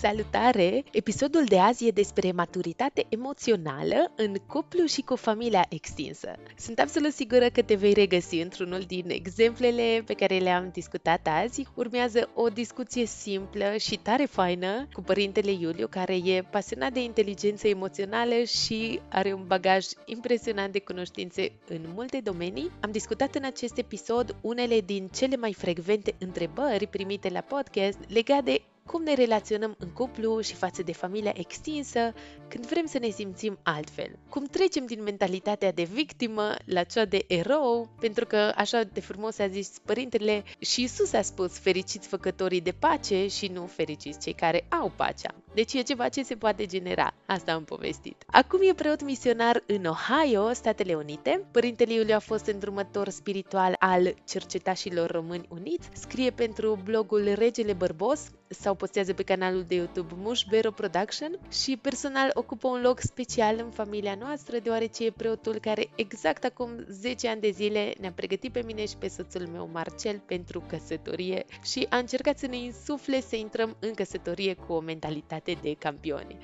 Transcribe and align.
Salutare! 0.00 0.84
Episodul 0.92 1.44
de 1.44 1.58
azi 1.58 1.86
e 1.86 1.90
despre 1.90 2.32
maturitate 2.32 3.06
emoțională 3.08 4.12
în 4.16 4.34
cuplu 4.46 4.84
și 4.84 5.00
cu 5.00 5.16
familia 5.16 5.66
extinsă. 5.68 6.32
Sunt 6.58 6.78
absolut 6.78 7.12
sigură 7.12 7.48
că 7.48 7.62
te 7.62 7.74
vei 7.74 7.92
regăsi 7.92 8.36
într-unul 8.36 8.80
din 8.80 9.04
exemplele 9.10 10.02
pe 10.06 10.14
care 10.14 10.38
le-am 10.38 10.70
discutat 10.72 11.28
azi. 11.30 11.66
Urmează 11.74 12.30
o 12.34 12.48
discuție 12.48 13.06
simplă 13.06 13.76
și 13.78 13.96
tare 13.96 14.24
faină 14.24 14.88
cu 14.92 15.02
părintele 15.02 15.50
Iuliu, 15.50 15.86
care 15.86 16.14
e 16.14 16.42
pasionat 16.50 16.92
de 16.92 17.02
inteligență 17.02 17.68
emoțională 17.68 18.34
și 18.42 19.00
are 19.08 19.32
un 19.32 19.44
bagaj 19.46 19.86
impresionant 20.04 20.72
de 20.72 20.80
cunoștințe 20.80 21.52
în 21.68 21.80
multe 21.94 22.20
domenii. 22.24 22.70
Am 22.80 22.90
discutat 22.90 23.34
în 23.34 23.44
acest 23.44 23.78
episod 23.78 24.36
unele 24.40 24.80
din 24.80 25.08
cele 25.14 25.36
mai 25.36 25.52
frecvente 25.52 26.14
întrebări 26.18 26.86
primite 26.86 27.28
la 27.28 27.40
podcast 27.40 27.98
legate 28.08 28.42
de 28.42 28.62
cum 28.86 29.02
ne 29.02 29.14
relaționăm 29.14 29.74
în 29.78 29.88
cuplu 29.88 30.40
și 30.40 30.54
față 30.54 30.82
de 30.82 30.92
familia 30.92 31.32
extinsă 31.34 32.12
când 32.48 32.66
vrem 32.66 32.86
să 32.86 32.98
ne 32.98 33.08
simțim 33.08 33.58
altfel. 33.62 34.18
Cum 34.28 34.44
trecem 34.44 34.86
din 34.86 35.02
mentalitatea 35.02 35.72
de 35.72 35.82
victimă 35.82 36.54
la 36.64 36.82
cea 36.82 37.04
de 37.04 37.24
erou, 37.26 37.88
pentru 38.00 38.26
că 38.26 38.52
așa 38.56 38.82
de 38.92 39.00
frumos 39.00 39.38
a 39.38 39.48
zis 39.48 39.72
părintele 39.84 40.44
și 40.58 40.82
Isus 40.82 41.12
a 41.12 41.22
spus 41.22 41.58
fericiți 41.58 42.08
făcătorii 42.08 42.60
de 42.60 42.72
pace 42.78 43.26
și 43.26 43.46
nu 43.46 43.66
fericiți 43.66 44.20
cei 44.20 44.32
care 44.32 44.66
au 44.68 44.92
pacea. 44.96 45.34
Deci 45.54 45.72
e 45.72 45.82
ceva 45.82 46.08
ce 46.08 46.22
se 46.22 46.34
poate 46.34 46.66
genera. 46.66 47.14
Asta 47.26 47.52
am 47.52 47.64
povestit. 47.64 48.22
Acum 48.26 48.60
e 48.62 48.74
preot 48.74 49.02
misionar 49.02 49.62
în 49.66 49.84
Ohio, 49.84 50.52
Statele 50.52 50.94
Unite. 50.94 51.46
Părintele 51.50 51.92
Iuliu 51.92 52.14
a 52.14 52.18
fost 52.18 52.46
îndrumător 52.46 53.08
spiritual 53.08 53.76
al 53.78 54.14
cercetașilor 54.28 55.10
români 55.10 55.46
uniți, 55.48 55.88
scrie 55.92 56.30
pentru 56.30 56.78
blogul 56.84 57.32
Regele 57.34 57.72
Bărbos 57.72 58.30
sau 58.52 58.74
postează 58.74 59.12
pe 59.12 59.22
canalul 59.22 59.64
de 59.68 59.74
YouTube 59.74 60.14
Mushbero 60.16 60.70
Production 60.70 61.38
și 61.50 61.76
personal 61.76 62.30
ocupă 62.34 62.68
un 62.68 62.80
loc 62.80 63.00
special 63.00 63.56
în 63.58 63.70
familia 63.70 64.16
noastră 64.20 64.58
deoarece 64.58 65.04
e 65.04 65.10
preotul 65.10 65.58
care 65.60 65.88
exact 65.94 66.44
acum 66.44 66.84
10 66.88 67.28
ani 67.28 67.40
de 67.40 67.50
zile 67.50 67.94
ne-a 68.00 68.12
pregătit 68.12 68.52
pe 68.52 68.62
mine 68.66 68.86
și 68.86 68.96
pe 68.96 69.08
soțul 69.08 69.46
meu 69.46 69.68
Marcel 69.72 70.22
pentru 70.26 70.64
căsătorie 70.68 71.44
și 71.62 71.86
a 71.88 71.96
încercat 71.96 72.38
să 72.38 72.46
ne 72.46 72.56
insufle 72.56 73.20
să 73.20 73.36
intrăm 73.36 73.76
în 73.80 73.94
căsătorie 73.94 74.54
cu 74.54 74.72
o 74.72 74.80
mentalitate 74.80 75.58
de 75.62 75.74
campioni. 75.78 76.36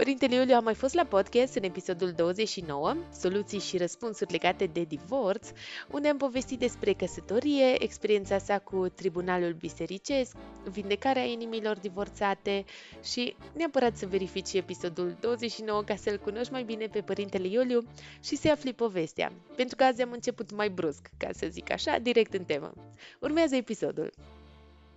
Părintele 0.00 0.34
Iuliu 0.34 0.54
a 0.54 0.60
mai 0.60 0.74
fost 0.74 0.94
la 0.94 1.04
podcast 1.04 1.54
în 1.54 1.62
episodul 1.62 2.12
29, 2.12 2.96
soluții 3.18 3.58
și 3.58 3.76
răspunsuri 3.76 4.32
legate 4.32 4.66
de 4.66 4.82
divorț, 4.82 5.48
unde 5.90 6.08
am 6.08 6.16
povestit 6.16 6.58
despre 6.58 6.92
căsătorie, 6.92 7.82
experiența 7.82 8.38
sa 8.38 8.58
cu 8.58 8.88
tribunalul 8.88 9.52
bisericesc, 9.52 10.36
vindecarea 10.64 11.22
inimilor 11.22 11.78
divorțate 11.78 12.64
și 13.02 13.36
neapărat 13.52 13.96
să 13.96 14.06
verifici 14.06 14.52
episodul 14.52 15.16
29 15.20 15.82
ca 15.82 15.96
să-l 15.96 16.18
cunoști 16.18 16.52
mai 16.52 16.62
bine 16.62 16.86
pe 16.86 17.00
Părintele 17.00 17.48
Iuliu 17.48 17.80
și 18.22 18.36
să 18.36 18.50
afli 18.50 18.72
povestea, 18.72 19.32
pentru 19.56 19.76
că 19.76 19.84
azi 19.84 20.02
am 20.02 20.10
început 20.12 20.54
mai 20.54 20.68
brusc, 20.68 21.10
ca 21.16 21.28
să 21.32 21.46
zic 21.50 21.72
așa, 21.72 21.98
direct 21.98 22.34
în 22.34 22.44
temă. 22.44 22.72
Urmează 23.18 23.56
episodul. 23.56 24.12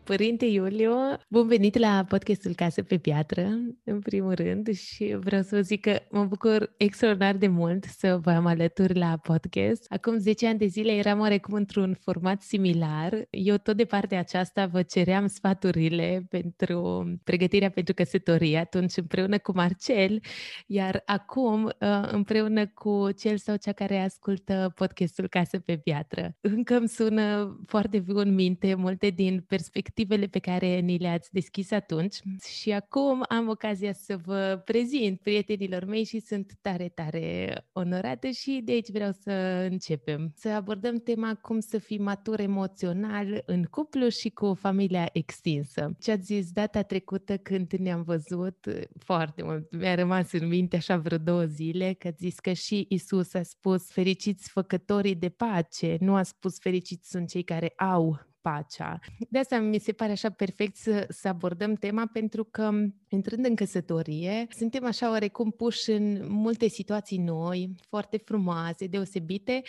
Părinte 0.04 0.46
Iuliu, 0.46 0.94
bun 1.28 1.48
venit 1.48 1.78
la 1.78 2.06
podcastul 2.08 2.54
Casă 2.56 2.82
pe 2.84 2.98
Piatră, 2.98 3.50
în 3.84 4.00
primul 4.00 4.34
rând, 4.34 4.74
și 4.76 5.18
vreau 5.20 5.42
să 5.42 5.56
vă 5.56 5.62
zic 5.62 5.82
că 5.82 6.00
mă 6.10 6.26
bucur 6.26 6.74
extraordinar 6.78 7.36
de 7.36 7.48
mult 7.48 7.84
să 7.84 8.20
vă 8.24 8.32
am 8.32 8.46
alături 8.46 8.98
la 8.98 9.18
podcast. 9.18 9.86
Acum 9.90 10.18
10 10.18 10.48
ani 10.48 10.58
de 10.58 10.66
zile 10.66 10.92
eram 10.92 11.20
oarecum 11.20 11.54
într-un 11.54 11.98
format 12.02 12.42
similar. 12.42 13.28
Eu 13.30 13.58
tot 13.58 13.78
de 13.78 13.86
partea 13.86 14.20
aceasta 14.20 14.66
vă 14.66 14.82
ceream 14.82 15.28
sfaturile 15.28 16.26
pentru 16.30 17.06
pregătirea 17.24 17.70
pentru 17.70 17.94
căsătorie, 17.94 18.58
atunci 18.58 18.98
împreună 18.98 19.38
cu 19.38 19.52
Marcel, 19.56 20.22
iar 20.68 21.02
acum 21.06 21.64
uh, 21.64 22.10
împreună 22.12 22.68
cu 22.68 23.12
cel 23.12 23.38
sau 23.38 23.56
cea 23.56 23.72
care 23.72 24.00
ascultă 24.00 24.72
podcastul 24.76 25.28
Casă 25.28 25.60
pe 25.60 25.78
Piatră. 25.78 26.36
Încă 26.42 26.76
îmi 26.76 26.88
sună 26.88 27.58
foarte 27.66 27.98
viu 27.98 28.18
în 28.18 28.34
minte 28.34 28.76
multe 28.76 29.10
din 29.10 29.46
perspective 29.48 29.92
perspectivele 29.94 30.28
pe 30.28 30.40
care 30.40 30.80
ni 30.80 30.98
le-ați 30.98 31.34
deschis 31.34 31.72
atunci 31.72 32.16
și 32.60 32.72
acum 32.72 33.26
am 33.30 33.50
ocazia 33.50 33.94
să 33.94 34.18
vă 34.26 34.62
prezint 34.66 35.20
prietenilor 35.20 35.86
mei 35.86 36.04
și 36.04 36.20
sunt 36.20 36.58
tare, 36.62 36.90
tare 36.90 37.56
onorată 37.72 38.30
și 38.30 38.62
de 38.64 38.72
aici 38.72 38.90
vreau 38.90 39.12
să 39.12 39.32
începem. 39.72 40.34
Să 40.36 40.50
abordăm 40.50 40.98
tema 40.98 41.36
cum 41.36 41.60
să 41.60 41.78
fii 41.78 42.00
matur 42.00 42.40
emoțional 42.40 43.44
în 43.46 43.64
cuplu 43.64 44.10
și 44.10 44.30
cu 44.30 44.54
familia 44.54 45.10
extinsă. 45.12 45.96
Ce 46.00 46.12
ați 46.12 46.24
zis 46.24 46.52
data 46.52 46.82
trecută 46.82 47.38
când 47.38 47.72
ne-am 47.72 48.04
văzut 48.04 48.68
foarte 49.00 49.44
mult, 49.44 49.76
mi-a 49.78 49.96
rămas 49.96 50.32
în 50.32 50.48
minte 50.48 50.76
așa 50.76 50.98
vreo 50.98 51.18
două 51.18 51.44
zile, 51.44 51.94
că 51.94 52.10
zis 52.18 52.40
că 52.40 52.54
și 52.54 52.86
Isus 52.90 53.34
a 53.34 53.44
spus 53.44 53.92
fericiți 53.92 54.50
făcătorii 54.50 55.16
de 55.16 55.30
pace, 55.30 55.98
nu 56.00 56.16
a 56.16 56.24
spus 56.24 56.60
fericiți 56.60 57.10
sunt 57.10 57.30
cei 57.30 57.44
care 57.44 57.74
au 57.78 58.32
pacea. 58.44 59.00
De 59.30 59.40
asta 59.40 59.60
mi 59.60 59.80
se 59.80 59.92
pare 59.92 60.12
așa 60.12 60.30
perfect 60.30 60.76
să, 60.76 61.06
să 61.10 61.28
abordăm 61.28 61.74
tema, 61.74 62.10
pentru 62.14 62.44
că 62.44 62.72
intrând 63.14 63.46
în 63.46 63.56
căsătorie, 63.56 64.48
suntem 64.50 64.86
așa 64.86 65.10
oarecum 65.10 65.52
puși 65.52 65.92
în 65.92 66.22
multe 66.28 66.68
situații 66.68 67.18
noi, 67.18 67.76
foarte 67.90 68.18
frumoase, 68.26 68.88
deosebite, 68.88 69.62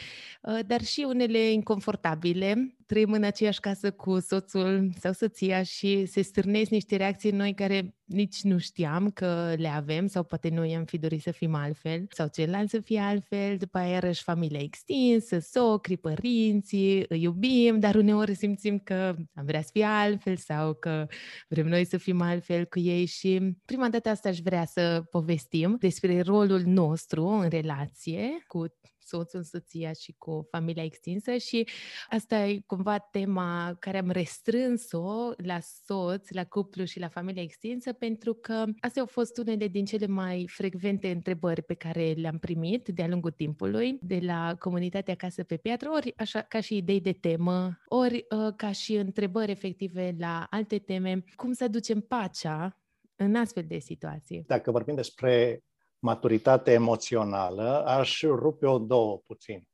ă, 0.44 0.62
dar 0.66 0.82
și 0.82 1.04
unele 1.08 1.50
inconfortabile. 1.50 2.76
Trăim 2.86 3.12
în 3.12 3.22
aceeași 3.22 3.60
casă 3.60 3.90
cu 3.90 4.20
soțul 4.20 4.90
sau 4.98 5.12
soția 5.12 5.62
și 5.62 6.06
se 6.06 6.22
stârnesc 6.22 6.70
niște 6.70 6.96
reacții 6.96 7.30
noi 7.30 7.54
care 7.54 7.94
nici 8.04 8.42
nu 8.42 8.58
știam 8.58 9.10
că 9.10 9.54
le 9.56 9.68
avem 9.68 10.06
sau 10.06 10.22
poate 10.22 10.48
noi 10.48 10.76
am 10.76 10.84
fi 10.84 10.98
dorit 10.98 11.22
să 11.22 11.30
fim 11.30 11.54
altfel 11.54 12.06
sau 12.10 12.28
celălalt 12.32 12.68
să 12.68 12.80
fie 12.80 12.98
altfel, 12.98 13.56
după 13.56 13.78
aia 13.78 13.88
iarăși 13.88 14.22
familia 14.22 14.60
extinsă, 14.60 15.38
socrii, 15.38 15.96
părinții, 15.96 17.04
îi 17.08 17.22
iubim, 17.22 17.78
dar 17.78 17.94
uneori 17.94 18.34
simțim 18.34 18.78
că 18.78 19.14
am 19.34 19.44
vrea 19.44 19.62
să 19.62 19.68
fie 19.72 19.84
altfel 19.84 20.36
sau 20.36 20.74
că 20.74 21.06
vrem 21.48 21.66
noi 21.66 21.84
să 21.84 21.96
fim 21.96 22.20
altfel 22.20 22.64
cu 22.64 22.78
ei 22.78 23.04
și 23.04 23.33
prima 23.64 23.88
dată 23.88 24.08
asta 24.08 24.28
aș 24.28 24.38
vrea 24.38 24.64
să 24.64 25.04
povestim 25.10 25.76
despre 25.80 26.20
rolul 26.20 26.62
nostru 26.66 27.26
în 27.26 27.48
relație 27.48 28.44
cu 28.46 28.66
soțul, 29.04 29.42
soția 29.42 29.92
și 29.92 30.14
cu 30.18 30.46
familia 30.50 30.84
extinsă 30.84 31.36
și 31.36 31.68
asta 32.08 32.46
e 32.46 32.62
cumva 32.66 32.98
tema 32.98 33.76
care 33.78 33.98
am 33.98 34.10
restrâns-o 34.10 35.30
la 35.36 35.58
soț, 35.60 36.30
la 36.30 36.44
cuplu 36.44 36.84
și 36.84 36.98
la 36.98 37.08
familia 37.08 37.42
extinsă 37.42 37.92
pentru 37.92 38.34
că 38.34 38.64
astea 38.80 39.02
au 39.02 39.08
fost 39.08 39.38
unele 39.38 39.68
din 39.68 39.84
cele 39.84 40.06
mai 40.06 40.48
frecvente 40.48 41.10
întrebări 41.10 41.62
pe 41.62 41.74
care 41.74 42.12
le-am 42.12 42.38
primit 42.38 42.88
de-a 42.88 43.08
lungul 43.08 43.30
timpului 43.30 43.98
de 44.00 44.18
la 44.22 44.54
comunitatea 44.58 45.14
Casă 45.14 45.42
pe 45.42 45.56
Piatră, 45.56 45.90
ori 45.90 46.12
așa 46.16 46.42
ca 46.42 46.60
și 46.60 46.76
idei 46.76 47.00
de 47.00 47.12
temă, 47.12 47.78
ori 47.86 48.26
uh, 48.30 48.52
ca 48.56 48.72
și 48.72 48.94
întrebări 48.94 49.50
efective 49.50 50.14
la 50.18 50.46
alte 50.50 50.78
teme, 50.78 51.24
cum 51.36 51.52
să 51.52 51.64
aducem 51.64 52.00
pacea 52.00 52.83
în 53.16 53.34
astfel 53.34 53.64
de 53.66 53.78
situații. 53.78 54.44
Dacă 54.46 54.70
vorbim 54.70 54.94
despre 54.94 55.62
maturitate 55.98 56.72
emoțională, 56.72 57.84
aș 57.86 58.22
rupe-o 58.22 58.78
două 58.78 59.18
puțin. 59.26 59.68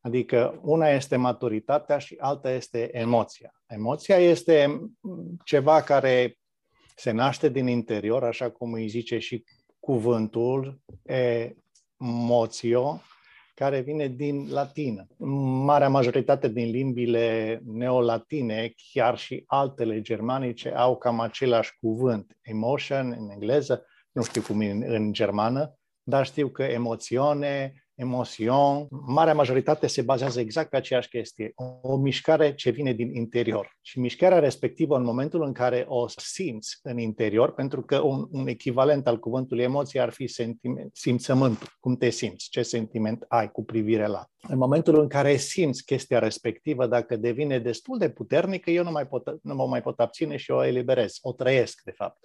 Adică 0.00 0.60
una 0.62 0.88
este 0.88 1.16
maturitatea 1.16 1.98
și 1.98 2.16
alta 2.18 2.50
este 2.50 2.98
emoția. 2.98 3.54
Emoția 3.66 4.16
este 4.16 4.80
ceva 5.44 5.82
care 5.82 6.38
se 6.96 7.10
naște 7.10 7.48
din 7.48 7.66
interior, 7.66 8.24
așa 8.24 8.50
cum 8.50 8.72
îi 8.72 8.88
zice 8.88 9.18
și 9.18 9.44
cuvântul 9.80 10.80
emotio, 11.98 13.00
care 13.62 13.80
vine 13.80 14.06
din 14.06 14.48
latină. 14.50 15.06
Marea 15.64 15.88
majoritate 15.88 16.48
din 16.48 16.70
limbile 16.70 17.60
neolatine, 17.64 18.72
chiar 18.92 19.18
și 19.18 19.44
altele 19.46 20.00
germanice, 20.00 20.74
au 20.74 20.96
cam 20.96 21.20
același 21.20 21.76
cuvânt, 21.80 22.38
emotion 22.40 23.16
în 23.18 23.30
engleză, 23.30 23.86
nu 24.12 24.22
știu 24.22 24.42
cum 24.42 24.60
e 24.60 24.70
în, 24.70 24.82
în 24.86 25.12
germană, 25.12 25.78
dar 26.02 26.26
știu 26.26 26.48
că 26.48 26.62
emoțiune, 26.62 27.81
emoțion, 28.02 28.86
marea 28.90 29.34
majoritate 29.34 29.86
se 29.86 30.02
bazează 30.02 30.40
exact 30.40 30.68
pe 30.68 30.76
aceeași 30.76 31.08
chestie. 31.08 31.52
O, 31.54 31.64
o 31.92 31.96
mișcare 31.96 32.54
ce 32.54 32.70
vine 32.70 32.92
din 32.92 33.14
interior. 33.14 33.76
Și 33.80 33.98
mișcarea 33.98 34.38
respectivă, 34.38 34.96
în 34.96 35.04
momentul 35.04 35.42
în 35.42 35.52
care 35.52 35.84
o 35.88 36.08
simți 36.08 36.78
în 36.82 36.98
interior, 36.98 37.54
pentru 37.54 37.82
că 37.82 38.00
un, 38.00 38.28
un 38.30 38.46
echivalent 38.46 39.06
al 39.06 39.18
cuvântului 39.18 39.62
emoție 39.62 40.00
ar 40.00 40.10
fi 40.10 40.26
sentiment, 40.26 40.90
simțământul, 40.96 41.68
cum 41.80 41.96
te 41.96 42.10
simți, 42.10 42.48
ce 42.50 42.62
sentiment 42.62 43.24
ai 43.28 43.50
cu 43.50 43.64
privire 43.64 44.06
la. 44.06 44.26
În 44.48 44.58
momentul 44.58 45.00
în 45.00 45.08
care 45.08 45.36
simți 45.36 45.84
chestia 45.84 46.18
respectivă, 46.18 46.86
dacă 46.86 47.16
devine 47.16 47.58
destul 47.58 47.98
de 47.98 48.10
puternică, 48.10 48.70
eu 48.70 48.84
nu, 48.84 48.90
mai 48.90 49.06
pot, 49.06 49.38
nu 49.42 49.54
mă 49.54 49.66
mai 49.66 49.82
pot 49.82 50.00
abține 50.00 50.36
și 50.36 50.50
o 50.50 50.64
eliberez, 50.64 51.18
o 51.20 51.32
trăiesc, 51.32 51.80
de 51.84 51.90
fapt. 51.90 52.18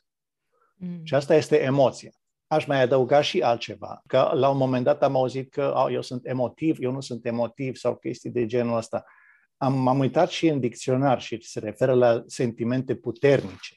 Mm. 0.76 1.00
Și 1.04 1.14
asta 1.14 1.36
este 1.36 1.62
emoția. 1.62 2.12
Aș 2.48 2.66
mai 2.66 2.82
adăuga 2.82 3.22
și 3.22 3.42
altceva, 3.42 4.02
că 4.08 4.32
la 4.34 4.50
un 4.50 4.58
moment 4.58 4.84
dat 4.84 5.04
am 5.04 5.16
auzit 5.16 5.52
că 5.52 5.74
oh, 5.76 5.94
eu 5.94 6.02
sunt 6.02 6.28
emotiv, 6.28 6.78
eu 6.80 6.92
nu 6.92 7.02
sunt 7.02 7.26
emotiv 7.26 7.76
sau 7.76 7.96
chestii 7.96 8.30
de 8.30 8.46
genul 8.46 8.78
ăsta. 8.78 9.04
Am, 9.58 9.74
m-am 9.74 10.00
uitat 10.00 10.30
și 10.30 10.48
în 10.48 10.60
dicționar 10.60 11.22
și 11.22 11.42
se 11.42 11.60
referă 11.60 11.94
la 11.94 12.24
sentimente 12.26 12.96
puternice 12.96 13.76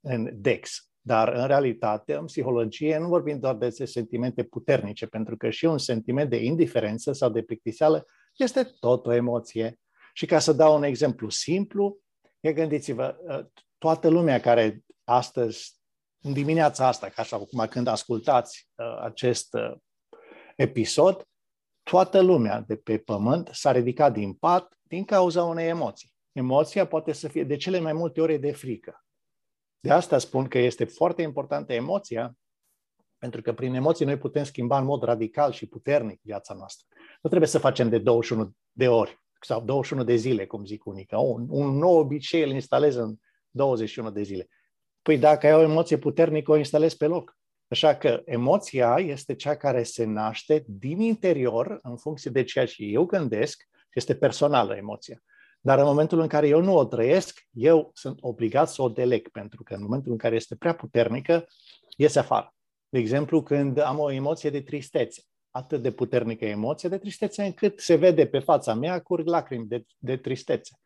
în 0.00 0.30
DEX. 0.32 0.90
Dar, 1.00 1.28
în 1.28 1.46
realitate, 1.46 2.14
în 2.14 2.24
psihologie, 2.24 2.98
nu 2.98 3.08
vorbim 3.08 3.38
doar 3.38 3.54
de 3.54 3.70
sentimente 3.70 4.42
puternice, 4.44 5.06
pentru 5.06 5.36
că 5.36 5.50
și 5.50 5.64
un 5.64 5.78
sentiment 5.78 6.30
de 6.30 6.36
indiferență 6.44 7.12
sau 7.12 7.30
de 7.30 7.42
plictiseală 7.42 8.06
este 8.36 8.74
tot 8.80 9.06
o 9.06 9.12
emoție. 9.12 9.78
Și 10.12 10.26
ca 10.26 10.38
să 10.38 10.52
dau 10.52 10.76
un 10.76 10.82
exemplu 10.82 11.28
simplu, 11.28 11.98
gândiți-vă, 12.40 13.16
toată 13.78 14.08
lumea 14.08 14.40
care 14.40 14.84
astăzi 15.04 15.75
în 16.26 16.32
dimineața 16.32 16.86
asta, 16.86 17.08
ca 17.08 17.22
așa 17.22 17.36
acum 17.36 17.66
când 17.66 17.86
ascultați 17.86 18.68
uh, 18.74 19.00
acest 19.02 19.54
uh, 19.54 19.72
episod, 20.56 21.28
toată 21.82 22.20
lumea 22.20 22.60
de 22.60 22.76
pe 22.76 22.98
pământ 22.98 23.50
s-a 23.52 23.72
ridicat 23.72 24.12
din 24.12 24.32
pat 24.32 24.78
din 24.82 25.04
cauza 25.04 25.44
unei 25.44 25.68
emoții. 25.68 26.14
Emoția 26.32 26.86
poate 26.86 27.12
să 27.12 27.28
fie 27.28 27.44
de 27.44 27.56
cele 27.56 27.80
mai 27.80 27.92
multe 27.92 28.20
ori 28.20 28.38
de 28.38 28.52
frică. 28.52 29.04
De 29.80 29.90
asta 29.90 30.18
spun 30.18 30.48
că 30.48 30.58
este 30.58 30.84
foarte 30.84 31.22
importantă 31.22 31.72
emoția, 31.72 32.36
pentru 33.18 33.42
că 33.42 33.52
prin 33.52 33.74
emoții 33.74 34.04
noi 34.04 34.18
putem 34.18 34.44
schimba 34.44 34.78
în 34.78 34.84
mod 34.84 35.02
radical 35.02 35.52
și 35.52 35.66
puternic 35.66 36.20
viața 36.22 36.54
noastră. 36.54 36.86
Nu 37.22 37.28
trebuie 37.28 37.48
să 37.48 37.58
facem 37.58 37.88
de 37.88 37.98
21 37.98 38.52
de 38.72 38.88
ori 38.88 39.20
sau 39.40 39.60
21 39.60 40.04
de 40.04 40.14
zile, 40.14 40.46
cum 40.46 40.64
zic 40.64 40.84
unii, 40.84 41.04
că 41.04 41.16
un, 41.16 41.46
un 41.48 41.76
nou 41.76 41.98
obicei 41.98 42.42
îl 42.42 42.50
instalez 42.50 42.94
în 42.94 43.16
21 43.50 44.10
de 44.10 44.22
zile. 44.22 44.48
Păi 45.06 45.18
dacă 45.18 45.46
ai 45.46 45.54
o 45.54 45.62
emoție 45.62 45.98
puternică, 45.98 46.50
o 46.50 46.56
instalezi 46.56 46.96
pe 46.96 47.06
loc. 47.06 47.36
Așa 47.68 47.96
că 47.96 48.22
emoția 48.24 48.96
este 48.98 49.34
cea 49.34 49.56
care 49.56 49.82
se 49.82 50.04
naște 50.04 50.64
din 50.66 51.00
interior 51.00 51.78
în 51.82 51.96
funcție 51.96 52.30
de 52.30 52.42
ceea 52.42 52.66
ce 52.66 52.84
eu 52.84 53.04
gândesc, 53.04 53.62
este 53.94 54.14
personală 54.14 54.76
emoția. 54.76 55.22
Dar 55.60 55.78
în 55.78 55.84
momentul 55.84 56.20
în 56.20 56.26
care 56.26 56.48
eu 56.48 56.60
nu 56.60 56.76
o 56.76 56.84
trăiesc, 56.84 57.46
eu 57.50 57.90
sunt 57.94 58.18
obligat 58.20 58.68
să 58.68 58.82
o 58.82 58.88
deleg, 58.88 59.28
pentru 59.28 59.62
că 59.62 59.74
în 59.74 59.82
momentul 59.82 60.12
în 60.12 60.18
care 60.18 60.34
este 60.34 60.56
prea 60.56 60.74
puternică, 60.74 61.46
iese 61.96 62.18
afară. 62.18 62.54
De 62.88 62.98
exemplu, 62.98 63.42
când 63.42 63.78
am 63.78 63.98
o 63.98 64.10
emoție 64.12 64.50
de 64.50 64.60
tristețe, 64.60 65.22
atât 65.50 65.82
de 65.82 65.90
puternică 65.90 66.44
emoție 66.44 66.88
de 66.88 66.98
tristețe, 66.98 67.42
încât 67.42 67.80
se 67.80 67.94
vede 67.94 68.26
pe 68.26 68.38
fața 68.38 68.74
mea 68.74 69.00
curg 69.00 69.26
lacrimi 69.26 69.66
de, 69.66 69.84
de 69.98 70.16
tristețe 70.16 70.76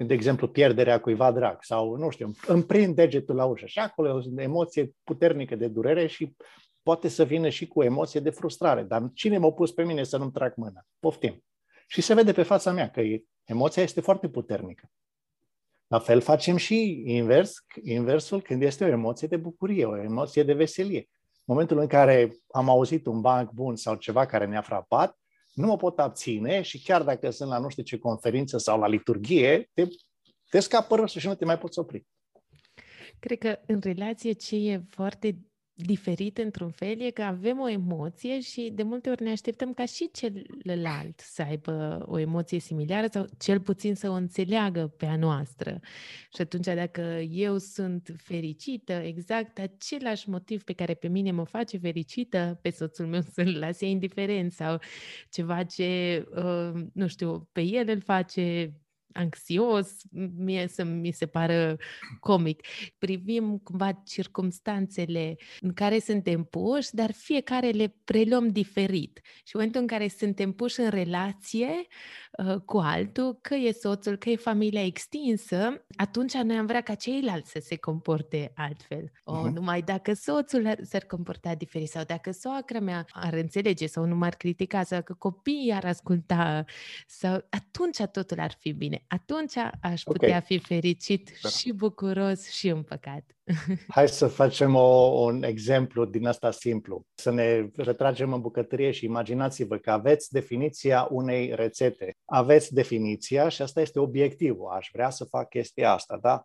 când, 0.00 0.12
de 0.12 0.18
exemplu, 0.18 0.48
pierderea 0.48 1.00
cuiva 1.00 1.32
drag 1.32 1.58
sau, 1.62 1.96
nu 1.96 2.10
știu, 2.10 2.30
îmi 2.46 2.64
prind 2.64 2.94
degetul 2.94 3.34
la 3.34 3.44
ușă 3.44 3.66
și 3.66 3.78
acolo 3.78 4.08
e 4.08 4.12
o 4.12 4.40
emoție 4.40 4.94
puternică 5.04 5.56
de 5.56 5.68
durere 5.68 6.06
și 6.06 6.36
poate 6.82 7.08
să 7.08 7.24
vină 7.24 7.48
și 7.48 7.66
cu 7.66 7.82
emoție 7.82 8.20
de 8.20 8.30
frustrare. 8.30 8.82
Dar 8.82 9.10
cine 9.14 9.38
m-a 9.38 9.52
pus 9.52 9.72
pe 9.72 9.84
mine 9.84 10.02
să 10.02 10.16
nu-mi 10.16 10.30
trag 10.30 10.52
mâna? 10.56 10.86
Poftim. 10.98 11.44
Și 11.86 12.00
se 12.00 12.14
vede 12.14 12.32
pe 12.32 12.42
fața 12.42 12.72
mea 12.72 12.90
că 12.90 13.00
emoția 13.44 13.82
este 13.82 14.00
foarte 14.00 14.28
puternică. 14.28 14.90
La 15.86 15.98
fel 15.98 16.20
facem 16.20 16.56
și 16.56 17.02
invers, 17.06 17.64
inversul 17.82 18.42
când 18.42 18.62
este 18.62 18.84
o 18.84 18.88
emoție 18.88 19.28
de 19.28 19.36
bucurie, 19.36 19.84
o 19.84 20.02
emoție 20.02 20.42
de 20.42 20.52
veselie. 20.52 21.08
În 21.22 21.44
momentul 21.44 21.78
în 21.78 21.86
care 21.86 22.36
am 22.50 22.68
auzit 22.68 23.06
un 23.06 23.20
banc 23.20 23.50
bun 23.50 23.76
sau 23.76 23.94
ceva 23.94 24.26
care 24.26 24.46
ne-a 24.46 24.62
frapat, 24.62 25.18
nu 25.54 25.66
mă 25.66 25.76
pot 25.76 25.98
abține 25.98 26.62
și 26.62 26.82
chiar 26.82 27.02
dacă 27.02 27.30
sunt 27.30 27.48
la 27.50 27.58
nu 27.58 27.68
știu 27.68 27.82
ce 27.82 27.98
conferință 27.98 28.58
sau 28.58 28.78
la 28.78 28.88
liturghie, 28.88 29.70
te, 29.74 29.86
te 30.50 30.60
scapă 30.60 30.96
râsul 30.96 31.20
și 31.20 31.26
nu 31.26 31.34
te 31.34 31.44
mai 31.44 31.58
poți 31.58 31.78
opri. 31.78 32.06
Cred 33.18 33.38
că 33.38 33.58
în 33.66 33.80
relație 33.82 34.32
ce 34.32 34.56
e 34.56 34.82
foarte 34.88 35.49
diferit 35.82 36.38
într-un 36.38 36.70
fel 36.70 37.00
e 37.00 37.10
că 37.10 37.22
avem 37.22 37.60
o 37.60 37.68
emoție 37.68 38.40
și 38.40 38.70
de 38.74 38.82
multe 38.82 39.10
ori 39.10 39.22
ne 39.22 39.30
așteptăm 39.30 39.72
ca 39.72 39.84
și 39.84 40.10
celălalt 40.12 41.20
să 41.20 41.42
aibă 41.42 42.04
o 42.08 42.18
emoție 42.18 42.58
similară 42.58 43.06
sau 43.10 43.26
cel 43.38 43.60
puțin 43.60 43.94
să 43.94 44.08
o 44.08 44.12
înțeleagă 44.12 44.86
pe 44.86 45.06
a 45.06 45.16
noastră. 45.16 45.80
Și 46.34 46.40
atunci 46.40 46.64
dacă 46.64 47.00
eu 47.30 47.58
sunt 47.58 48.14
fericită, 48.16 48.92
exact 48.92 49.58
același 49.58 50.28
motiv 50.28 50.62
pe 50.64 50.72
care 50.72 50.94
pe 50.94 51.08
mine 51.08 51.30
mă 51.30 51.44
face 51.44 51.78
fericită, 51.78 52.58
pe 52.62 52.70
soțul 52.70 53.06
meu 53.06 53.20
să-l 53.34 53.58
lase 53.58 53.86
indiferent 53.86 54.52
sau 54.52 54.80
ceva 55.30 55.62
ce, 55.62 56.24
uh, 56.34 56.82
nu 56.92 57.06
știu, 57.06 57.48
pe 57.52 57.60
el 57.60 57.88
îl 57.88 58.00
face 58.00 58.72
anxios, 59.12 59.96
mie 60.36 60.68
să 60.68 60.84
mi 60.84 61.10
se 61.10 61.26
pară 61.26 61.76
comic. 62.20 62.66
Privim 62.98 63.58
cumva 63.58 63.92
circumstanțele 63.92 65.36
în 65.60 65.72
care 65.72 65.98
suntem 65.98 66.44
puși, 66.44 66.94
dar 66.94 67.12
fiecare 67.12 67.68
le 67.68 67.94
preluăm 68.04 68.48
diferit. 68.48 69.20
Și 69.24 69.54
în 69.54 69.60
momentul 69.60 69.80
în 69.80 69.86
care 69.86 70.08
suntem 70.08 70.52
puși 70.52 70.80
în 70.80 70.88
relație 70.88 71.70
uh, 72.46 72.60
cu 72.64 72.78
altul, 72.78 73.38
că 73.40 73.54
e 73.54 73.72
soțul, 73.72 74.16
că 74.16 74.30
e 74.30 74.36
familia 74.36 74.84
extinsă, 74.84 75.84
atunci 75.96 76.32
noi 76.32 76.56
am 76.56 76.66
vrea 76.66 76.80
ca 76.80 76.94
ceilalți 76.94 77.50
să 77.50 77.58
se 77.62 77.76
comporte 77.76 78.52
altfel. 78.54 79.12
O, 79.24 79.38
uh-huh. 79.38 79.52
numai 79.52 79.82
dacă 79.82 80.12
soțul 80.12 80.78
s-ar 80.82 81.04
comporta 81.04 81.54
diferit 81.54 81.88
sau 81.88 82.04
dacă 82.04 82.30
soacra 82.30 82.80
mea 82.80 83.06
ar 83.10 83.32
înțelege 83.32 83.86
sau 83.86 84.04
nu 84.04 84.14
m-ar 84.14 84.34
critica 84.34 84.82
sau 84.82 85.02
că 85.02 85.14
copiii 85.14 85.72
ar 85.72 85.84
asculta 85.84 86.64
sau 87.06 87.44
atunci 87.50 88.02
totul 88.12 88.40
ar 88.40 88.56
fi 88.58 88.72
bine 88.72 88.99
atunci 89.08 89.54
aș 89.82 90.02
putea 90.02 90.28
okay. 90.28 90.40
fi 90.40 90.58
fericit 90.58 91.30
da. 91.42 91.48
și 91.48 91.72
bucuros 91.72 92.50
și 92.50 92.68
împăcat. 92.68 93.24
Hai 93.88 94.08
să 94.08 94.26
facem 94.26 94.74
o, 94.74 95.20
un 95.24 95.42
exemplu 95.42 96.04
din 96.04 96.26
asta 96.26 96.50
simplu. 96.50 97.06
Să 97.14 97.30
ne 97.30 97.70
retragem 97.76 98.32
în 98.32 98.40
bucătărie 98.40 98.90
și 98.90 99.04
imaginați-vă 99.04 99.76
că 99.76 99.90
aveți 99.90 100.32
definiția 100.32 101.08
unei 101.10 101.54
rețete. 101.54 102.16
Aveți 102.24 102.74
definiția 102.74 103.48
și 103.48 103.62
asta 103.62 103.80
este 103.80 103.98
obiectivul. 103.98 104.70
Aș 104.70 104.88
vrea 104.92 105.10
să 105.10 105.24
fac 105.24 105.48
chestia 105.48 105.92
asta, 105.92 106.18
da? 106.22 106.44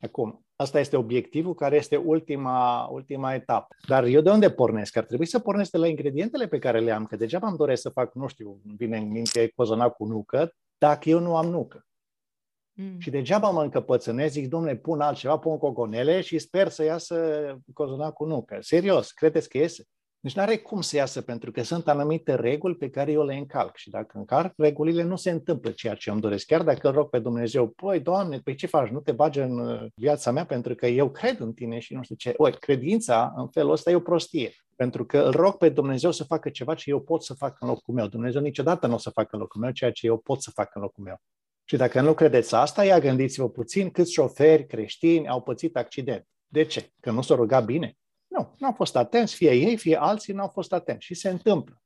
Acum, 0.00 0.44
asta 0.56 0.80
este 0.80 0.96
obiectivul 0.96 1.54
care 1.54 1.76
este 1.76 1.96
ultima, 1.96 2.88
ultima 2.90 3.34
etapă. 3.34 3.76
Dar 3.88 4.04
eu 4.04 4.20
de 4.20 4.30
unde 4.30 4.50
pornesc? 4.50 4.96
Ar 4.96 5.04
trebui 5.04 5.26
să 5.26 5.38
pornesc 5.38 5.70
de 5.70 5.78
la 5.78 5.86
ingredientele 5.86 6.46
pe 6.46 6.58
care 6.58 6.80
le 6.80 6.90
am, 6.90 7.06
că 7.06 7.16
degeaba 7.16 7.48
îmi 7.48 7.56
doresc 7.56 7.82
să 7.82 7.88
fac, 7.88 8.14
nu 8.14 8.26
știu, 8.26 8.60
vine 8.76 8.96
în 8.96 9.10
minte 9.10 9.52
cozonac 9.54 9.96
cu 9.96 10.04
nucă, 10.04 10.54
dacă 10.78 11.08
eu 11.08 11.18
nu 11.18 11.36
am 11.36 11.46
nucă. 11.46 11.86
Mm. 12.74 12.98
Și 12.98 13.10
degeaba 13.10 13.50
mă 13.50 13.62
încăpățânez, 13.62 14.30
zic, 14.30 14.48
domnule, 14.48 14.76
pun 14.76 15.00
altceva, 15.00 15.38
pun 15.38 15.58
coconele 15.58 16.20
și 16.20 16.38
sper 16.38 16.68
să 16.68 16.84
iasă 16.84 17.16
cozonac 17.72 18.12
cu 18.12 18.24
nucă. 18.24 18.56
Serios, 18.60 19.10
credeți 19.10 19.48
că 19.48 19.58
iese? 19.58 19.86
Deci 20.24 20.34
nu 20.34 20.42
are 20.42 20.56
cum 20.56 20.80
să 20.80 20.96
iasă, 20.96 21.20
pentru 21.20 21.50
că 21.50 21.62
sunt 21.62 21.88
anumite 21.88 22.34
reguli 22.34 22.76
pe 22.76 22.90
care 22.90 23.12
eu 23.12 23.24
le 23.24 23.34
încalc. 23.34 23.76
Și 23.76 23.90
dacă 23.90 24.18
încarc 24.18 24.52
regulile, 24.56 25.02
nu 25.02 25.16
se 25.16 25.30
întâmplă 25.30 25.70
ceea 25.70 25.94
ce 25.94 26.10
îmi 26.10 26.20
doresc. 26.20 26.46
Chiar 26.46 26.62
dacă 26.62 26.88
îl 26.88 26.94
rog 26.94 27.08
pe 27.08 27.18
Dumnezeu, 27.18 27.68
păi, 27.68 28.00
Doamne, 28.00 28.38
păi 28.38 28.54
ce 28.54 28.66
faci? 28.66 28.88
Nu 28.88 29.00
te 29.00 29.12
bagi 29.12 29.38
în 29.38 29.58
uh, 29.58 29.86
viața 29.94 30.30
mea 30.30 30.46
pentru 30.46 30.74
că 30.74 30.86
eu 30.86 31.10
cred 31.10 31.40
în 31.40 31.52
tine 31.52 31.78
și 31.78 31.94
nu 31.94 32.02
știu 32.02 32.14
ce. 32.14 32.34
Oi, 32.36 32.52
credința 32.52 33.32
în 33.36 33.48
felul 33.48 33.72
ăsta 33.72 33.90
e 33.90 33.94
o 33.94 34.00
prostie. 34.00 34.52
Pentru 34.76 35.04
că 35.04 35.18
îl 35.18 35.32
rog 35.32 35.56
pe 35.56 35.68
Dumnezeu 35.68 36.10
să 36.10 36.24
facă 36.24 36.50
ceva 36.50 36.74
ce 36.74 36.90
eu 36.90 37.00
pot 37.00 37.24
să 37.24 37.34
fac 37.34 37.56
în 37.60 37.68
locul 37.68 37.94
meu. 37.94 38.06
Dumnezeu 38.06 38.40
niciodată 38.40 38.86
nu 38.86 38.94
o 38.94 38.98
să 38.98 39.10
facă 39.10 39.28
în 39.32 39.38
locul 39.38 39.60
meu 39.60 39.70
ceea 39.70 39.92
ce 39.92 40.06
eu 40.06 40.18
pot 40.18 40.42
să 40.42 40.50
fac 40.50 40.74
în 40.74 40.82
locul 40.82 41.04
meu. 41.04 41.20
Și 41.64 41.76
dacă 41.76 42.00
nu 42.00 42.14
credeți 42.14 42.54
asta, 42.54 42.84
ia 42.84 42.98
gândiți-vă 42.98 43.48
puțin 43.48 43.90
câți 43.90 44.12
șoferi 44.12 44.66
creștini 44.66 45.28
au 45.28 45.42
pățit 45.42 45.76
accident. 45.76 46.26
De 46.46 46.64
ce? 46.64 46.90
Că 47.00 47.10
nu 47.10 47.22
s-au 47.22 47.36
rugat 47.36 47.64
bine? 47.64 47.96
Nu, 48.26 48.54
nu 48.58 48.66
au 48.66 48.72
fost 48.72 48.96
atenți, 48.96 49.34
fie 49.34 49.52
ei, 49.52 49.76
fie 49.76 49.96
alții 50.00 50.32
nu 50.32 50.40
au 50.40 50.48
fost 50.48 50.72
atenți. 50.72 51.04
Și 51.04 51.14
se 51.14 51.28
întâmplă. 51.28 51.82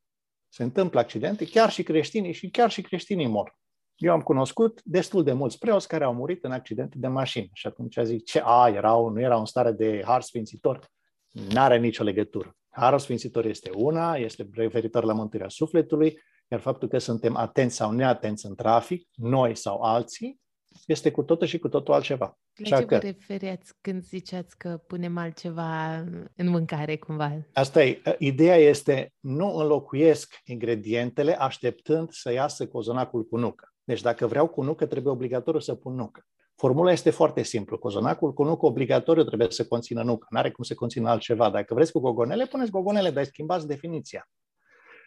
Se 0.48 0.62
întâmplă 0.62 1.00
accidente, 1.00 1.44
chiar 1.44 1.70
și 1.70 1.82
creștinii 1.82 2.32
și 2.32 2.50
chiar 2.50 2.70
și 2.70 2.82
creștinii 2.82 3.26
mor. 3.26 3.58
Eu 3.96 4.12
am 4.12 4.20
cunoscut 4.20 4.80
destul 4.84 5.24
de 5.24 5.32
mulți 5.32 5.58
preoți 5.58 5.88
care 5.88 6.04
au 6.04 6.14
murit 6.14 6.44
în 6.44 6.52
accidente 6.52 6.96
de 6.98 7.08
mașină. 7.08 7.46
Și 7.52 7.66
atunci 7.66 7.98
zic, 8.02 8.24
ce, 8.24 8.40
a, 8.44 8.68
erau, 8.68 9.08
nu 9.08 9.20
erau 9.20 9.38
în 9.38 9.44
stare 9.44 9.72
de 9.72 10.02
har 10.04 10.20
sfințitor? 10.20 10.90
N-are 11.30 11.78
nicio 11.78 12.04
legătură. 12.04 12.56
Harul 12.70 12.98
sfințitor 12.98 13.44
este 13.44 13.70
una, 13.74 14.14
este 14.14 14.48
referitor 14.52 15.04
la 15.04 15.12
mântuirea 15.12 15.48
sufletului, 15.48 16.18
iar 16.48 16.60
faptul 16.60 16.88
că 16.88 16.98
suntem 16.98 17.36
atenți 17.36 17.76
sau 17.76 17.90
neatenți 17.90 18.46
în 18.46 18.54
trafic, 18.54 19.08
noi 19.14 19.54
sau 19.54 19.80
alții, 19.80 20.40
este 20.86 21.10
cu 21.10 21.22
totul 21.22 21.46
și 21.46 21.58
cu 21.58 21.68
totul 21.68 21.94
altceva. 21.94 22.38
La 22.54 22.78
ce 22.78 22.84
vă 22.84 22.96
referiați 22.96 23.72
când 23.80 24.02
ziceați 24.02 24.58
că 24.58 24.80
punem 24.86 25.16
altceva 25.16 25.96
în 26.36 26.48
mâncare 26.48 26.96
cumva? 26.96 27.32
Asta 27.52 27.84
e. 27.84 28.02
Ideea 28.18 28.56
este 28.56 29.12
nu 29.20 29.56
înlocuiesc 29.56 30.40
ingredientele 30.44 31.38
așteptând 31.38 32.10
să 32.10 32.32
iasă 32.32 32.66
cozonacul 32.66 33.24
cu 33.24 33.36
nucă. 33.36 33.72
Deci 33.84 34.00
dacă 34.00 34.26
vreau 34.26 34.48
cu 34.48 34.62
nucă, 34.62 34.86
trebuie 34.86 35.12
obligatoriu 35.12 35.60
să 35.60 35.74
pun 35.74 35.94
nucă. 35.94 36.26
Formula 36.54 36.92
este 36.92 37.10
foarte 37.10 37.42
simplu. 37.42 37.78
Cozonacul 37.78 38.32
cu 38.32 38.44
nucă 38.44 38.66
obligatoriu 38.66 39.24
trebuie 39.24 39.50
să 39.50 39.66
conțină 39.66 40.02
nucă. 40.02 40.26
Nu 40.30 40.38
are 40.38 40.50
cum 40.50 40.64
să 40.64 40.74
conțină 40.74 41.08
altceva. 41.10 41.50
Dacă 41.50 41.74
vreți 41.74 41.92
cu 41.92 42.00
gogonele, 42.00 42.46
puneți 42.46 42.70
gogonele, 42.70 43.10
dar 43.10 43.24
schimbați 43.24 43.66
definiția. 43.66 44.28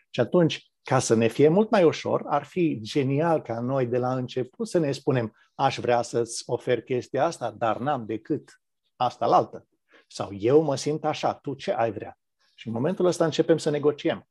Și 0.09 0.19
atunci, 0.19 0.71
ca 0.83 0.99
să 0.99 1.15
ne 1.15 1.27
fie 1.27 1.47
mult 1.47 1.69
mai 1.69 1.83
ușor, 1.83 2.23
ar 2.25 2.43
fi 2.43 2.79
genial 2.81 3.41
ca 3.41 3.59
noi 3.59 3.85
de 3.85 3.97
la 3.97 4.13
început 4.13 4.67
să 4.67 4.77
ne 4.77 4.91
spunem 4.91 5.33
aș 5.55 5.77
vrea 5.77 6.01
să-ți 6.01 6.43
ofer 6.45 6.81
chestia 6.81 7.25
asta, 7.25 7.51
dar 7.57 7.77
n-am 7.77 8.05
decât 8.05 8.61
asta 8.95 9.25
la 9.25 9.35
altă. 9.35 9.67
Sau 10.07 10.33
eu 10.33 10.61
mă 10.61 10.75
simt 10.75 11.05
așa, 11.05 11.33
tu 11.33 11.53
ce 11.53 11.71
ai 11.71 11.91
vrea? 11.91 12.17
Și 12.55 12.67
în 12.67 12.73
momentul 12.73 13.05
ăsta 13.05 13.25
începem 13.25 13.57
să 13.57 13.69
negociem. 13.69 14.27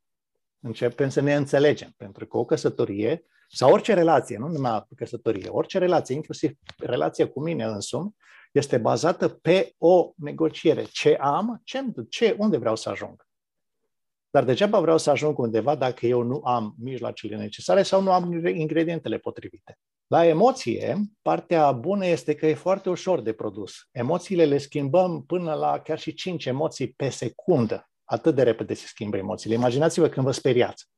Începem 0.60 1.08
să 1.08 1.20
ne 1.20 1.34
înțelegem. 1.34 1.94
Pentru 1.96 2.26
că 2.26 2.36
o 2.36 2.44
căsătorie 2.44 3.24
sau 3.48 3.72
orice 3.72 3.94
relație, 3.94 4.38
nu 4.38 4.48
numai 4.48 4.86
căsătorie, 4.96 5.48
orice 5.48 5.78
relație, 5.78 6.14
inclusiv 6.14 6.52
relația 6.76 7.28
cu 7.28 7.42
mine 7.42 7.64
însumi, 7.64 8.16
este 8.52 8.78
bazată 8.78 9.28
pe 9.28 9.74
o 9.78 10.12
negociere. 10.16 10.84
Ce 10.84 11.16
am, 11.20 11.60
ce, 11.64 11.84
ce, 12.08 12.36
unde 12.38 12.56
vreau 12.56 12.76
să 12.76 12.88
ajung. 12.88 13.27
Dar 14.30 14.44
degeaba 14.44 14.80
vreau 14.80 14.98
să 14.98 15.10
ajung 15.10 15.38
undeva 15.38 15.74
dacă 15.74 16.06
eu 16.06 16.22
nu 16.22 16.40
am 16.44 16.74
mijloacele 16.78 17.36
necesare 17.36 17.82
sau 17.82 18.02
nu 18.02 18.12
am 18.12 18.46
ingredientele 18.46 19.18
potrivite. 19.18 19.78
La 20.06 20.26
emoție, 20.26 21.00
partea 21.22 21.72
bună 21.72 22.06
este 22.06 22.34
că 22.34 22.46
e 22.46 22.54
foarte 22.54 22.90
ușor 22.90 23.20
de 23.20 23.32
produs. 23.32 23.74
Emoțiile 23.90 24.44
le 24.44 24.58
schimbăm 24.58 25.24
până 25.26 25.54
la 25.54 25.80
chiar 25.80 25.98
și 25.98 26.14
5 26.14 26.46
emoții 26.46 26.92
pe 26.92 27.08
secundă. 27.08 27.90
Atât 28.04 28.34
de 28.34 28.42
repede 28.42 28.74
se 28.74 28.86
schimbă 28.86 29.16
emoțiile. 29.16 29.54
Imaginați-vă 29.54 30.08
când 30.08 30.26
vă 30.26 30.32
speriați. 30.32 30.88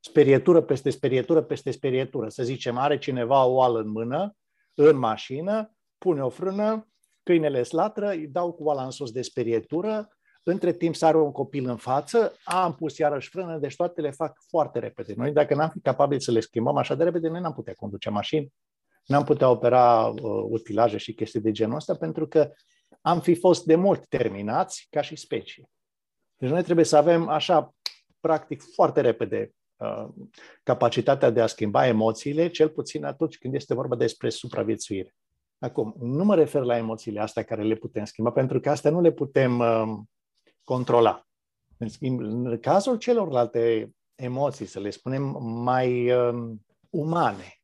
Sperietură 0.00 0.62
peste 0.62 0.90
sperietură 0.90 1.42
peste 1.42 1.70
sperietură. 1.70 2.28
Să 2.28 2.42
zicem, 2.42 2.76
are 2.76 2.98
cineva 2.98 3.44
o 3.44 3.52
oală 3.54 3.80
în 3.80 3.88
mână, 3.88 4.36
în 4.74 4.96
mașină, 4.96 5.74
pune 5.98 6.22
o 6.22 6.28
frână, 6.28 6.88
câinele 7.22 7.62
slatră, 7.62 8.08
îi 8.08 8.26
dau 8.26 8.52
cu 8.52 8.64
oala 8.64 8.84
în 8.84 8.90
sus 8.90 9.10
de 9.10 9.22
sperietură, 9.22 10.08
între 10.44 10.72
timp 10.72 10.94
sare 10.94 11.16
un 11.16 11.32
copil 11.32 11.68
în 11.68 11.76
față, 11.76 12.32
am 12.44 12.74
pus 12.74 12.98
iarăși 12.98 13.28
frână, 13.28 13.58
deci 13.58 13.76
toate 13.76 14.00
le 14.00 14.10
fac 14.10 14.38
foarte 14.48 14.78
repede. 14.78 15.14
Noi, 15.16 15.32
dacă 15.32 15.54
n-am 15.54 15.68
fi 15.68 15.80
capabili 15.80 16.22
să 16.22 16.30
le 16.30 16.40
schimbăm 16.40 16.76
așa 16.76 16.94
de 16.94 17.04
repede, 17.04 17.28
noi 17.28 17.40
n-am 17.40 17.52
putea 17.52 17.74
conduce 17.76 18.10
mașini, 18.10 18.52
n-am 19.06 19.24
putea 19.24 19.50
opera 19.50 20.06
uh, 20.06 20.44
utilaje 20.48 20.96
și 20.96 21.14
chestii 21.14 21.40
de 21.40 21.50
genul 21.50 21.76
ăsta, 21.76 21.94
pentru 21.94 22.26
că 22.26 22.50
am 23.00 23.20
fi 23.20 23.34
fost 23.34 23.64
de 23.64 23.74
mult 23.74 24.06
terminați 24.06 24.86
ca 24.90 25.00
și 25.00 25.16
specie. 25.16 25.68
Deci 26.36 26.50
noi 26.50 26.62
trebuie 26.62 26.84
să 26.84 26.96
avem 26.96 27.28
așa, 27.28 27.74
practic, 28.20 28.62
foarte 28.62 29.00
repede 29.00 29.54
uh, 29.76 30.08
capacitatea 30.62 31.30
de 31.30 31.40
a 31.40 31.46
schimba 31.46 31.86
emoțiile, 31.86 32.48
cel 32.48 32.68
puțin 32.68 33.04
atunci 33.04 33.38
când 33.38 33.54
este 33.54 33.74
vorba 33.74 33.96
despre 33.96 34.28
supraviețuire. 34.28 35.14
Acum, 35.58 35.94
nu 36.00 36.24
mă 36.24 36.34
refer 36.34 36.62
la 36.62 36.76
emoțiile 36.76 37.20
astea 37.20 37.42
care 37.42 37.62
le 37.62 37.74
putem 37.74 38.04
schimba, 38.04 38.30
pentru 38.30 38.60
că 38.60 38.70
astea 38.70 38.90
nu 38.90 39.00
le 39.00 39.12
putem 39.12 39.58
uh, 39.58 39.98
controla. 40.64 41.26
În 41.78 41.88
schimb, 41.88 42.20
în 42.20 42.58
cazul 42.60 42.96
celorlalte 42.96 43.94
emoții, 44.14 44.66
să 44.66 44.80
le 44.80 44.90
spunem 44.90 45.22
mai 45.42 46.12
um, 46.12 46.64
umane, 46.90 47.60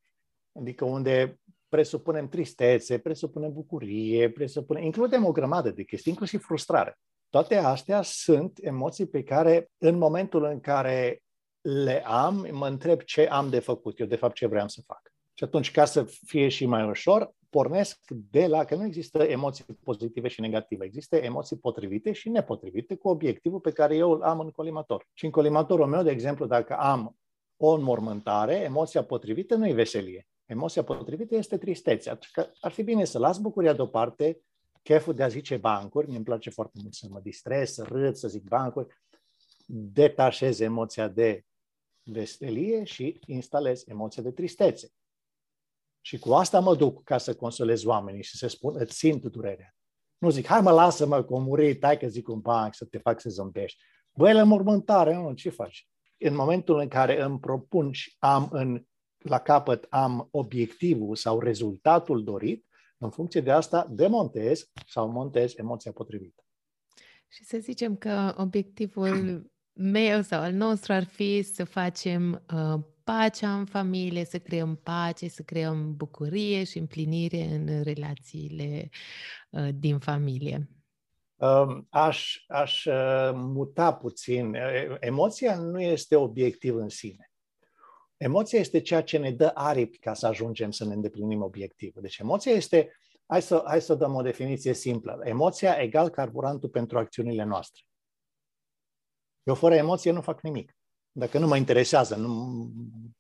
adică 0.53 0.85
unde 0.85 1.41
presupunem 1.69 2.29
tristețe, 2.29 2.99
presupunem 2.99 3.53
bucurie, 3.53 4.31
presupunem, 4.31 4.83
includem 4.83 5.25
o 5.25 5.33
grămadă 5.33 5.71
de 5.71 5.83
chestii, 5.83 6.13
inclusiv 6.13 6.45
frustrare. 6.45 6.99
Toate 7.29 7.57
astea 7.57 8.03
sunt 8.03 8.59
emoții 8.63 9.07
pe 9.07 9.23
care, 9.23 9.71
în 9.79 9.99
momentul 9.99 10.45
în 10.45 10.61
care 10.61 11.23
le 11.61 12.07
am, 12.07 12.49
mă 12.53 12.67
întreb 12.69 13.01
ce 13.01 13.29
am 13.29 13.51
de 13.51 13.59
făcut, 13.59 13.99
eu 13.99 14.07
de 14.07 14.17
fapt 14.17 14.35
ce 14.35 14.47
vreau 14.47 14.69
să 14.69 14.83
fac. 14.87 15.13
Și 15.35 15.45
atunci, 15.45 15.71
ca 15.71 15.85
să 15.85 16.05
fie 16.27 16.49
și 16.49 16.67
mai 16.67 16.89
ușor, 16.89 17.31
pornesc 17.51 18.01
de 18.31 18.47
la 18.47 18.65
că 18.65 18.75
nu 18.75 18.85
există 18.85 19.23
emoții 19.23 19.65
pozitive 19.85 20.29
și 20.29 20.41
negative. 20.41 20.85
Există 20.85 21.17
emoții 21.17 21.57
potrivite 21.57 22.13
și 22.13 22.29
nepotrivite 22.29 22.95
cu 22.95 23.09
obiectivul 23.09 23.61
pe 23.61 23.73
care 23.73 23.97
eu 23.97 24.11
îl 24.11 24.23
am 24.23 24.41
în 24.41 24.51
colimator. 24.51 25.07
Și 25.13 25.25
în 25.25 25.31
colimatorul 25.31 25.87
meu, 25.87 26.03
de 26.03 26.11
exemplu, 26.11 26.47
dacă 26.47 26.77
am 26.77 27.17
o 27.57 27.71
înmormântare, 27.71 28.55
emoția 28.55 29.05
potrivită 29.05 29.55
nu 29.55 29.69
e 29.69 29.73
veselie. 29.73 30.27
Emoția 30.47 30.85
potrivită 30.85 31.35
este 31.35 31.59
tristețea. 31.59 32.19
Că 32.33 32.47
ar 32.61 32.71
fi 32.71 32.83
bine 32.83 33.05
să 33.05 33.19
las 33.19 33.39
bucuria 33.39 33.73
deoparte, 33.73 34.41
cheful 34.83 35.15
de 35.15 35.23
a 35.23 35.29
zice 35.29 35.57
bancuri, 35.57 36.09
mi-mi 36.09 36.25
place 36.25 36.51
foarte 36.51 36.79
mult 36.83 36.95
să 36.95 37.07
mă 37.11 37.21
distrez, 37.21 37.71
să 37.71 37.83
râd, 37.83 38.15
să 38.15 38.29
zic 38.29 38.43
bancuri, 38.43 38.87
detașez 39.67 40.61
emoția 40.61 41.09
de 41.09 41.45
veselie 42.03 42.85
și 42.85 43.21
instalez 43.27 43.85
emoția 43.87 44.23
de 44.23 44.31
tristețe. 44.31 44.93
Și 46.01 46.19
cu 46.19 46.33
asta 46.33 46.61
mă 46.61 46.77
duc 46.77 47.05
ca 47.05 47.19
să 47.19 47.35
consolez 47.35 47.85
oamenii 47.85 48.23
și 48.23 48.37
să 48.37 48.49
spun, 48.49 48.75
îți 48.79 48.97
simt 48.97 49.25
durerea. 49.25 49.75
Nu 50.19 50.31
zic, 50.31 50.47
hai 50.47 50.61
mă, 50.61 50.71
lasă-mă, 50.71 51.25
că 51.25 51.39
murit, 51.39 51.85
hai 51.85 51.99
că 51.99 52.07
zic 52.07 52.29
un 52.29 52.41
banc 52.41 52.75
să 52.75 52.85
te 52.85 52.99
fac 52.99 53.21
să 53.21 53.29
zâmbești. 53.31 53.83
Băi, 54.17 54.33
la 54.33 54.43
mormântare, 54.43 55.15
nu, 55.15 55.33
ce 55.33 55.51
faci? 55.51 55.89
În 56.19 56.35
momentul 56.35 56.79
în 56.79 56.89
care 56.89 57.23
îmi 57.23 57.41
propun 57.41 57.93
și 57.93 58.17
am 58.19 58.49
în, 58.53 58.85
la 59.19 59.39
capăt 59.39 59.87
am 59.89 60.29
obiectivul 60.31 61.17
sau 61.17 61.41
rezultatul 61.41 62.25
dorit, 62.25 62.67
în 62.99 63.11
funcție 63.11 63.41
de 63.41 63.51
asta 63.51 63.87
demontez 63.91 64.71
sau 64.87 65.11
montez 65.11 65.53
emoția 65.57 65.93
potrivită. 65.93 66.45
Și 67.29 67.45
să 67.45 67.59
zicem 67.59 67.97
că 67.97 68.35
obiectivul 68.37 69.51
meu 69.73 70.23
sau 70.23 70.41
al 70.41 70.53
nostru 70.53 70.93
ar 70.93 71.05
fi 71.05 71.43
să 71.43 71.65
facem 71.65 72.45
uh, 72.55 72.81
pacea 73.11 73.55
în 73.55 73.65
familie, 73.65 74.25
să 74.25 74.39
creăm 74.39 74.77
pace, 74.77 75.29
să 75.29 75.43
creăm 75.43 75.97
bucurie 75.97 76.65
și 76.65 76.79
împlinire 76.79 77.43
în 77.43 77.83
relațiile 77.83 78.89
uh, 79.51 79.69
din 79.75 79.99
familie? 79.99 80.69
Um, 81.37 81.87
aș, 81.91 82.45
aș 82.49 82.85
uh, 82.85 83.31
muta 83.33 83.95
puțin. 83.95 84.57
Emoția 85.01 85.57
nu 85.57 85.81
este 85.81 86.17
obiectiv 86.17 86.75
în 86.75 86.89
sine. 86.89 87.31
Emoția 88.17 88.59
este 88.59 88.81
ceea 88.81 89.03
ce 89.03 89.19
ne 89.19 89.31
dă 89.31 89.51
aripi 89.55 89.99
ca 89.99 90.15
să 90.15 90.27
ajungem 90.27 90.71
să 90.71 90.85
ne 90.85 90.95
îndeplinim 90.95 91.43
obiectivul. 91.43 92.03
Deci 92.03 92.19
emoția 92.19 92.53
este, 92.53 92.93
hai 93.27 93.43
să, 93.43 93.63
hai 93.67 93.81
să 93.81 93.95
dăm 93.95 94.15
o 94.15 94.23
definiție 94.23 94.73
simplă. 94.73 95.21
Emoția 95.25 95.73
egal 95.73 96.09
carburantul 96.09 96.69
pentru 96.69 96.99
acțiunile 96.99 97.45
noastre. 97.45 97.83
Eu 99.43 99.55
fără 99.55 99.75
emoție 99.75 100.11
nu 100.11 100.21
fac 100.21 100.43
nimic 100.43 100.75
dacă 101.13 101.39
nu 101.39 101.47
mă 101.47 101.57
interesează, 101.57 102.17
nu, 102.17 102.71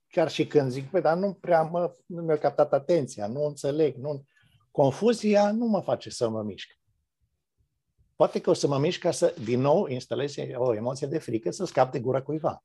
chiar 0.09 0.30
și 0.30 0.47
când 0.47 0.70
zic, 0.70 0.90
păi, 0.90 1.00
dar 1.00 1.16
nu 1.16 1.32
prea 1.32 1.62
mă, 1.62 1.94
nu 2.06 2.23
mi-a 2.23 2.38
captat 2.38 2.73
atenția, 2.73 3.26
nu 3.26 3.44
înțeleg, 3.44 3.97
nu, 3.97 4.25
confuzia 4.70 5.52
nu 5.52 5.66
mă 5.66 5.80
face 5.80 6.11
să 6.11 6.28
mă 6.28 6.42
mișc. 6.42 6.78
Poate 8.16 8.40
că 8.40 8.50
o 8.50 8.52
să 8.52 8.66
mă 8.66 8.78
mișc 8.78 9.00
ca 9.00 9.11
să, 9.11 9.35
din 9.44 9.61
nou, 9.61 9.87
instalez 9.87 10.35
o 10.54 10.75
emoție 10.75 11.06
de 11.06 11.18
frică 11.18 11.50
să 11.50 11.64
scap 11.64 11.92
de 11.92 12.00
gura 12.00 12.23
cuiva. 12.23 12.64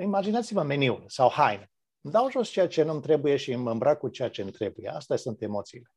Imaginați-vă 0.00 0.62
meniul 0.62 1.04
sau 1.06 1.30
haine. 1.30 1.70
Îmi 2.00 2.12
dau 2.12 2.30
jos 2.30 2.48
ceea 2.48 2.68
ce 2.68 2.82
nu-mi 2.82 3.00
trebuie 3.00 3.36
și 3.36 3.52
îmi 3.52 3.70
îmbrac 3.70 3.98
cu 3.98 4.08
ceea 4.08 4.30
ce 4.30 4.42
îmi 4.42 4.50
trebuie. 4.50 4.88
Astea 4.88 5.16
sunt 5.16 5.42
emoțiile. 5.42 5.90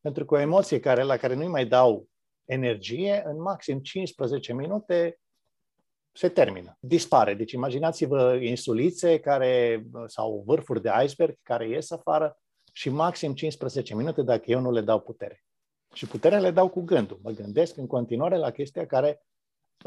Pentru 0.00 0.24
că 0.24 0.34
o 0.34 0.38
emoție 0.38 0.80
care, 0.80 1.02
la 1.02 1.16
care 1.16 1.34
nu-i 1.34 1.46
mai 1.46 1.66
dau 1.66 2.08
energie, 2.44 3.22
în 3.26 3.40
maxim 3.40 3.80
15 3.80 4.52
minute 4.52 5.20
se 6.12 6.28
termină, 6.28 6.76
dispare. 6.80 7.34
Deci 7.34 7.52
imaginați-vă 7.52 8.38
insulițe 8.40 9.20
care, 9.20 9.84
sau 10.06 10.42
vârfuri 10.46 10.82
de 10.82 10.90
iceberg 11.04 11.38
care 11.42 11.68
ies 11.68 11.90
afară 11.90 12.36
și 12.72 12.88
maxim 12.88 13.34
15 13.34 13.94
minute 13.94 14.22
dacă 14.22 14.42
eu 14.46 14.60
nu 14.60 14.70
le 14.70 14.80
dau 14.80 15.00
putere. 15.00 15.44
Și 15.94 16.06
puterea 16.06 16.40
le 16.40 16.50
dau 16.50 16.68
cu 16.68 16.80
gândul. 16.80 17.20
Mă 17.22 17.30
gândesc 17.30 17.76
în 17.76 17.86
continuare 17.86 18.36
la 18.36 18.50
chestia 18.50 18.86
care 18.86 19.22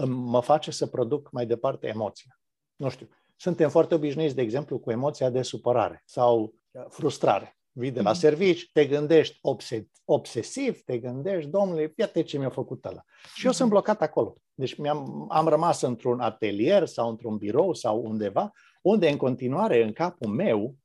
mă 0.08 0.42
face 0.42 0.72
să 0.72 0.88
produc 0.88 1.32
mai 1.32 1.46
departe 1.46 1.88
emoția. 1.88 2.40
Nu 2.76 2.90
știu, 2.90 3.10
suntem 3.36 3.70
foarte 3.70 3.96
obișnuiți, 3.96 4.36
de 4.36 4.42
exemplu, 4.42 4.80
cu 4.80 4.92
emoția 4.92 5.30
de 5.30 5.42
supărare 5.42 6.02
sau 6.06 6.56
frustrare. 6.90 7.58
Vii 7.72 7.92
de 7.92 8.02
la 8.02 8.10
mhm. 8.10 8.20
servici, 8.20 8.72
te 8.72 8.86
gândești 8.86 9.38
obse- 9.42 9.90
obsesiv, 10.06 10.82
te 10.82 10.98
gândești, 10.98 11.50
domnule, 11.50 11.94
iată 11.96 12.22
ce 12.22 12.38
mi-a 12.38 12.50
făcut 12.50 12.86
ăla. 12.86 13.04
Și 13.36 13.46
eu 13.46 13.52
sunt 13.52 13.70
mhm. 13.70 13.78
blocat 13.78 14.02
acolo. 14.02 14.36
Deci 14.56 14.76
mi-am, 14.76 15.28
am 15.32 15.48
rămas 15.48 15.82
într-un 15.82 16.20
atelier 16.20 16.86
sau 16.86 17.10
într-un 17.10 17.38
birou 17.38 17.74
sau 17.74 18.06
undeva, 18.06 18.52
unde 18.82 19.10
în 19.10 19.18
continuare, 19.18 19.84
în 19.84 19.94
capul 19.94 20.30
meu, 20.30 20.76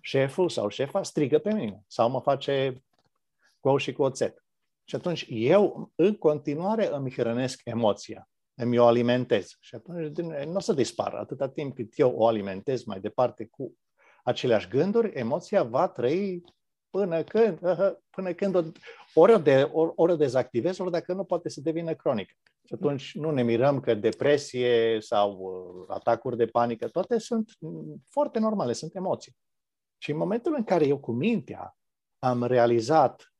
șeful 0.00 0.48
sau 0.48 0.68
șefa 0.68 1.02
strigă 1.02 1.38
pe 1.38 1.52
mine 1.52 1.82
sau 1.86 2.10
mă 2.10 2.20
face 2.20 2.84
cu 3.60 3.76
și 3.76 3.92
cu 3.92 4.02
oțet. 4.02 4.44
Și 4.84 4.94
atunci 4.94 5.26
eu 5.28 5.92
în 5.94 6.14
continuare 6.16 6.94
îmi 6.94 7.12
hrănesc 7.12 7.60
emoția, 7.64 8.28
îmi 8.54 8.78
o 8.78 8.86
alimentez. 8.86 9.56
Și 9.60 9.74
atunci 9.74 10.16
nu 10.18 10.54
o 10.54 10.60
să 10.60 10.72
dispară 10.72 11.18
atâta 11.18 11.48
timp 11.48 11.74
cât 11.74 11.98
eu 11.98 12.14
o 12.16 12.26
alimentez 12.26 12.84
mai 12.84 13.00
departe 13.00 13.46
cu 13.46 13.76
aceleași 14.24 14.68
gânduri, 14.68 15.12
emoția 15.14 15.62
va 15.62 15.88
trăi 15.88 16.44
până 16.90 17.22
când, 17.22 17.58
până 18.14 18.32
când 18.32 18.54
o, 18.54 18.62
ori, 19.14 19.32
o 19.32 19.38
de, 19.38 19.70
ori, 19.72 19.92
ori 19.94 20.12
o 20.12 20.16
dezactivez, 20.16 20.78
ori 20.78 20.90
dacă 20.90 21.12
nu, 21.12 21.24
poate 21.24 21.48
să 21.48 21.60
devină 21.60 21.94
cronică. 21.94 22.34
Și 22.64 22.74
atunci 22.74 23.14
nu 23.14 23.30
ne 23.30 23.42
mirăm 23.42 23.80
că 23.80 23.94
depresie 23.94 25.00
sau 25.00 25.38
uh, 25.38 25.86
atacuri 25.88 26.36
de 26.36 26.46
panică, 26.46 26.88
toate 26.88 27.18
sunt 27.18 27.50
foarte 28.08 28.38
normale, 28.38 28.72
sunt 28.72 28.94
emoții. 28.94 29.36
Și 29.98 30.10
în 30.10 30.16
momentul 30.16 30.54
în 30.56 30.64
care 30.64 30.86
eu 30.86 30.98
cu 30.98 31.12
mintea 31.12 31.76
am 32.18 32.44
realizat 32.44 33.34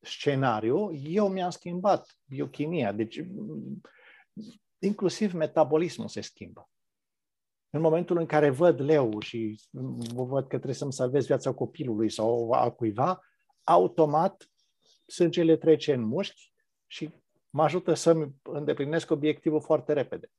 scenariu, 0.00 0.92
eu 0.92 1.28
mi-am 1.28 1.50
schimbat 1.50 2.18
biochimia. 2.24 2.92
Deci, 2.92 3.20
inclusiv 4.78 5.32
metabolismul 5.32 6.08
se 6.08 6.20
schimbă. 6.20 6.70
În 7.70 7.80
momentul 7.80 8.16
în 8.16 8.26
care 8.26 8.50
văd 8.50 8.80
leu 8.80 9.20
și 9.20 9.60
văd 10.14 10.42
că 10.42 10.48
trebuie 10.48 10.74
să-mi 10.74 10.92
salvez 10.92 11.26
viața 11.26 11.52
copilului 11.52 12.10
sau 12.10 12.52
a 12.52 12.70
cuiva, 12.70 13.20
automat 13.64 14.50
sângele 15.06 15.56
trece 15.56 15.92
în 15.92 16.02
mușchi 16.02 16.52
și 16.86 17.14
mă 17.50 17.62
ajută 17.62 17.94
să-mi 17.94 18.34
îndeplinesc 18.42 19.10
obiectivul 19.10 19.60
foarte 19.60 19.92
repede. 19.92 20.30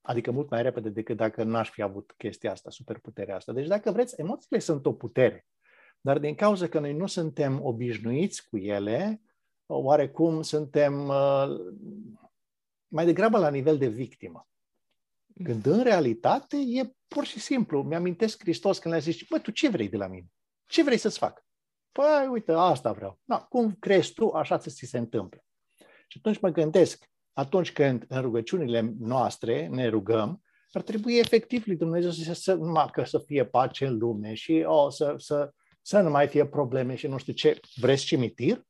Adică 0.00 0.30
mult 0.30 0.50
mai 0.50 0.62
repede 0.62 0.88
decât 0.88 1.16
dacă 1.16 1.42
n-aș 1.42 1.70
fi 1.70 1.82
avut 1.82 2.14
chestia 2.16 2.50
asta, 2.50 2.70
superputerea 2.70 3.36
asta. 3.36 3.52
Deci 3.52 3.66
dacă 3.66 3.90
vreți, 3.90 4.20
emoțiile 4.20 4.58
sunt 4.58 4.86
o 4.86 4.92
putere. 4.92 5.46
Dar 6.00 6.18
din 6.18 6.34
cauza 6.34 6.68
că 6.68 6.78
noi 6.78 6.92
nu 6.92 7.06
suntem 7.06 7.64
obișnuiți 7.64 8.48
cu 8.48 8.56
ele, 8.56 9.20
oarecum 9.66 10.42
suntem 10.42 11.08
uh, 11.08 11.46
mai 12.88 13.04
degrabă 13.04 13.38
la 13.38 13.50
nivel 13.50 13.78
de 13.78 13.88
victimă. 13.88 14.48
Când 15.44 15.66
în 15.66 15.82
realitate 15.82 16.56
e 16.56 16.94
pur 17.08 17.24
și 17.24 17.40
simplu. 17.40 17.82
Mi-amintesc 17.82 18.40
Hristos 18.40 18.78
când 18.78 18.94
le-a 18.94 19.02
zis, 19.02 19.22
bă, 19.28 19.38
tu 19.38 19.50
ce 19.50 19.68
vrei 19.68 19.88
de 19.88 19.96
la 19.96 20.06
mine? 20.06 20.26
Ce 20.66 20.82
vrei 20.82 20.96
să-ți 20.96 21.18
fac? 21.18 21.44
Păi, 21.92 22.26
uite, 22.30 22.52
asta 22.52 22.92
vreau. 22.92 23.20
Na, 23.24 23.38
cum 23.38 23.74
crezi 23.74 24.12
tu, 24.12 24.28
așa 24.28 24.58
să 24.58 24.70
ți 24.70 24.86
se 24.86 24.98
întâmple. 24.98 25.45
Și 26.06 26.18
atunci 26.18 26.40
mă 26.40 26.48
gândesc, 26.48 27.10
atunci 27.32 27.72
când 27.72 28.04
în 28.08 28.20
rugăciunile 28.20 28.94
noastre 28.98 29.66
ne 29.66 29.88
rugăm, 29.88 30.42
ar 30.76 30.82
trebui 30.82 31.18
efectiv 31.18 31.66
lui 31.66 31.76
Dumnezeu 31.76 32.10
să, 32.10 32.32
să, 32.32 32.54
numai 32.54 32.88
că 32.92 33.04
să 33.04 33.18
fie 33.18 33.46
pace 33.46 33.86
în 33.86 33.98
lume 33.98 34.34
și 34.34 34.64
oh, 34.66 34.92
să, 34.92 35.14
să, 35.18 35.52
să 35.82 36.00
nu 36.00 36.10
mai 36.10 36.28
fie 36.28 36.46
probleme 36.46 36.94
și 36.94 37.06
nu 37.06 37.18
știu 37.18 37.32
ce. 37.32 37.60
Vreți 37.74 38.04
cimitir? 38.04 38.66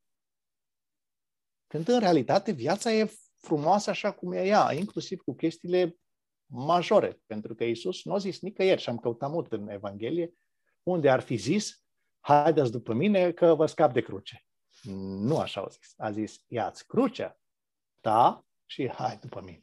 Când 1.66 1.88
în 1.88 1.98
realitate 1.98 2.52
viața 2.52 2.92
e 2.92 3.10
frumoasă 3.40 3.90
așa 3.90 4.12
cum 4.12 4.32
e 4.32 4.46
ea, 4.46 4.72
inclusiv 4.72 5.20
cu 5.20 5.34
chestiile 5.34 5.96
majore, 6.46 7.20
pentru 7.26 7.54
că 7.54 7.64
Isus 7.64 8.04
nu 8.04 8.12
a 8.12 8.18
zis 8.18 8.40
nicăieri 8.40 8.80
și 8.80 8.88
am 8.88 8.96
căutat 8.96 9.30
mult 9.30 9.52
în 9.52 9.68
Evanghelie, 9.68 10.32
unde 10.82 11.10
ar 11.10 11.20
fi 11.20 11.36
zis, 11.36 11.84
haideți 12.20 12.70
după 12.70 12.92
mine 12.92 13.32
că 13.32 13.54
vă 13.54 13.66
scap 13.66 13.92
de 13.92 14.00
cruce. 14.00 14.45
Nu 14.82 15.38
așa 15.38 15.60
a 15.60 15.68
zis. 15.68 15.94
A 15.96 16.10
zis, 16.10 16.42
ia-ți 16.46 16.86
crucea 16.86 17.38
ta 18.00 18.46
și 18.66 18.88
hai 18.88 19.18
după 19.20 19.40
mine. 19.40 19.62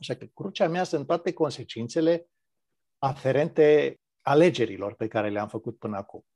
Așa 0.00 0.14
că 0.14 0.24
crucea 0.24 0.68
mea 0.68 0.84
sunt 0.84 1.06
toate 1.06 1.32
consecințele 1.32 2.30
aferente 2.98 4.00
alegerilor 4.20 4.94
pe 4.94 5.08
care 5.08 5.30
le-am 5.30 5.48
făcut 5.48 5.78
până 5.78 5.96
acum. 5.96 6.26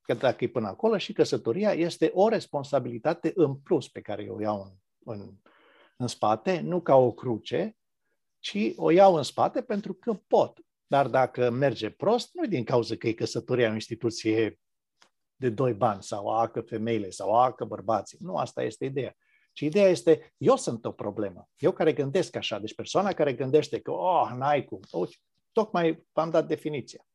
Că 0.00 0.14
dacă 0.14 0.44
e 0.44 0.48
până 0.48 0.68
acolo 0.68 0.98
și 0.98 1.12
căsătoria 1.12 1.72
este 1.72 2.10
o 2.14 2.28
responsabilitate 2.28 3.32
în 3.34 3.56
plus 3.56 3.88
pe 3.88 4.00
care 4.00 4.22
eu 4.22 4.34
o 4.34 4.40
iau 4.40 4.62
în, 4.62 4.72
în, 5.14 5.34
în 5.96 6.06
spate, 6.06 6.60
nu 6.60 6.80
ca 6.80 6.94
o 6.94 7.12
cruce, 7.12 7.76
ci 8.38 8.72
o 8.76 8.90
iau 8.90 9.14
în 9.14 9.22
spate 9.22 9.62
pentru 9.62 9.94
că 9.94 10.14
pot. 10.14 10.58
Dar 10.86 11.08
dacă 11.08 11.50
merge 11.50 11.90
prost, 11.90 12.34
nu 12.34 12.44
e 12.44 12.46
din 12.46 12.64
cauza 12.64 12.96
că 12.96 13.08
e 13.08 13.12
căsătoria 13.12 13.70
o 13.70 13.74
instituție 13.74 14.60
de 15.38 15.48
doi 15.48 15.72
bani 15.72 16.02
sau 16.02 16.28
a 16.28 16.48
că 16.48 16.60
femeile 16.60 17.10
sau 17.10 17.34
a 17.34 17.52
că 17.52 17.64
bărbații. 17.64 18.18
Nu, 18.20 18.36
asta 18.36 18.62
este 18.62 18.84
ideea. 18.84 19.16
Ci 19.52 19.60
ideea 19.60 19.88
este, 19.88 20.34
eu 20.36 20.56
sunt 20.56 20.84
o 20.84 20.92
problemă. 20.92 21.48
Eu 21.56 21.72
care 21.72 21.92
gândesc 21.92 22.36
așa, 22.36 22.58
deci 22.58 22.74
persoana 22.74 23.12
care 23.12 23.32
gândește 23.32 23.80
că, 23.80 23.90
oh, 23.90 24.30
n-ai 24.36 24.64
cum, 24.64 24.80
oh, 24.90 25.08
tocmai 25.52 26.06
v-am 26.12 26.30
dat 26.30 26.46
definiția. 26.46 27.06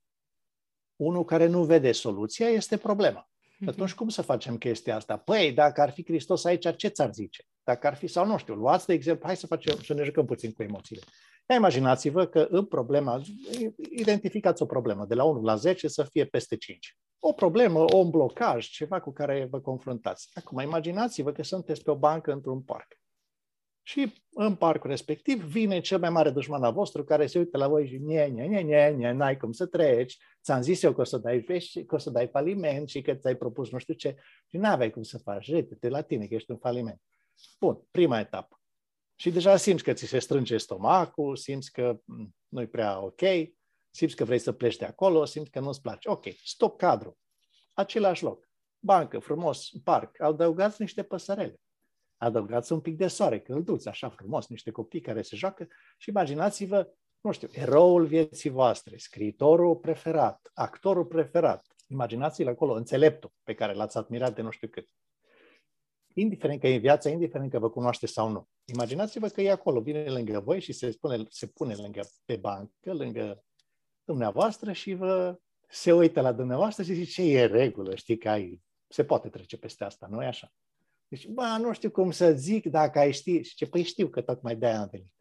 Unul 0.96 1.26
care 1.26 1.48
nu 1.48 1.64
vede 1.64 1.92
soluția 1.92 2.48
este 2.48 2.78
problema. 2.78 3.30
Mhm. 3.58 3.70
Atunci 3.70 3.94
cum 3.94 4.10
să 4.10 4.22
facem 4.22 4.58
chestia 4.58 4.96
asta? 4.96 5.18
Păi, 5.18 5.52
dacă 5.52 5.82
ar 5.82 5.92
fi 5.92 6.06
Hristos 6.06 6.46
aici, 6.46 6.76
ce 6.76 6.88
ți-ar 6.88 7.14
zice? 7.14 7.44
Dacă 7.64 7.88
ar 7.88 7.96
fi, 7.96 8.08
sau 8.08 8.26
nu 8.26 8.38
știu, 8.38 8.54
luați 8.54 8.86
de 8.86 8.94
exemplu, 8.94 9.26
hai 9.26 9.38
să 9.38 9.48
facem, 9.48 9.82
să 9.82 9.94
ne 9.94 10.04
jucăm 10.04 10.26
puțin 10.26 10.52
cu 10.52 10.64
emoțiile. 10.64 11.02
Ia 11.50 11.56
imaginați-vă 11.56 12.26
că 12.26 12.48
în 12.50 12.66
problema, 12.66 13.22
identificați 13.90 14.62
o 14.62 14.66
problemă, 14.66 15.06
de 15.06 15.14
la 15.14 15.24
1 15.24 15.42
la 15.42 15.56
10 15.56 15.88
să 15.88 16.04
fie 16.04 16.26
peste 16.26 16.58
5. 16.58 16.98
O 17.26 17.34
problemă, 17.34 17.86
un 17.94 18.10
blocaj, 18.10 18.68
ceva 18.68 19.00
cu 19.00 19.12
care 19.12 19.48
vă 19.50 19.60
confruntați. 19.60 20.30
Acum, 20.34 20.60
imaginați-vă 20.60 21.32
că 21.32 21.44
sunteți 21.44 21.84
pe 21.84 21.92
o 21.92 21.96
bancă 21.96 22.32
într-un 22.32 22.62
parc. 22.62 23.00
Și 23.82 24.14
în 24.34 24.56
parcul 24.56 24.90
respectiv 24.90 25.44
vine 25.44 25.80
cel 25.80 26.00
mai 26.00 26.10
mare 26.10 26.30
dușman 26.30 26.64
al 26.64 26.74
vostru 26.74 27.04
care 27.04 27.28
se 27.28 27.40
uită 27.40 27.58
la 27.58 27.68
voi 27.68 27.88
și 27.88 27.98
nie, 27.98 28.26
nie, 28.26 28.46
nie, 28.46 28.62
nie, 28.62 28.90
nie, 28.90 29.12
n-ai 29.12 29.38
cum 29.38 29.52
să 29.52 29.66
treci, 29.66 30.18
ți-am 30.44 30.62
zis 30.62 30.84
eu 30.84 30.94
că 30.94 31.02
o 31.02 31.04
să 31.04 31.18
dai 31.18 31.40
vești, 31.40 31.86
că 31.86 31.96
o 31.96 31.98
să 31.98 32.10
dai 32.10 32.28
faliment 32.28 32.90
și 32.90 33.02
că 33.02 33.14
ți-ai 33.14 33.36
propus 33.36 33.72
nu 33.72 33.78
știu 33.78 33.94
ce 33.94 34.16
și 34.50 34.58
n-aveai 34.58 34.92
cum 34.92 35.04
să 35.04 35.18
faci, 35.18 35.50
rete 35.50 35.90
la 35.90 36.02
tine 36.02 36.28
că 36.28 36.34
ești 36.34 36.52
un 36.52 36.58
faliment. 36.58 37.02
Bun, 37.60 37.88
prima 37.92 38.20
etapă. 38.20 38.62
Și 39.16 39.32
deja 39.32 39.58
simți 39.58 39.84
că 39.84 39.94
ți 39.94 40.06
se 40.06 40.20
strânge 40.20 40.58
stomacul, 40.58 41.36
simți 41.36 41.72
că 41.72 42.00
mm, 42.06 42.36
nu-i 42.48 42.68
prea 42.68 43.04
ok, 43.04 43.22
simți 43.96 44.16
că 44.16 44.24
vrei 44.24 44.40
să 44.40 44.52
pleci 44.52 44.76
de 44.76 44.86
acolo, 44.86 45.26
simți 45.26 45.52
că 45.52 45.60
nu-ți 45.60 45.82
place. 45.82 46.10
Ok, 46.10 46.24
stop 46.44 46.78
cadru. 46.78 47.18
Același 47.74 48.24
loc. 48.24 48.50
Bancă, 48.80 49.20
frumos, 49.20 49.70
parc. 49.84 50.22
Adăugați 50.22 50.82
niște 50.82 51.04
păsărele. 51.04 51.60
Adăugați 52.18 52.72
un 52.72 52.80
pic 52.80 52.98
de 52.98 53.08
soare, 53.08 53.40
călduți, 53.40 53.88
așa 53.88 54.10
frumos, 54.10 54.48
niște 54.48 54.72
copii 54.72 55.02
care 55.02 55.22
se 55.22 55.36
joacă 55.36 55.68
și 55.98 56.10
imaginați-vă, 56.10 56.94
nu 57.22 57.32
știu, 57.32 57.48
eroul 57.52 58.06
vieții 58.06 58.50
voastre, 58.50 58.98
scriitorul 58.98 59.76
preferat, 59.76 60.52
actorul 60.54 61.06
preferat. 61.06 61.66
Imaginați-l 61.88 62.48
acolo, 62.48 62.74
înțeleptul 62.74 63.32
pe 63.44 63.54
care 63.54 63.74
l-ați 63.74 63.98
admirat 63.98 64.36
de 64.36 64.42
nu 64.42 64.50
știu 64.50 64.68
cât 64.68 64.90
indiferent 66.14 66.60
că 66.60 66.68
e 66.68 66.74
în 66.74 66.80
viața, 66.80 67.10
indiferent 67.10 67.52
că 67.52 67.60
vă 67.60 67.70
cunoaște 67.70 68.06
sau 68.06 68.30
nu. 68.30 68.48
Imaginați-vă 68.66 69.28
că 69.28 69.42
e 69.42 69.52
acolo, 69.52 69.82
vine 69.82 70.10
lângă 70.10 70.40
voi 70.40 70.62
și 70.62 70.72
se, 70.72 70.92
spune, 70.92 71.26
se 71.30 71.48
pune 71.48 71.76
lângă, 71.76 72.02
pe 72.26 72.36
bancă, 72.36 72.94
lângă 72.94 73.44
dumneavoastră 74.04 74.72
și 74.72 74.94
vă 74.94 75.40
se 75.70 75.94
uită 75.94 76.22
la 76.22 76.32
dumneavoastră 76.32 76.84
și 76.84 76.94
zice, 76.94 77.12
ce 77.12 77.38
e 77.38 77.46
regulă, 77.46 77.96
știi 77.96 78.18
că 78.18 78.30
ai, 78.30 78.62
se 78.88 79.04
poate 79.06 79.30
trece 79.30 79.58
peste 79.58 79.84
asta, 79.84 80.08
nu 80.10 80.24
e 80.24 80.26
așa? 80.26 80.54
Deci, 81.14 81.28
bă, 81.28 81.58
nu 81.60 81.74
știu 81.74 81.92
cum 81.92 82.12
să 82.12 82.32
zic 82.32 82.66
dacă 82.66 83.00
ai 83.00 83.14
ști. 83.14 83.42
Și 83.42 83.56
ce, 83.56 83.66
păi 83.66 83.84
știu 83.84 84.08
că 84.08 84.22
tocmai 84.22 84.56
de-aia 84.56 84.80
am 84.80 84.88
venit. 84.92 85.14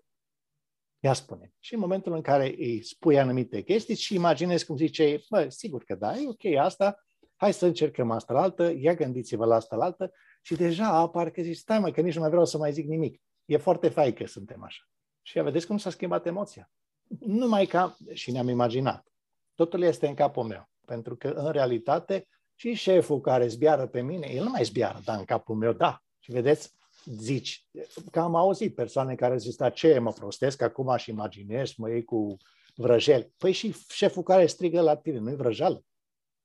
Ia 0.98 1.12
spune. 1.12 1.52
Și 1.58 1.74
în 1.74 1.80
momentul 1.80 2.12
în 2.12 2.20
care 2.20 2.46
îi 2.46 2.82
spui 2.84 3.18
anumite 3.18 3.62
chestii 3.62 3.94
și 3.94 4.14
imaginezi 4.14 4.66
cum 4.66 4.76
zice, 4.76 5.20
bă, 5.30 5.48
sigur 5.48 5.84
că 5.84 5.94
da, 5.94 6.16
e 6.16 6.28
ok 6.28 6.44
asta, 6.58 7.04
hai 7.36 7.52
să 7.52 7.66
încercăm 7.66 8.10
asta 8.10 8.32
la 8.32 8.42
altă, 8.42 8.74
ia 8.76 8.94
gândiți-vă 8.94 9.44
la 9.44 9.54
asta 9.54 9.76
la 9.76 9.84
altă 9.84 10.12
și 10.42 10.54
deja 10.54 11.08
parcă 11.08 11.42
zici, 11.42 11.56
stai 11.56 11.78
mă, 11.78 11.90
că 11.90 12.00
nici 12.00 12.14
nu 12.14 12.20
mai 12.20 12.30
vreau 12.30 12.44
să 12.44 12.58
mai 12.58 12.72
zic 12.72 12.86
nimic. 12.86 13.22
E 13.44 13.56
foarte 13.56 13.88
fai 13.88 14.12
că 14.12 14.26
suntem 14.26 14.62
așa. 14.62 14.82
Și 15.22 15.40
vedeți 15.40 15.66
cum 15.66 15.78
s-a 15.78 15.90
schimbat 15.90 16.26
emoția. 16.26 16.70
Numai 17.20 17.66
ca, 17.66 17.96
și 18.12 18.30
ne-am 18.30 18.48
imaginat, 18.48 19.06
totul 19.54 19.82
este 19.82 20.06
în 20.06 20.14
capul 20.14 20.44
meu. 20.44 20.68
Pentru 20.86 21.16
că, 21.16 21.28
în 21.28 21.50
realitate, 21.50 22.26
și 22.54 22.72
șeful 22.72 23.20
care 23.20 23.46
zbiară 23.46 23.86
pe 23.86 24.00
mine, 24.00 24.26
el 24.30 24.44
nu 24.44 24.50
mai 24.50 24.64
zbiară, 24.64 25.00
dar 25.04 25.18
în 25.18 25.24
capul 25.24 25.54
meu, 25.54 25.72
da. 25.72 26.02
Și 26.18 26.32
vedeți, 26.32 26.74
zici, 27.04 27.66
că 28.10 28.20
am 28.20 28.34
auzit 28.34 28.74
persoane 28.74 29.14
care 29.14 29.36
zic, 29.36 29.56
da, 29.56 29.70
ce, 29.70 29.98
mă 29.98 30.12
prostesc 30.12 30.62
acum 30.62 30.96
și 30.96 31.10
imaginez, 31.10 31.74
mă 31.74 31.90
iei 31.90 32.04
cu 32.04 32.36
vrăjeli. 32.74 33.32
Păi 33.38 33.52
și 33.52 33.74
șeful 33.88 34.22
care 34.22 34.46
strigă 34.46 34.80
la 34.80 34.96
tine, 34.96 35.18
nu-i 35.18 35.36
vrăjeală? 35.36 35.84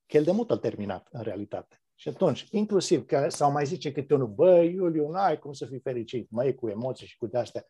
Că 0.06 0.18
el 0.18 0.24
de 0.24 0.32
mult 0.32 0.52
a 0.52 0.58
terminat, 0.58 1.08
în 1.12 1.22
realitate. 1.22 1.82
Și 1.96 2.08
atunci, 2.08 2.48
inclusiv, 2.52 3.06
că, 3.06 3.30
sau 3.30 3.52
mai 3.52 3.66
zice 3.66 3.92
câte 3.92 4.14
unul, 4.14 4.28
bă, 4.28 4.60
Iuliu, 4.60 5.10
n-ai 5.10 5.40
cum 5.40 5.54
să 5.54 5.66
fii 5.66 5.80
fericit, 5.80 6.32
mai 6.32 6.48
e 6.48 6.54
cu 6.54 6.70
emoții 6.70 7.08
și 7.08 7.18
cu 7.18 7.28
de-astea. 7.28 7.66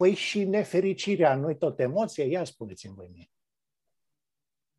Păi 0.00 0.14
și 0.14 0.44
nefericirea 0.44 1.34
nu-i 1.34 1.56
tot 1.56 1.80
emoție? 1.80 2.24
Ia 2.24 2.44
spuneți-mi 2.44 2.94
voi 2.94 3.08
mie. 3.12 3.30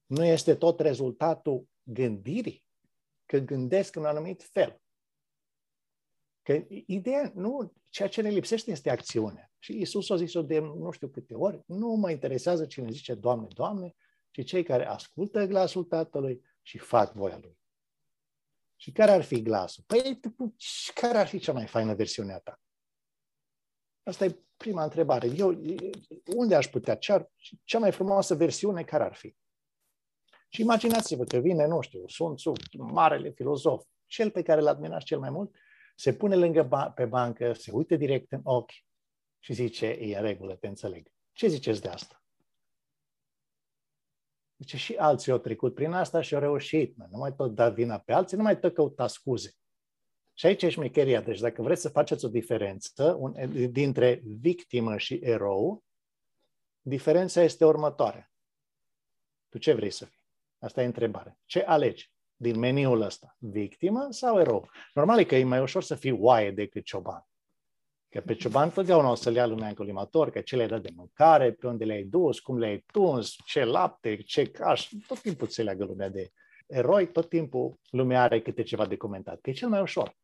Nu 0.06 0.26
este 0.26 0.56
tot 0.56 0.80
rezultatul 0.80 1.68
gândirii? 1.84 2.66
Că 3.26 3.38
gândesc 3.38 3.96
în 3.96 4.02
un 4.02 4.08
anumit 4.08 4.44
fel. 4.44 4.82
Că 6.42 6.66
ideea, 6.86 7.32
nu, 7.36 7.74
ceea 7.90 8.08
ce 8.08 8.22
ne 8.22 8.30
lipsește 8.30 8.72
este 8.72 8.90
acțiunea. 8.90 9.52
Și 9.60 9.80
Isus 9.80 10.10
a 10.10 10.16
zis-o 10.16 10.42
de 10.42 10.60
nu 10.60 10.92
știu 10.92 11.08
câte 11.08 11.34
ori, 11.34 11.64
nu 11.66 11.88
mă 11.88 12.12
interesează 12.12 12.66
cine 12.66 12.92
zice 12.92 13.14
Doamne, 13.14 13.48
Doamne, 13.54 13.96
ci 14.32 14.46
cei 14.46 14.64
care 14.64 14.86
ascultă 14.86 15.46
glasul 15.46 15.84
Tatălui 15.84 16.42
și 16.62 16.78
fac 16.78 17.14
voia 17.14 17.38
Lui. 17.38 17.58
Și 18.76 18.92
care 18.92 19.12
ar 19.12 19.24
fi 19.24 19.42
glasul? 19.42 19.84
Păi, 19.88 20.20
care 20.94 21.18
ar 21.18 21.28
fi 21.28 21.40
cea 21.40 21.54
mai 21.54 21.68
faină 21.68 21.94
versiune 21.94 22.34
a 22.34 22.40
ta? 22.40 22.60
Asta 24.04 24.26
e 24.26 24.40
prima 24.62 24.84
întrebare. 24.84 25.28
Eu, 25.28 25.62
unde 26.36 26.56
aș 26.56 26.68
putea? 26.68 26.96
Cea, 26.96 27.32
cea 27.64 27.80
mai 27.80 27.92
frumoasă 27.92 28.36
versiune 28.36 28.84
care 28.84 29.04
ar 29.04 29.14
fi? 29.14 29.36
Și 30.50 30.62
imaginați-vă 30.62 31.24
că 31.24 31.38
vine, 31.38 31.66
nu 31.66 31.82
știu, 31.82 32.08
Sun 32.08 32.36
Tzu, 32.36 32.52
marele 32.78 33.30
filozof, 33.30 33.86
cel 34.06 34.32
pe 34.32 34.42
care 34.42 34.62
l 34.62 34.68
admirați 34.68 35.06
cel 35.06 35.20
mai 35.20 35.30
mult, 35.30 35.56
se 35.96 36.14
pune 36.14 36.36
lângă 36.36 36.64
ba- 36.64 36.92
pe 36.92 37.06
bancă, 37.06 37.54
se 37.54 37.72
uită 37.72 37.96
direct 37.96 38.32
în 38.32 38.42
ochi 38.44 38.74
și 39.40 39.54
zice, 39.54 39.88
e 39.88 40.18
în 40.18 40.24
regulă, 40.24 40.56
te 40.56 40.68
înțeleg. 40.68 41.08
Ce 41.32 41.48
ziceți 41.48 41.82
de 41.82 41.88
asta? 41.88 42.24
Zice, 44.58 44.78
și 44.78 44.96
alții 44.96 45.32
au 45.32 45.38
trecut 45.38 45.74
prin 45.74 45.92
asta 45.92 46.22
și 46.22 46.34
au 46.34 46.40
reușit. 46.40 46.96
Nu 46.98 47.18
mai 47.18 47.36
tot 47.36 47.54
da 47.54 47.70
vina 47.70 48.00
pe 48.00 48.14
alții, 48.14 48.38
nu 48.38 48.44
mai 48.44 48.60
tot 48.60 48.74
căuta 48.74 49.08
scuze. 49.08 49.56
Și 50.34 50.46
aici 50.46 50.64
e 50.64 50.70
șmecheria. 50.70 51.22
Deci 51.22 51.40
dacă 51.40 51.62
vreți 51.62 51.82
să 51.82 51.90
faceți 51.90 52.26
o 52.26 52.30
diferență 52.30 53.16
un, 53.20 53.34
dintre 53.72 54.22
victimă 54.24 54.98
și 54.98 55.20
erou, 55.24 55.84
diferența 56.82 57.42
este 57.42 57.66
următoarea. 57.66 58.32
Tu 59.50 59.58
ce 59.58 59.74
vrei 59.74 59.92
să 59.92 60.06
fii? 60.06 60.20
Asta 60.60 60.82
e 60.82 60.86
întrebare. 60.86 61.40
Ce 61.46 61.60
alegi 61.60 62.12
din 62.36 62.60
meniul 62.60 63.02
ăsta? 63.02 63.36
Victimă 63.40 64.08
sau 64.10 64.40
erou? 64.40 64.70
Normal 64.94 65.20
e 65.20 65.24
că 65.24 65.36
e 65.36 65.44
mai 65.44 65.62
ușor 65.62 65.84
să 65.84 65.96
fii 65.96 66.12
oaie 66.12 66.52
decât 66.52 66.86
cioban. 66.86 67.26
Că 68.10 68.22
pe 68.22 68.34
cioban 68.34 68.72
totdeauna 68.72 69.10
o 69.10 69.16
să-l 69.16 69.36
ia 69.36 69.46
lumea 69.46 69.68
în 69.68 69.74
colimator, 69.74 70.30
că 70.30 70.42
ce 70.42 70.56
le-ai 70.56 70.68
dat 70.68 70.82
de 70.82 70.90
mâncare, 70.96 71.52
pe 71.52 71.68
unde 71.68 71.86
le-ai 71.86 72.04
dus, 72.04 72.40
cum 72.40 72.58
le-ai 72.58 72.84
tuns, 72.92 73.36
ce 73.46 73.64
lapte, 73.64 74.22
ce 74.22 74.52
caș, 74.52 74.90
tot 75.08 75.20
timpul 75.20 75.48
se 75.48 75.64
leagă 75.64 75.86
lumea 75.86 76.10
de 76.10 76.32
eroi, 76.72 77.08
tot 77.12 77.30
timpul 77.30 77.80
lumea 77.90 78.22
are 78.22 78.42
câte 78.42 78.64
ceva 78.64 78.86
de 78.86 78.96
comentat. 78.96 79.42
Că 79.42 79.50
e 79.50 79.54
cel 79.54 79.70
mai 79.70 79.82
ușor 79.82 80.18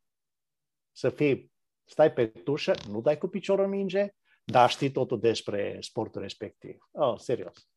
să 0.92 1.10
fii, 1.10 1.52
stai 1.84 2.12
pe 2.12 2.26
tușă, 2.26 2.74
nu 2.88 3.00
dai 3.00 3.18
cu 3.18 3.26
piciorul 3.26 3.64
în 3.64 3.70
minge, 3.70 4.14
dar 4.44 4.70
știi 4.70 4.90
totul 4.90 5.20
despre 5.20 5.78
sportul 5.80 6.20
respectiv. 6.20 6.88
Oh, 6.90 7.18
serios. 7.18 7.68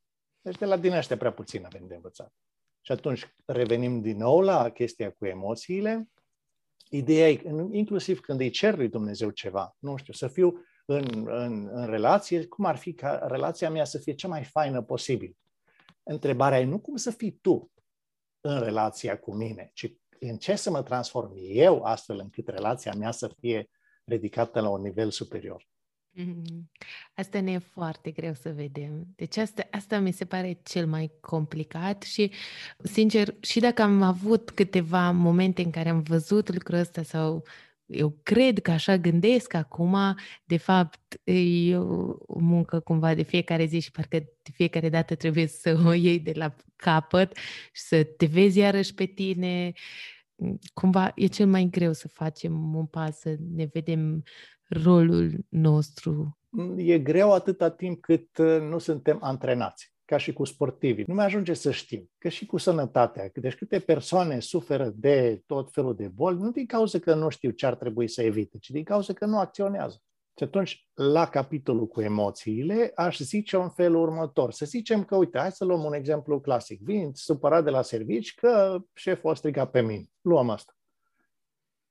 Deci 0.42 0.58
de 0.58 0.66
la 0.66 0.78
din 0.78 0.92
ăștia 0.92 1.18
prea 1.18 1.34
puțin 1.34 1.66
avem 1.66 1.88
de 1.88 1.96
învățat. 1.96 2.34
Și 2.82 2.92
atunci 2.92 3.36
revenim 3.46 4.02
din 4.02 4.18
nou 4.18 4.42
la 4.42 4.70
chestia 4.70 5.12
cu 5.12 5.26
emoțiile. 5.26 6.10
Ideea 6.90 7.30
e, 7.30 7.42
inclusiv 7.72 8.20
când 8.20 8.40
îi 8.40 8.50
cer 8.50 8.76
lui 8.76 8.90
Dumnezeu 8.90 9.30
ceva, 9.30 9.76
nu 9.80 9.96
știu, 9.96 10.14
să 10.14 10.28
fiu 10.28 10.66
în, 10.86 11.28
în, 11.28 11.70
în 11.72 11.86
relație, 11.86 12.48
cum 12.48 12.66
ar 12.66 12.76
fi 12.76 12.94
ca 12.94 13.26
relația 13.28 13.70
mea 13.70 13.84
să 13.84 13.98
fie 13.98 14.14
cea 14.14 14.28
mai 14.28 14.44
faină 14.44 14.82
posibil. 14.82 15.38
Întrebarea 16.04 16.60
e 16.60 16.64
nu 16.64 16.80
cum 16.80 16.96
să 16.96 17.12
fii 17.12 17.32
tu 17.32 17.72
în 18.42 18.60
relația 18.60 19.20
cu 19.20 19.36
mine, 19.36 19.72
ci 19.74 19.92
în 20.20 20.38
ce 20.38 20.56
să 20.56 20.70
mă 20.70 20.84
transform 20.84 21.34
eu 21.38 21.84
astfel 21.84 22.20
încât 22.20 22.48
relația 22.48 22.94
mea 22.98 23.12
să 23.12 23.32
fie 23.40 23.70
ridicată 24.04 24.60
la 24.60 24.70
un 24.70 24.82
nivel 24.82 25.12
superior. 25.12 25.70
Mm-hmm. 26.18 26.62
Asta 27.14 27.42
ne 27.42 27.52
e 27.52 27.58
foarte 27.58 28.12
greu 28.12 28.34
să 28.34 28.50
vedem. 28.50 29.08
Deci 29.16 29.38
asta, 29.38 29.68
asta 29.72 30.00
mi 30.00 30.12
se 30.12 30.26
pare 30.26 30.60
cel 30.64 30.88
mai 30.88 31.12
complicat 31.22 32.04
și, 32.04 32.32
sincer, 32.84 33.36
și 33.40 33.60
dacă 33.60 33.82
am 33.82 34.02
avut 34.02 34.50
câteva 34.50 35.12
momente 35.12 35.62
în 35.62 35.72
care 35.72 35.90
am 35.90 36.02
văzut 36.02 36.54
lucrul 36.54 36.78
ăsta 36.78 37.04
sau 37.04 37.44
eu 37.92 38.20
cred 38.24 38.60
că 38.60 38.72
așa 38.72 38.98
gândesc 38.98 39.54
acum, 39.54 39.96
de 40.46 40.58
fapt 40.58 41.20
e 41.24 41.78
o 41.78 42.40
muncă 42.40 42.80
cumva 42.80 43.14
de 43.14 43.22
fiecare 43.22 43.66
zi 43.66 43.80
și 43.80 43.92
parcă 43.92 44.18
de 44.18 44.52
fiecare 44.54 44.90
dată 44.90 45.16
trebuie 45.16 45.48
să 45.48 45.80
o 45.88 45.94
iei 45.94 46.20
de 46.20 46.32
la 46.36 46.56
capăt 46.76 47.38
și 47.72 47.82
să 47.82 48.04
te 48.04 48.26
vezi 48.26 48.58
iarăși 48.58 48.94
pe 48.94 49.06
tine. 49.06 49.72
Cumva 50.74 51.12
e 51.16 51.26
cel 51.26 51.48
mai 51.48 51.68
greu 51.72 51.94
să 51.94 52.08
facem 52.08 52.76
un 52.76 52.86
pas, 52.86 53.20
să 53.20 53.36
ne 53.56 53.70
vedem 53.74 54.24
rolul 54.68 55.46
nostru? 55.50 56.38
E 56.76 57.00
greu 57.00 57.34
atâta 57.34 57.70
timp 57.70 58.02
cât 58.02 58.38
uh, 58.38 58.62
nu 58.62 58.78
suntem 58.78 59.18
antrenați, 59.22 59.91
ca 60.12 60.18
și 60.18 60.34
cu 60.34 60.44
sportivii. 60.44 61.06
Nu 61.08 61.14
mai 61.14 61.26
ajunge 61.26 61.54
să 61.54 61.72
știm 61.72 62.10
că 62.18 62.30
și 62.30 62.46
cu 62.46 62.58
sănătatea. 62.58 63.32
Deci 63.34 63.56
câte 63.56 63.80
persoane 63.80 64.40
suferă 64.40 64.94
de 64.96 65.44
tot 65.46 65.72
felul 65.72 65.96
de 65.96 66.08
boli, 66.08 66.38
nu 66.38 66.52
din 66.52 66.66
cauza 66.66 67.00
că 67.00 67.14
nu 67.14 67.30
știu 67.30 67.50
ce 67.50 67.66
ar 67.66 67.76
trebui 67.76 68.08
să 68.08 68.22
evite, 68.22 68.58
ci 68.58 68.70
din 68.70 68.84
cauza 68.84 69.14
că 69.14 69.26
nu 69.26 69.40
acționează. 69.40 70.02
Și 70.38 70.44
atunci, 70.44 70.90
la 70.94 71.28
capitolul 71.28 71.88
cu 71.88 72.02
emoțiile, 72.02 72.92
aș 72.96 73.18
zice 73.18 73.56
în 73.56 73.70
felul 73.70 74.02
următor. 74.02 74.52
Să 74.52 74.66
zicem 74.66 75.04
că, 75.04 75.16
uite, 75.16 75.40
hai 75.40 75.52
să 75.52 75.66
luăm 75.66 75.84
un 75.84 75.94
exemplu 75.94 76.40
clasic. 76.40 76.82
Vin 76.82 77.12
supărat 77.14 77.64
de 77.64 77.70
la 77.70 77.82
servici 77.82 78.36
că 78.36 78.78
șeful 78.94 79.30
a 79.30 79.34
strigat 79.34 79.72
pe 79.72 79.82
mine. 79.82 80.10
Luăm 80.22 80.50
asta. 80.50 80.76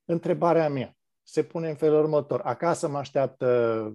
Întrebarea 0.05 0.69
mea 0.69 0.97
se 1.31 1.43
pune 1.43 1.69
în 1.69 1.77
felul 1.77 1.99
următor. 1.99 2.41
Acasă 2.41 2.89
mă 2.89 2.99
așteaptă 2.99 3.47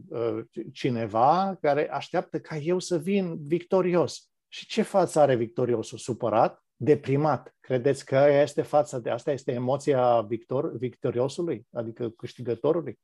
uh, 0.09 0.45
cineva 0.73 1.57
care 1.61 1.89
așteaptă 1.89 2.39
ca 2.39 2.57
eu 2.57 2.79
să 2.79 2.97
vin 2.97 3.47
victorios. 3.47 4.29
Și 4.47 4.65
ce 4.65 4.81
față 4.81 5.19
are 5.19 5.35
victoriosul? 5.35 5.97
Supărat? 5.97 6.63
Deprimat? 6.75 7.55
Credeți 7.59 8.05
că 8.05 8.27
este 8.29 8.61
fața 8.61 8.99
de 8.99 9.09
asta? 9.09 9.31
Este 9.31 9.51
emoția 9.51 10.21
victor, 10.21 10.77
victoriosului? 10.77 11.67
Adică 11.73 12.09
câștigătorului? 12.09 12.99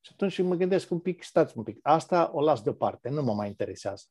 Și 0.00 0.10
atunci 0.12 0.40
mă 0.40 0.54
gândesc 0.54 0.90
un 0.90 0.98
pic, 1.00 1.22
stați 1.22 1.58
un 1.58 1.62
pic, 1.62 1.78
asta 1.82 2.30
o 2.32 2.40
las 2.40 2.62
deoparte, 2.62 3.08
nu 3.08 3.22
mă 3.22 3.34
mai 3.34 3.48
interesează. 3.48 4.04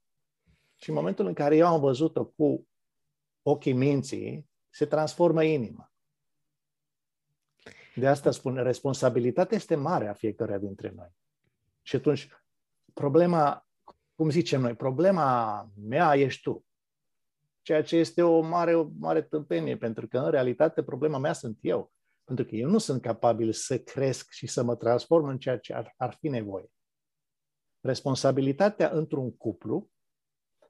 Și 0.75 0.89
în 0.89 0.95
momentul 0.95 1.25
în 1.25 1.33
care 1.33 1.55
eu 1.55 1.67
am 1.67 1.79
văzut-o 1.79 2.25
cu 2.25 2.67
ochii 3.41 3.73
minții, 3.73 4.49
se 4.69 4.85
transformă 4.85 5.43
inima. 5.43 5.90
De 7.95 8.07
asta 8.07 8.31
spun, 8.31 8.55
responsabilitatea 8.55 9.57
este 9.57 9.75
mare 9.75 10.07
a 10.07 10.13
fiecăruia 10.13 10.57
dintre 10.57 10.93
noi. 10.95 11.09
Și 11.81 11.95
atunci, 11.95 12.29
problema, 12.93 13.67
cum 14.15 14.29
zicem 14.29 14.61
noi, 14.61 14.75
problema 14.75 15.69
mea 15.87 16.13
ești 16.15 16.41
tu. 16.41 16.65
Ceea 17.61 17.83
ce 17.83 17.95
este 17.95 18.23
o 18.23 18.41
mare, 18.41 18.75
o 18.75 18.87
mare 18.99 19.21
tâmpenie, 19.21 19.77
pentru 19.77 20.07
că, 20.07 20.17
în 20.17 20.29
realitate, 20.29 20.83
problema 20.83 21.17
mea 21.17 21.33
sunt 21.33 21.57
eu. 21.61 21.91
Pentru 22.23 22.45
că 22.45 22.55
eu 22.55 22.69
nu 22.69 22.77
sunt 22.77 23.01
capabil 23.01 23.51
să 23.51 23.79
cresc 23.79 24.29
și 24.29 24.47
să 24.47 24.63
mă 24.63 24.75
transform 24.75 25.25
în 25.25 25.37
ceea 25.37 25.57
ce 25.57 25.73
ar, 25.73 25.93
ar 25.97 26.13
fi 26.19 26.27
nevoie. 26.27 26.71
Responsabilitatea 27.79 28.89
într-un 28.89 29.37
cuplu 29.37 29.89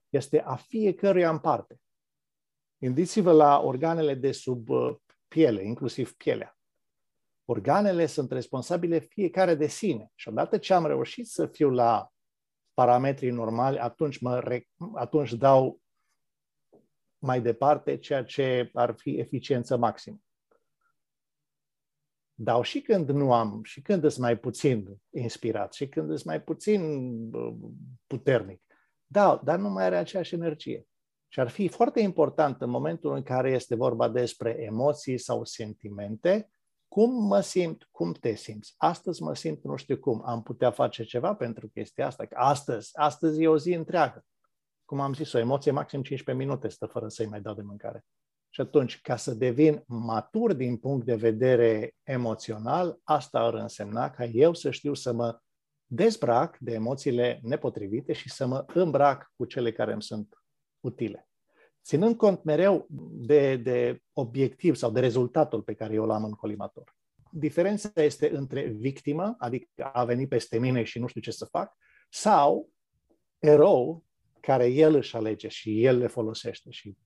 este 0.10 0.42
a 0.42 0.56
fiecăruia 0.56 1.30
în 1.30 1.40
parte. 1.40 1.82
Gândiți-vă 2.78 3.32
la 3.32 3.60
organele 3.60 4.14
de 4.14 4.32
sub 4.32 4.70
uh, 4.70 4.96
piele, 5.28 5.64
inclusiv 5.64 6.14
pielea 6.14 6.56
organele 7.46 8.06
sunt 8.06 8.32
responsabile 8.32 9.00
fiecare 9.00 9.56
de 9.56 9.68
sine. 9.68 10.12
Și 10.16 10.28
odată 10.28 10.58
ce 10.58 10.74
am 10.74 10.86
reușit 10.86 11.28
să 11.28 11.46
fiu 11.48 11.70
la 11.70 12.12
parametrii 12.74 13.30
normali, 13.30 13.78
atunci, 13.80 14.20
mă, 14.20 14.62
atunci 14.94 15.34
dau 15.34 15.82
mai 17.18 17.42
departe 17.42 17.98
ceea 17.98 18.24
ce 18.24 18.70
ar 18.74 18.96
fi 18.98 19.20
eficiență 19.20 19.78
maximă. 19.78 20.20
Dau 22.34 22.62
și 22.62 22.82
când 22.82 23.10
nu 23.10 23.34
am, 23.34 23.64
și 23.64 23.82
când 23.82 24.02
sunt 24.02 24.18
mai 24.18 24.38
puțin 24.38 24.98
inspirat, 25.10 25.74
și 25.74 25.88
când 25.88 26.08
sunt 26.08 26.24
mai 26.24 26.42
puțin 26.42 26.82
puternic. 28.08 28.62
Dau, 29.06 29.42
dar 29.44 29.60
nu 29.60 29.70
mai 29.70 29.84
are 29.84 29.98
aceeași 29.98 30.34
energie. 30.34 30.86
Și 31.28 31.40
ar 31.40 31.50
fi 31.50 31.68
foarte 31.68 32.00
important 32.00 32.62
în 32.62 32.70
momentul 32.70 33.16
în 33.16 33.24
care 33.24 33.52
este 33.52 33.76
vorba 33.76 34.10
despre 34.10 34.56
emoții 34.60 35.18
sau 35.18 35.46
sentimente, 35.46 36.52
cum 36.94 37.26
mă 37.26 37.40
simt, 37.42 37.88
cum 37.92 38.12
te 38.12 38.36
simți. 38.36 38.74
Astăzi 38.78 39.22
mă 39.24 39.36
simt 39.36 39.64
nu 39.64 39.76
știu 39.76 39.98
cum, 39.98 40.22
am 40.26 40.44
putea 40.44 40.72
face 40.72 41.04
ceva 41.04 41.36
pentru 41.36 41.68
chestia 41.68 42.06
asta. 42.06 42.28
Astăzi, 42.34 42.90
astăzi 42.94 43.42
e 43.42 43.48
o 43.48 43.58
zi 43.58 43.74
întreagă. 43.74 44.26
Cum 44.86 45.00
am 45.00 45.14
zis, 45.14 45.34
o 45.34 45.38
emoție 45.38 45.72
maxim 45.72 46.02
15 46.02 46.46
minute 46.46 46.68
stă 46.68 46.86
fără 46.86 47.08
să-i 47.08 47.26
mai 47.26 47.42
dau 47.42 47.54
de 47.54 47.62
mâncare. 47.62 48.06
Și 48.50 48.62
atunci, 48.62 49.02
ca 49.02 49.16
să 49.16 49.34
devin 49.34 49.84
matur 49.88 50.54
din 50.54 50.78
punct 50.78 51.06
de 51.06 51.16
vedere 51.16 51.96
emoțional, 52.04 53.00
asta 53.04 53.40
ar 53.40 53.54
însemna 53.54 54.10
ca 54.10 54.26
eu 54.26 54.54
să 54.54 54.72
știu 54.72 54.94
să 54.94 55.12
mă 55.12 55.40
dezbrac 55.86 56.58
de 56.60 56.72
emoțiile 56.72 57.40
nepotrivite 57.44 58.14
și 58.14 58.30
să 58.30 58.46
mă 58.46 58.66
îmbrac 58.74 59.32
cu 59.36 59.46
cele 59.46 59.72
care 59.72 59.92
îmi 59.92 60.02
sunt 60.02 60.44
utile 60.80 61.31
ținând 61.84 62.16
cont 62.16 62.44
mereu 62.44 62.88
de, 63.12 63.56
de 63.56 64.02
obiectiv 64.14 64.76
sau 64.76 64.92
de 64.92 65.00
rezultatul 65.00 65.62
pe 65.62 65.74
care 65.74 65.94
eu 65.94 66.06
l-am 66.06 66.24
în 66.24 66.32
colimator. 66.32 66.96
Diferența 67.32 67.92
este 67.96 68.36
între 68.36 68.68
victimă, 68.68 69.36
adică 69.38 69.68
a 69.94 70.06
venit 70.06 70.30
peste 70.30 70.60
mine 70.60 70.84
și 70.84 71.00
nu 71.00 71.08
știu 71.08 71.22
ce 71.22 71.32
să 71.32 71.46
fac, 71.46 71.78
sau 72.10 72.70
erou 73.40 74.04
care 74.40 74.68
el 74.68 74.96
își 74.96 75.16
alege 75.16 75.48
și 75.48 75.84
el 75.84 75.98
le 75.98 76.08
folosește 76.08 76.72
și 76.72 76.98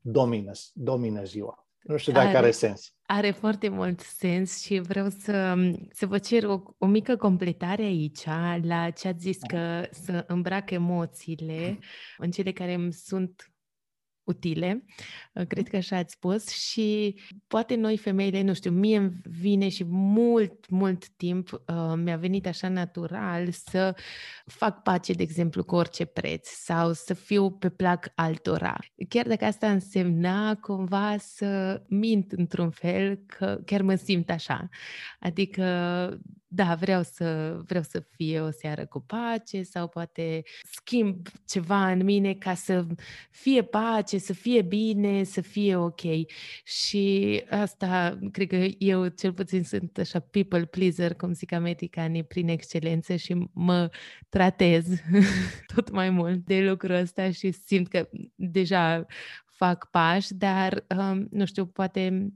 domină, 0.00 0.52
domină 0.72 1.24
ziua. 1.24 1.64
Nu 1.80 1.96
știu 1.96 2.12
dacă 2.12 2.26
are, 2.26 2.36
are 2.36 2.50
sens. 2.50 2.94
Are 3.02 3.30
foarte 3.30 3.68
mult 3.68 4.00
sens 4.00 4.62
și 4.62 4.78
vreau 4.78 5.08
să, 5.08 5.54
să 5.90 6.06
vă 6.06 6.18
cer 6.18 6.44
o, 6.44 6.62
o 6.78 6.86
mică 6.86 7.16
completare 7.16 7.82
aici 7.82 8.24
la 8.62 8.90
ce 8.90 9.08
ați 9.08 9.20
zis 9.20 9.38
că 9.46 9.88
să 9.90 10.24
îmbrac 10.26 10.70
emoțiile 10.70 11.78
în 12.18 12.30
cele 12.30 12.52
care 12.52 12.74
îmi 12.74 12.92
sunt 12.92 13.49
utile, 14.30 14.84
uh, 15.32 15.46
cred 15.46 15.68
că 15.68 15.76
așa 15.76 15.96
ați 15.96 16.12
spus, 16.12 16.48
și 16.48 17.18
poate 17.46 17.74
noi 17.74 17.96
femeile, 17.96 18.42
nu 18.42 18.54
știu, 18.54 18.70
mie 18.70 18.96
îmi 18.96 19.20
vine 19.22 19.68
și 19.68 19.84
mult, 19.88 20.68
mult 20.68 21.08
timp 21.08 21.52
uh, 21.52 21.92
mi-a 21.96 22.16
venit 22.16 22.46
așa 22.46 22.68
natural 22.68 23.50
să 23.50 23.94
fac 24.46 24.82
pace, 24.82 25.12
de 25.12 25.22
exemplu, 25.22 25.64
cu 25.64 25.74
orice 25.74 26.04
preț 26.04 26.48
sau 26.48 26.92
să 26.92 27.14
fiu 27.14 27.50
pe 27.50 27.68
plac 27.68 28.12
altora. 28.14 28.76
Chiar 29.08 29.26
dacă 29.26 29.44
asta 29.44 29.70
însemna 29.70 30.54
cumva 30.54 31.16
să 31.18 31.82
mint 31.88 32.32
într-un 32.32 32.70
fel 32.70 33.20
că 33.26 33.60
chiar 33.64 33.82
mă 33.82 33.94
simt 33.94 34.30
așa. 34.30 34.68
Adică 35.20 35.64
da, 36.52 36.74
vreau 36.74 37.02
să, 37.02 37.58
vreau 37.66 37.82
să 37.82 38.04
fie 38.16 38.40
o 38.40 38.50
seară 38.50 38.86
cu 38.86 39.00
pace 39.00 39.62
sau 39.62 39.88
poate 39.88 40.42
schimb 40.72 41.26
ceva 41.46 41.90
în 41.90 42.04
mine 42.04 42.34
ca 42.34 42.54
să 42.54 42.86
fie 43.30 43.62
pace, 43.62 44.18
să 44.18 44.32
fie 44.32 44.62
bine, 44.62 45.22
să 45.22 45.40
fie 45.40 45.76
ok. 45.76 46.00
Și 46.64 47.42
asta, 47.50 48.18
cred 48.32 48.48
că 48.48 48.66
eu 48.78 49.08
cel 49.08 49.32
puțin 49.32 49.64
sunt 49.64 49.98
așa 49.98 50.18
people 50.18 50.64
pleaser, 50.64 51.14
cum 51.14 51.32
zic 51.32 51.52
americanii, 51.52 52.24
prin 52.24 52.48
excelență 52.48 53.16
și 53.16 53.48
mă 53.52 53.90
tratez 54.28 54.86
tot 55.74 55.90
mai 55.90 56.10
mult 56.10 56.44
de 56.44 56.60
lucrul 56.60 56.94
ăsta 56.94 57.30
și 57.30 57.50
simt 57.50 57.88
că 57.88 58.08
deja 58.34 59.06
fac 59.44 59.90
pași, 59.90 60.34
dar, 60.34 60.84
um, 60.98 61.28
nu 61.30 61.44
știu, 61.44 61.66
poate 61.66 62.32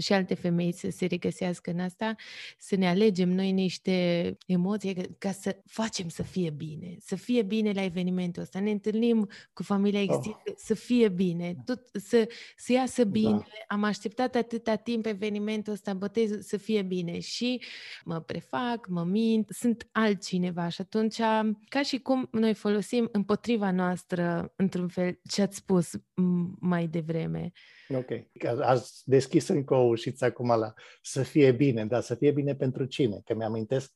și 0.00 0.12
alte 0.12 0.34
femei 0.34 0.72
să 0.72 0.90
se 0.90 1.06
regăsească 1.06 1.70
în 1.70 1.80
asta, 1.80 2.14
să 2.58 2.76
ne 2.76 2.88
alegem 2.88 3.28
noi 3.28 3.52
niște 3.52 4.36
emoții 4.46 4.94
ca 5.18 5.32
să 5.32 5.56
facem 5.66 6.08
să 6.08 6.22
fie 6.22 6.50
bine, 6.50 6.96
să 7.00 7.16
fie 7.16 7.42
bine 7.42 7.72
la 7.72 7.82
evenimentul 7.82 8.42
ăsta. 8.42 8.60
Ne 8.60 8.70
întâlnim 8.70 9.28
cu 9.52 9.62
familia 9.62 10.00
extinsă, 10.02 10.42
oh. 10.46 10.54
să 10.56 10.74
fie 10.74 11.08
bine, 11.08 11.54
tot, 11.64 11.80
să, 11.92 12.28
să 12.56 12.72
iasă 12.72 13.04
da. 13.04 13.10
bine. 13.10 13.30
Da. 13.30 13.44
Am 13.68 13.82
așteptat 13.82 14.34
atâta 14.34 14.74
timp 14.74 15.06
evenimentul 15.06 15.72
ăsta, 15.72 15.94
botezul, 15.94 16.40
să 16.40 16.56
fie 16.56 16.82
bine 16.82 17.18
și 17.18 17.62
mă 18.04 18.20
prefac, 18.20 18.86
mă 18.88 19.04
mint, 19.04 19.48
sunt 19.50 19.88
altcineva 19.92 20.68
și 20.68 20.80
atunci, 20.80 21.16
ca 21.68 21.82
și 21.82 21.98
cum 21.98 22.28
noi 22.30 22.54
folosim 22.54 23.08
împotriva 23.12 23.70
noastră, 23.70 24.52
într-un 24.56 24.88
fel, 24.88 25.20
ce 25.28 25.42
ați 25.42 25.56
spus 25.56 25.90
mai 26.60 26.86
devreme. 26.86 27.52
Ok. 27.96 28.10
Ați 28.60 29.02
deschis 29.04 29.48
încă 29.48 29.74
o 29.74 29.82
ușiță 29.82 30.24
acum 30.24 30.48
la 30.48 30.74
să 31.02 31.22
fie 31.22 31.52
bine, 31.52 31.86
dar 31.86 32.02
să 32.02 32.14
fie 32.14 32.30
bine 32.30 32.54
pentru 32.54 32.84
cine? 32.84 33.20
Că 33.24 33.34
mi-amintesc 33.34 33.92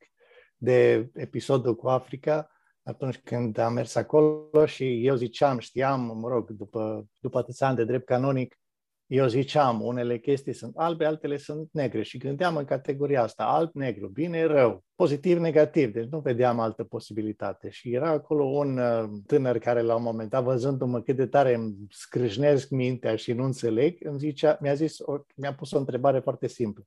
de 0.57 1.11
episodul 1.15 1.77
cu 1.77 1.89
Africa, 1.89 2.51
atunci 2.83 3.19
când 3.19 3.59
am 3.59 3.73
mers 3.73 3.95
acolo 3.95 4.67
și 4.67 5.07
eu 5.07 5.15
ziceam, 5.15 5.59
știam, 5.59 6.19
mă 6.19 6.29
rog, 6.29 6.51
după, 6.51 7.09
după 7.21 7.39
atâția 7.39 7.67
ani 7.67 7.77
de 7.77 7.85
drept 7.85 8.07
canonic, 8.07 8.59
eu 9.07 9.27
ziceam, 9.27 9.83
unele 9.83 10.19
chestii 10.19 10.53
sunt 10.53 10.77
albe, 10.77 11.05
altele 11.05 11.37
sunt 11.37 11.69
negre 11.73 12.03
și 12.03 12.19
gândeam 12.19 12.57
în 12.57 12.65
categoria 12.65 13.23
asta, 13.23 13.45
alb-negru, 13.45 14.09
bine, 14.09 14.45
rău, 14.45 14.85
pozitiv-negativ, 14.95 15.93
deci 15.93 16.09
nu 16.09 16.21
vedeam 16.21 16.61
altă 16.61 16.85
posibilitate. 16.85 17.71
Și 17.71 17.95
era 17.95 18.11
acolo 18.11 18.45
un 18.45 18.79
uh, 18.79 19.05
tânăr 19.27 19.59
care 19.59 19.81
la 19.81 19.95
un 19.95 20.03
moment 20.03 20.31
dat, 20.31 20.43
văzându-mă 20.43 21.01
cât 21.01 21.17
de 21.17 21.27
tare 21.27 21.55
îmi 21.55 21.75
scrâșnesc 21.91 22.71
mintea 22.71 23.17
și 23.17 23.33
nu 23.33 23.45
înțeleg, 23.45 24.05
îmi 24.05 24.19
zicea, 24.19 24.59
mi-a, 24.61 24.75
zis, 24.75 24.99
o, 24.99 25.17
mi-a 25.37 25.55
pus 25.55 25.73
o 25.73 25.79
întrebare 25.79 26.21
foarte 26.21 26.47
simplă. 26.47 26.85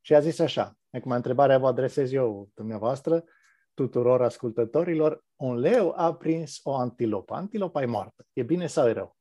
Și 0.00 0.14
a 0.14 0.20
zis 0.20 0.38
așa, 0.38 0.76
acum 0.90 1.10
întrebarea 1.10 1.58
vă 1.58 1.66
adresez 1.66 2.12
eu 2.12 2.48
dumneavoastră, 2.54 3.24
tuturor 3.74 4.22
ascultătorilor, 4.22 5.24
un 5.36 5.56
leu 5.56 5.92
a 5.96 6.14
prins 6.14 6.60
o 6.62 6.74
antilopă. 6.74 7.34
Antilopa 7.34 7.82
e 7.82 7.86
moartă. 7.86 8.26
E 8.32 8.42
bine 8.42 8.66
sau 8.66 8.88
e 8.88 8.92
rău? 8.92 9.16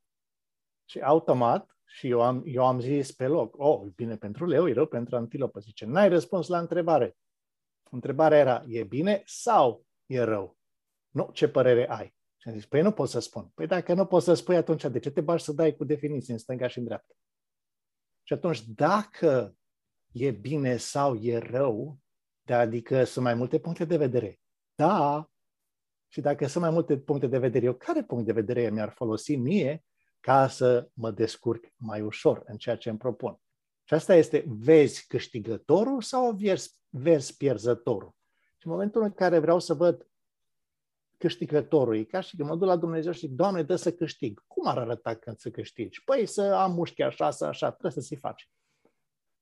Și 0.86 1.00
automat, 1.00 1.77
și 1.88 2.10
eu 2.10 2.22
am, 2.22 2.44
eu 2.46 2.66
am 2.66 2.80
zis 2.80 3.12
pe 3.12 3.28
loc, 3.28 3.56
oh, 3.58 3.82
e 3.86 3.92
bine 3.96 4.18
pentru 4.18 4.46
leu, 4.46 4.68
e 4.68 4.74
rău 4.74 4.86
pentru 4.86 5.16
antilopă. 5.16 5.60
Zice, 5.60 5.86
n-ai 5.86 6.10
răspuns 6.10 6.48
la 6.48 6.60
întrebare. 6.60 7.18
Întrebarea 7.92 8.38
era, 8.38 8.64
e 8.68 8.84
bine 8.84 9.22
sau 9.26 9.86
e 10.06 10.22
rău? 10.22 10.58
Nu, 11.10 11.30
ce 11.34 11.50
părere 11.50 11.90
ai? 11.90 12.16
Și 12.38 12.48
am 12.48 12.54
zis, 12.54 12.66
păi 12.66 12.82
nu 12.82 12.92
pot 12.92 13.10
să 13.10 13.20
spun. 13.20 13.52
Păi 13.54 13.68
dacă 13.68 13.94
nu 13.94 14.06
poți 14.06 14.26
să 14.26 14.34
spui, 14.34 14.56
atunci 14.56 14.86
de 14.86 15.00
ce 15.00 15.12
te 15.12 15.22
bași 15.22 15.44
să 15.44 15.52
dai 15.52 15.76
cu 15.76 15.84
definiții 15.84 16.34
în 16.34 16.40
stânga 16.40 16.68
și 16.68 16.78
în 16.78 16.84
dreapta? 16.84 17.14
Și 18.24 18.34
atunci, 18.34 18.68
dacă 18.68 19.56
e 20.12 20.32
bine 20.32 20.78
sau 20.78 21.16
e 21.16 21.38
rău, 21.38 22.00
de 22.42 22.54
adică 22.54 23.04
sunt 23.04 23.26
mai 23.26 23.34
multe 23.34 23.60
puncte 23.60 23.86
de 23.86 23.98
vedere. 23.98 24.40
Da, 24.76 25.30
și 26.08 26.22
dacă 26.22 26.48
sunt 26.48 26.64
mai 26.64 26.74
multe 26.74 26.98
puncte 26.98 27.28
de 27.28 27.38
vedere, 27.38 27.66
eu 27.66 27.74
care 27.74 28.04
punct 28.04 28.26
de 28.26 28.32
vedere 28.32 28.70
mi-ar 28.70 28.90
folosi 28.90 29.36
mie 29.36 29.84
ca 30.28 30.48
să 30.48 30.90
mă 30.94 31.12
descurc 31.12 31.66
mai 31.76 32.02
ușor 32.02 32.44
în 32.46 32.58
ceea 32.58 32.78
ce 32.78 32.90
îmi 32.90 32.98
propun. 32.98 33.40
Și 33.84 33.94
asta 33.94 34.16
este, 34.16 34.46
vezi 34.48 35.08
câștigătorul 35.08 36.02
sau 36.02 36.32
vezi, 36.32 36.80
vezi 36.90 37.38
pierzătorul? 37.38 38.16
Și 38.58 38.68
în 38.68 38.72
momentul 38.72 39.02
în 39.02 39.12
care 39.12 39.40
vreau 39.40 39.60
să 39.60 39.74
văd 39.74 40.08
câștigătorul, 41.18 41.96
e 41.96 42.04
ca 42.04 42.20
și 42.20 42.36
când 42.36 42.50
mă 42.50 42.56
duc 42.56 42.68
la 42.68 42.76
Dumnezeu 42.76 43.12
și 43.12 43.28
Doamne, 43.28 43.64
dă 43.64 43.76
să 43.76 43.94
câștig. 43.94 44.44
Cum 44.48 44.68
ar 44.68 44.78
arăta 44.78 45.16
când 45.16 45.38
să 45.38 45.50
câștigi? 45.50 46.04
Păi 46.04 46.26
să 46.26 46.42
am 46.42 46.74
mușchi 46.74 47.02
așa, 47.02 47.32
să 47.32 47.46
așa, 47.46 47.70
trebuie 47.72 47.92
să 47.92 48.02
se 48.02 48.16
faci. 48.16 48.50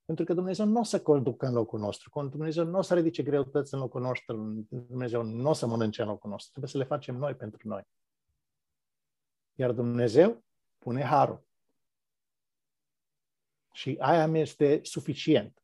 Pentru 0.05 0.25
că 0.25 0.33
Dumnezeu 0.33 0.65
nu 0.65 0.79
o 0.79 0.83
să 0.83 1.01
conducă 1.01 1.45
în 1.45 1.53
locul 1.53 1.79
nostru, 1.79 2.27
Dumnezeu 2.29 2.65
nu 2.65 2.77
o 2.77 2.81
să 2.81 2.93
ridice 2.93 3.23
greutăți 3.23 3.73
în 3.73 3.79
locul 3.79 4.01
nostru, 4.01 4.65
Dumnezeu 4.69 5.21
nu 5.21 5.49
o 5.49 5.53
să 5.53 5.67
mănânce 5.67 6.01
în 6.01 6.07
locul 6.07 6.29
nostru, 6.29 6.49
trebuie 6.49 6.71
să 6.71 6.77
le 6.77 6.83
facem 6.83 7.15
noi 7.15 7.35
pentru 7.35 7.67
noi. 7.67 7.81
Iar 9.53 9.71
Dumnezeu 9.71 10.44
pune 10.85 11.03
harul. 11.03 11.43
Și 13.73 13.97
aia 13.99 14.27
mi 14.27 14.39
este 14.39 14.79
suficient. 14.83 15.63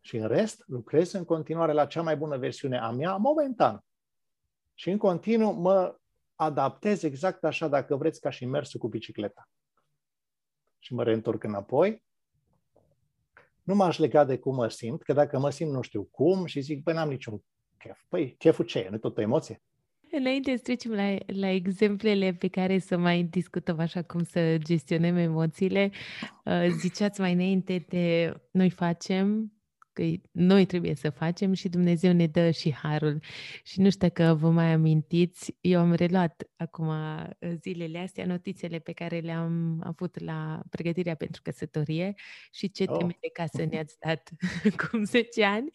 Și 0.00 0.16
în 0.16 0.26
rest, 0.26 0.62
lucrez 0.66 1.12
în 1.12 1.24
continuare 1.24 1.72
la 1.72 1.86
cea 1.86 2.02
mai 2.02 2.16
bună 2.16 2.38
versiune 2.38 2.78
a 2.78 2.90
mea, 2.90 3.16
momentan. 3.16 3.84
Și 4.74 4.90
în 4.90 4.98
continuu 4.98 5.52
mă 5.52 5.96
adaptez 6.34 7.02
exact 7.02 7.44
așa, 7.44 7.68
dacă 7.68 7.96
vreți, 7.96 8.20
ca 8.20 8.30
și 8.30 8.46
mersul 8.46 8.80
cu 8.80 8.88
bicicleta. 8.88 9.48
Și 10.78 10.94
mă 10.94 11.02
reîntorc 11.02 11.42
înapoi. 11.42 12.04
Nu 13.62 13.74
m-aș 13.74 13.98
lega 13.98 14.24
de 14.24 14.38
cum 14.38 14.54
mă 14.54 14.68
simt, 14.68 15.02
că 15.02 15.12
dacă 15.12 15.38
mă 15.38 15.50
simt 15.50 15.72
nu 15.72 15.82
știu 15.82 16.04
cum 16.04 16.46
și 16.46 16.60
zic, 16.60 16.82
băi, 16.82 16.94
n-am 16.94 17.08
niciun 17.08 17.44
chef. 17.78 18.02
Păi, 18.08 18.36
cheful 18.36 18.64
ce 18.64 18.78
e? 18.78 18.88
Nu 18.88 18.98
tot 18.98 19.16
o 19.16 19.20
emoție? 19.20 19.62
Înainte 20.14 20.56
să 20.56 20.62
trecem 20.62 20.92
la, 20.92 21.16
la 21.26 21.48
exemplele 21.48 22.32
pe 22.32 22.48
care 22.48 22.78
să 22.78 22.96
mai 22.96 23.22
discutăm 23.22 23.78
așa 23.78 24.02
cum 24.02 24.22
să 24.22 24.56
gestionăm 24.58 25.16
emoțiile, 25.16 25.90
uh, 26.44 26.66
ziceați 26.80 27.20
mai 27.20 27.32
înainte 27.32 27.84
de 27.88 28.34
noi 28.50 28.70
facem 28.70 29.52
că 29.92 30.02
noi 30.30 30.64
trebuie 30.64 30.94
să 30.94 31.10
facem 31.10 31.52
și 31.52 31.68
Dumnezeu 31.68 32.12
ne 32.12 32.26
dă 32.26 32.50
și 32.50 32.74
harul. 32.74 33.22
Și 33.64 33.80
nu 33.80 33.90
știu 33.90 34.08
că 34.12 34.34
vă 34.34 34.50
mai 34.50 34.72
amintiți, 34.72 35.56
eu 35.60 35.80
am 35.80 35.92
reluat 35.92 36.42
acum 36.56 36.88
uh, 36.88 37.26
zilele 37.60 37.98
astea 37.98 38.26
notițele 38.26 38.78
pe 38.78 38.92
care 38.92 39.18
le-am 39.18 39.82
avut 39.84 40.20
la 40.24 40.62
pregătirea 40.70 41.14
pentru 41.14 41.42
căsătorie 41.42 42.14
și 42.50 42.70
ce 42.70 42.84
oh. 42.88 42.96
teme 42.98 43.16
de 43.20 43.28
casă 43.32 43.64
ne-ați 43.70 43.96
dat 43.98 44.30
cum 44.90 45.04
10 45.04 45.44
ani. 45.44 45.70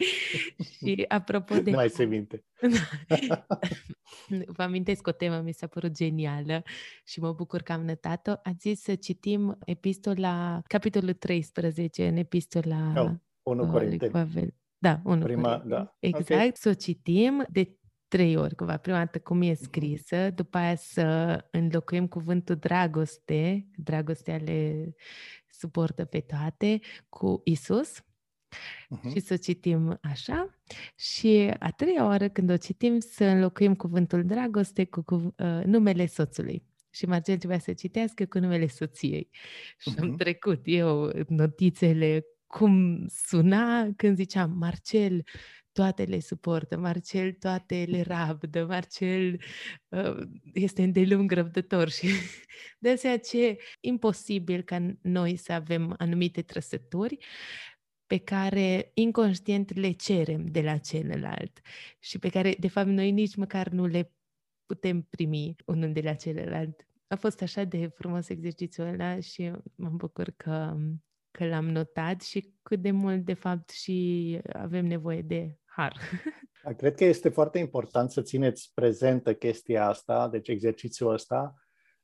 și 0.72 1.06
apropo 1.08 1.56
de... 1.56 1.70
Nu 1.70 1.76
mai 1.76 1.90
se 1.90 2.06
minte. 2.06 2.44
Vă 4.56 4.64
amintesc 4.64 5.08
o 5.08 5.12
temă, 5.12 5.42
mi 5.42 5.54
s-a 5.54 5.68
părut 5.68 5.92
genială 5.92 6.64
și 7.06 7.20
mă 7.20 7.34
bucur 7.34 7.62
că 7.62 7.72
am 7.72 7.86
notat-o. 7.86 8.32
Ați 8.44 8.60
zis 8.60 8.82
să 8.82 8.96
citim 8.96 9.58
epistola, 9.66 10.62
capitolul 10.68 11.14
13 11.14 12.08
în 12.08 12.16
epistola... 12.16 12.94
Oh 12.96 13.12
1 13.50 13.72
Corinteni. 13.72 14.12
Pavel. 14.12 14.54
Da, 14.78 15.02
1 15.04 15.24
Prima, 15.24 15.42
Corinteni. 15.42 15.70
da. 15.70 15.96
Exact, 16.00 16.32
okay. 16.32 16.52
să 16.54 16.70
o 16.70 16.74
citim 16.74 17.46
de 17.50 17.78
trei 18.08 18.36
ori, 18.36 18.56
cumva. 18.56 18.78
Prima 18.78 18.98
dată 18.98 19.20
cum 19.20 19.42
e 19.42 19.54
scrisă, 19.54 20.30
după 20.30 20.58
aia 20.58 20.76
să 20.76 21.38
înlocuim 21.52 22.08
cuvântul 22.08 22.56
dragoste, 22.56 23.68
dragostea 23.76 24.38
le 24.38 24.94
suportă 25.50 26.06
pe 26.06 26.20
toate, 26.20 26.80
cu 27.10 27.42
Isus. 27.44 28.00
Uh-huh. 28.00 29.12
Și 29.12 29.20
să 29.20 29.34
o 29.34 29.38
citim 29.38 30.00
așa. 30.02 30.60
Și 30.96 31.54
a 31.60 31.72
treia 31.72 32.06
oară, 32.06 32.30
când 32.30 32.50
o 32.50 32.58
citim, 32.58 33.00
să 33.00 33.24
înlocuim 33.24 33.76
cuvântul 33.76 34.26
dragoste 34.26 34.86
cu, 34.86 35.02
cu 35.02 35.16
uh, 35.16 35.62
numele 35.66 36.06
soțului. 36.06 36.64
Și 36.90 37.06
Marcel 37.06 37.38
trebuia 37.38 37.60
să 37.60 37.74
citească 37.74 38.26
cu 38.26 38.40
numele 38.40 38.68
soției. 38.68 39.30
Și 39.78 39.94
uh-huh. 39.94 40.00
am 40.00 40.16
trecut 40.16 40.62
eu 40.64 41.12
notițele 41.28 42.26
cum 42.48 43.06
suna 43.08 43.88
când 43.96 44.16
ziceam 44.16 44.52
Marcel, 44.52 45.24
toate 45.72 46.04
le 46.04 46.20
suportă, 46.20 46.78
Marcel 46.78 47.34
toate 47.34 47.86
le 47.88 48.02
rabdă, 48.02 48.66
Marcel 48.66 49.42
uh, 49.88 50.18
este 50.54 50.84
îndelung 50.84 51.32
răbdător 51.32 51.90
și 51.98 52.08
de 52.80 52.90
aceea 52.90 53.20
ce 53.20 53.58
imposibil 53.80 54.62
ca 54.62 54.98
noi 55.02 55.36
să 55.36 55.52
avem 55.52 55.96
anumite 55.98 56.42
trăsături 56.42 57.18
pe 58.06 58.18
care 58.18 58.92
inconștient 58.94 59.76
le 59.76 59.92
cerem 59.92 60.46
de 60.46 60.62
la 60.62 60.78
celălalt 60.78 61.60
și 62.00 62.20
pe 62.20 62.30
care 62.30 62.56
de 62.60 62.68
fapt 62.68 62.88
noi 62.88 63.12
nici 63.12 63.36
măcar 63.36 63.68
nu 63.68 63.86
le 63.86 64.12
putem 64.66 65.02
primi 65.02 65.56
unul 65.66 65.94
de 65.94 66.02
la 66.02 66.14
celălalt. 66.14 66.88
a 67.08 67.16
fost 67.16 67.42
așa 67.42 67.64
de 67.64 67.88
frumos 67.88 68.30
exercițiul 68.30 68.88
ăla 68.88 69.20
și 69.20 69.52
mă 69.76 69.90
bucur 69.90 70.30
că, 70.38 70.78
că 71.38 71.48
l-am 71.48 71.70
notat 71.70 72.22
și 72.22 72.54
cât 72.62 72.82
de 72.82 72.92
mult, 72.92 73.26
de 73.26 73.34
fapt, 73.34 73.70
și 73.70 74.40
avem 74.54 74.86
nevoie 74.86 75.22
de 75.22 75.58
har. 75.66 75.96
Da, 76.64 76.74
cred 76.74 76.96
că 76.96 77.04
este 77.04 77.30
foarte 77.30 77.58
important 77.58 78.12
să 78.12 78.22
țineți 78.22 78.72
prezentă 78.74 79.34
chestia 79.34 79.88
asta, 79.88 80.28
deci 80.30 80.48
exercițiul 80.48 81.14
ăsta. 81.14 81.54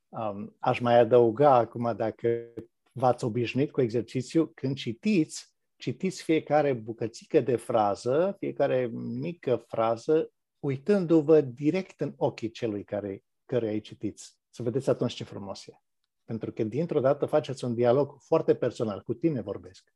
Um, 0.09 0.55
aș 0.59 0.79
mai 0.79 0.99
adăuga 0.99 1.53
acum, 1.55 1.93
dacă 1.95 2.53
v-ați 2.91 3.23
obișnuit 3.23 3.71
cu 3.71 3.81
exercițiu, 3.81 4.51
când 4.55 4.75
citiți, 4.75 5.55
citiți 5.75 6.23
fiecare 6.23 6.73
bucățică 6.73 7.41
de 7.41 7.55
frază, 7.55 8.35
fiecare 8.39 8.89
mică 9.19 9.55
frază, 9.55 10.31
uitându-vă 10.59 11.41
direct 11.41 12.01
în 12.01 12.13
ochii 12.17 12.51
celui 12.51 12.83
care, 12.83 13.23
care 13.45 13.71
îi 13.71 13.81
citiți. 13.81 14.37
Să 14.49 14.63
vedeți 14.63 14.89
atunci 14.89 15.13
ce 15.13 15.23
frumos 15.23 15.67
e. 15.67 15.81
Pentru 16.25 16.51
că 16.51 16.63
dintr-o 16.63 16.99
dată 16.99 17.25
faceți 17.25 17.63
un 17.63 17.73
dialog 17.73 18.15
foarte 18.19 18.55
personal. 18.55 19.01
Cu 19.01 19.13
tine 19.13 19.41
vorbesc. 19.41 19.93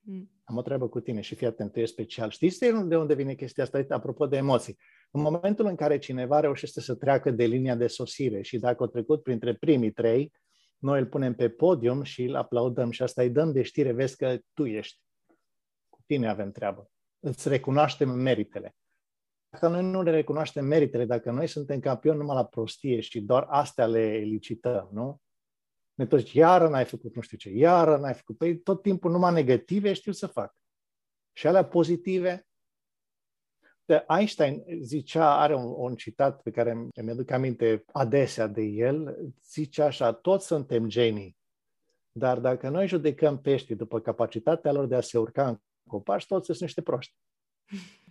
Mm. 0.00 0.30
Am 0.44 0.56
o 0.56 0.62
treabă 0.62 0.88
cu 0.88 1.00
tine 1.00 1.20
și 1.20 1.34
fii 1.34 1.46
atent, 1.46 1.72
tu 1.72 1.80
e 1.80 1.84
special. 1.84 2.30
Știți 2.30 2.58
de 2.86 2.96
unde 2.96 3.14
vine 3.14 3.34
chestia 3.34 3.64
asta? 3.64 3.86
Apropo 3.88 4.26
de 4.26 4.36
emoții. 4.36 4.78
În 5.10 5.20
momentul 5.20 5.66
în 5.66 5.74
care 5.74 5.98
cineva 5.98 6.40
reușește 6.40 6.80
să 6.80 6.94
treacă 6.94 7.30
de 7.30 7.44
linia 7.44 7.74
de 7.74 7.86
sosire 7.86 8.42
și 8.42 8.58
dacă 8.58 8.82
a 8.82 8.86
trecut 8.86 9.22
printre 9.22 9.54
primii 9.54 9.92
trei, 9.92 10.32
noi 10.78 11.00
îl 11.00 11.06
punem 11.06 11.34
pe 11.34 11.48
podium 11.48 12.02
și 12.02 12.22
îl 12.22 12.34
aplaudăm 12.34 12.90
și 12.90 13.02
asta 13.02 13.22
îi 13.22 13.30
dăm 13.30 13.52
de 13.52 13.62
știre, 13.62 13.92
vezi 13.92 14.16
că 14.16 14.38
tu 14.52 14.66
ești. 14.66 15.00
Cu 15.88 15.98
tine 16.06 16.28
avem 16.28 16.50
treabă. 16.50 16.90
Îți 17.18 17.48
recunoaștem 17.48 18.10
meritele. 18.10 18.74
Dacă 19.48 19.68
noi 19.68 19.82
nu 19.82 20.02
le 20.02 20.10
recunoaștem 20.10 20.64
meritele, 20.64 21.04
dacă 21.04 21.30
noi 21.30 21.46
suntem 21.46 21.80
campioni 21.80 22.18
numai 22.18 22.36
la 22.36 22.44
prostie 22.44 23.00
și 23.00 23.20
doar 23.20 23.46
astea 23.48 23.86
le 23.86 24.16
licităm, 24.16 24.88
nu? 24.92 25.20
Ne 26.00 26.06
toți, 26.06 26.36
iară 26.36 26.68
n-ai 26.68 26.84
făcut 26.84 27.14
nu 27.14 27.20
știu 27.20 27.36
ce, 27.36 27.50
iară 27.50 27.96
n-ai 27.96 28.14
făcut. 28.14 28.36
Păi 28.36 28.58
tot 28.58 28.82
timpul 28.82 29.10
numai 29.10 29.32
negative 29.32 29.92
știu 29.92 30.12
să 30.12 30.26
fac. 30.26 30.56
Și 31.32 31.46
alea 31.46 31.64
pozitive, 31.64 32.48
de 33.84 34.04
Einstein 34.08 34.64
zicea, 34.80 35.40
are 35.40 35.54
un, 35.54 35.74
un 35.76 35.94
citat 35.94 36.42
pe 36.42 36.50
care 36.50 36.74
mi 37.02 37.10
aduc 37.10 37.30
aminte 37.30 37.84
adesea 37.92 38.46
de 38.46 38.62
el, 38.62 39.16
zice 39.44 39.82
așa, 39.82 40.12
toți 40.12 40.46
suntem 40.46 40.88
genii, 40.88 41.36
dar 42.12 42.38
dacă 42.38 42.68
noi 42.68 42.86
judecăm 42.86 43.40
peștii 43.40 43.76
după 43.76 44.00
capacitatea 44.00 44.72
lor 44.72 44.86
de 44.86 44.94
a 44.94 45.00
se 45.00 45.18
urca 45.18 45.48
în 45.48 45.58
copaci, 45.86 46.26
toți 46.26 46.46
sunt 46.46 46.60
niște 46.60 46.82
proști. 46.82 47.14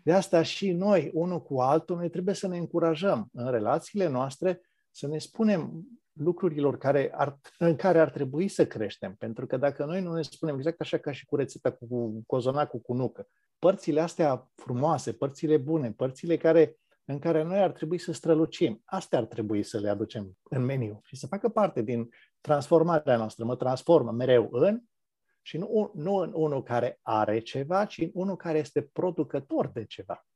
De 0.03 0.13
asta 0.13 0.41
și 0.41 0.71
noi, 0.71 1.11
unul 1.13 1.41
cu 1.41 1.61
altul, 1.61 1.95
noi 1.95 2.09
trebuie 2.09 2.35
să 2.35 2.47
ne 2.47 2.57
încurajăm 2.57 3.29
în 3.33 3.51
relațiile 3.51 4.07
noastre, 4.07 4.61
să 4.91 5.07
ne 5.07 5.17
spunem 5.17 5.87
lucrurilor 6.19 6.77
care 6.77 7.11
ar, 7.13 7.39
în 7.57 7.75
care 7.75 7.99
ar 7.99 8.09
trebui 8.09 8.47
să 8.47 8.67
creștem. 8.67 9.15
Pentru 9.15 9.45
că 9.45 9.57
dacă 9.57 9.85
noi 9.85 10.01
nu 10.01 10.13
ne 10.13 10.21
spunem 10.21 10.55
exact 10.55 10.81
așa 10.81 10.97
ca 10.97 11.11
și 11.11 11.25
cu 11.25 11.35
rețeta 11.35 11.71
cu 11.71 12.23
cozonacul 12.27 12.79
cu 12.79 12.93
nucă, 12.93 13.27
părțile 13.59 14.01
astea 14.01 14.49
frumoase, 14.55 15.13
părțile 15.13 15.57
bune, 15.57 15.91
părțile 15.91 16.37
care, 16.37 16.77
în 17.05 17.19
care 17.19 17.43
noi 17.43 17.59
ar 17.59 17.71
trebui 17.71 17.97
să 17.97 18.11
strălucim, 18.11 18.81
astea 18.85 19.19
ar 19.19 19.25
trebui 19.25 19.63
să 19.63 19.79
le 19.79 19.89
aducem 19.89 20.37
în 20.43 20.65
meniu 20.65 20.99
și 21.03 21.15
să 21.15 21.27
facă 21.27 21.49
parte 21.49 21.81
din 21.81 22.09
transformarea 22.41 23.17
noastră. 23.17 23.45
Mă 23.45 23.55
transformă 23.55 24.11
mereu 24.11 24.47
în 24.51 24.81
și 25.41 25.57
nu, 25.57 25.91
nu 25.95 26.15
în 26.15 26.31
unul 26.35 26.63
care 26.63 26.99
are 27.01 27.39
ceva, 27.39 27.85
ci 27.85 27.97
în 27.97 28.09
unul 28.13 28.35
care 28.35 28.57
este 28.57 28.81
producător 28.81 29.67
de 29.67 29.85
ceva. 29.85 30.28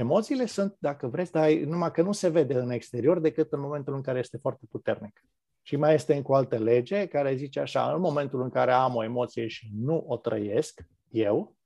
Emoțiile 0.00 0.46
sunt, 0.46 0.76
dacă 0.78 1.06
vreți, 1.06 1.32
dar 1.32 1.50
numai 1.50 1.90
că 1.90 2.02
nu 2.02 2.12
se 2.12 2.28
vede 2.28 2.54
în 2.54 2.70
exterior 2.70 3.18
decât 3.18 3.52
în 3.52 3.60
momentul 3.60 3.94
în 3.94 4.02
care 4.02 4.18
este 4.18 4.36
foarte 4.36 4.66
puternic. 4.70 5.24
Și 5.62 5.76
mai 5.76 5.94
este 5.94 6.14
încă 6.14 6.32
o 6.32 6.34
altă 6.34 6.56
lege 6.58 7.06
care 7.06 7.34
zice 7.34 7.60
așa, 7.60 7.92
în 7.94 8.00
momentul 8.00 8.42
în 8.42 8.50
care 8.50 8.72
am 8.72 8.94
o 8.94 9.02
emoție 9.02 9.46
și 9.46 9.70
nu 9.74 10.04
o 10.06 10.16
trăiesc, 10.16 10.86
eu, 11.10 11.56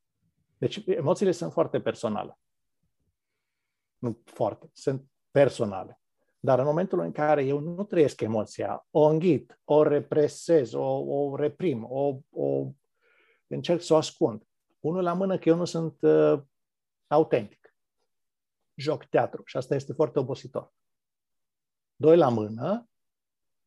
deci 0.59 0.83
emoțiile 0.87 1.33
sunt 1.33 1.53
foarte 1.53 1.81
personale. 1.81 2.39
Nu 3.99 4.19
foarte, 4.25 4.71
sunt 4.73 5.05
personale. 5.31 6.01
Dar 6.41 6.59
în 6.59 6.65
momentul 6.65 7.01
în 7.01 7.13
care 7.13 7.45
eu 7.45 7.59
nu 7.59 7.85
trăiesc 7.85 8.21
emoția, 8.21 8.87
o 8.91 9.03
înghit, 9.03 9.61
o 9.65 9.83
represez, 9.83 10.73
o, 10.73 10.99
o 10.99 11.37
reprim, 11.37 11.87
o, 11.91 12.19
o 12.31 12.67
încerc 13.47 13.81
să 13.81 13.95
o 13.95 13.97
ascund, 13.97 14.43
unul 14.81 15.03
la 15.03 15.13
mână 15.13 15.39
că 15.39 15.49
eu 15.49 15.57
nu 15.57 15.65
sunt 15.65 15.97
uh, 16.01 16.41
autentic. 17.07 17.64
Joc 18.75 19.05
teatru 19.05 19.43
și 19.47 19.57
asta 19.57 19.75
este 19.75 19.93
foarte 19.93 20.19
obositor. 20.19 20.73
Doi 21.97 22.17
la 22.17 22.29
mână, 22.29 22.89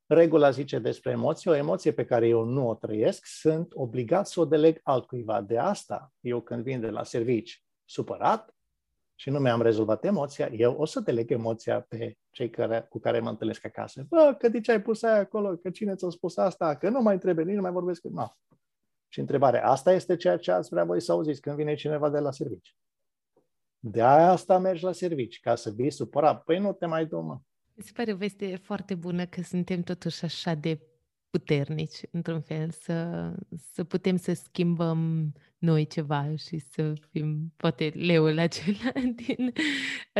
regula 0.05 0.49
zice 0.49 0.79
despre 0.79 1.11
emoție, 1.11 1.51
o 1.51 1.55
emoție 1.55 1.91
pe 1.91 2.05
care 2.05 2.27
eu 2.27 2.43
nu 2.43 2.67
o 2.67 2.75
trăiesc, 2.75 3.25
sunt 3.25 3.73
obligat 3.73 4.27
să 4.27 4.39
o 4.39 4.45
deleg 4.45 4.79
altcuiva. 4.83 5.41
De 5.41 5.57
asta, 5.57 6.13
eu 6.19 6.41
când 6.41 6.63
vin 6.63 6.79
de 6.79 6.89
la 6.89 7.03
servici 7.03 7.63
supărat, 7.85 8.57
și 9.19 9.29
nu 9.29 9.39
mi-am 9.39 9.61
rezolvat 9.61 10.03
emoția, 10.03 10.47
eu 10.47 10.75
o 10.77 10.85
să 10.85 10.99
deleg 10.99 11.31
emoția 11.31 11.81
pe 11.81 12.17
cei 12.29 12.49
care, 12.49 12.85
cu 12.89 12.99
care 12.99 13.19
mă 13.19 13.29
întâlnesc 13.29 13.65
acasă. 13.65 14.05
Bă, 14.09 14.35
că 14.37 14.49
de 14.49 14.59
ce 14.59 14.71
ai 14.71 14.81
pus 14.81 15.01
aia 15.03 15.19
acolo? 15.19 15.55
Că 15.55 15.69
cine 15.69 15.95
ți-a 15.95 16.09
spus 16.09 16.37
asta? 16.37 16.75
Că 16.75 16.89
nu 16.89 17.01
mai 17.01 17.17
trebuie, 17.17 17.45
nici 17.45 17.55
nu 17.55 17.61
mai 17.61 17.71
vorbesc. 17.71 18.03
Nu. 18.03 18.35
Și 19.07 19.19
întrebarea, 19.19 19.67
asta 19.67 19.91
este 19.91 20.15
ceea 20.15 20.37
ce 20.37 20.51
ați 20.51 20.69
vrea 20.69 20.83
voi 20.83 21.01
să 21.01 21.11
auziți 21.11 21.41
când 21.41 21.55
vine 21.55 21.75
cineva 21.75 22.09
de 22.09 22.19
la 22.19 22.31
servici. 22.31 22.75
De 23.79 24.01
aia 24.01 24.29
asta 24.29 24.57
mergi 24.57 24.83
la 24.83 24.91
servici, 24.91 25.39
ca 25.39 25.55
să 25.55 25.71
vii 25.75 25.91
supărat. 25.91 26.43
Păi 26.43 26.59
nu 26.59 26.73
te 26.73 26.85
mai 26.85 27.05
du, 27.05 27.19
mă. 27.19 27.39
Mi 27.73 27.83
se 27.83 27.91
pare 27.93 28.11
o 28.11 28.15
veste 28.15 28.55
foarte 28.55 28.95
bună 28.95 29.25
că 29.25 29.41
suntem 29.41 29.81
totuși 29.81 30.23
așa 30.23 30.53
de 30.53 30.79
puternici, 31.29 31.99
într-un 32.11 32.41
fel, 32.41 32.69
să, 32.69 33.31
să 33.73 33.83
putem 33.83 34.15
să 34.15 34.33
schimbăm 34.33 35.31
noi 35.57 35.87
ceva 35.87 36.35
și 36.35 36.59
să 36.59 36.93
fim, 37.11 37.53
poate, 37.57 37.91
leul 37.95 38.39
acela 38.39 38.91
din... 39.25 39.53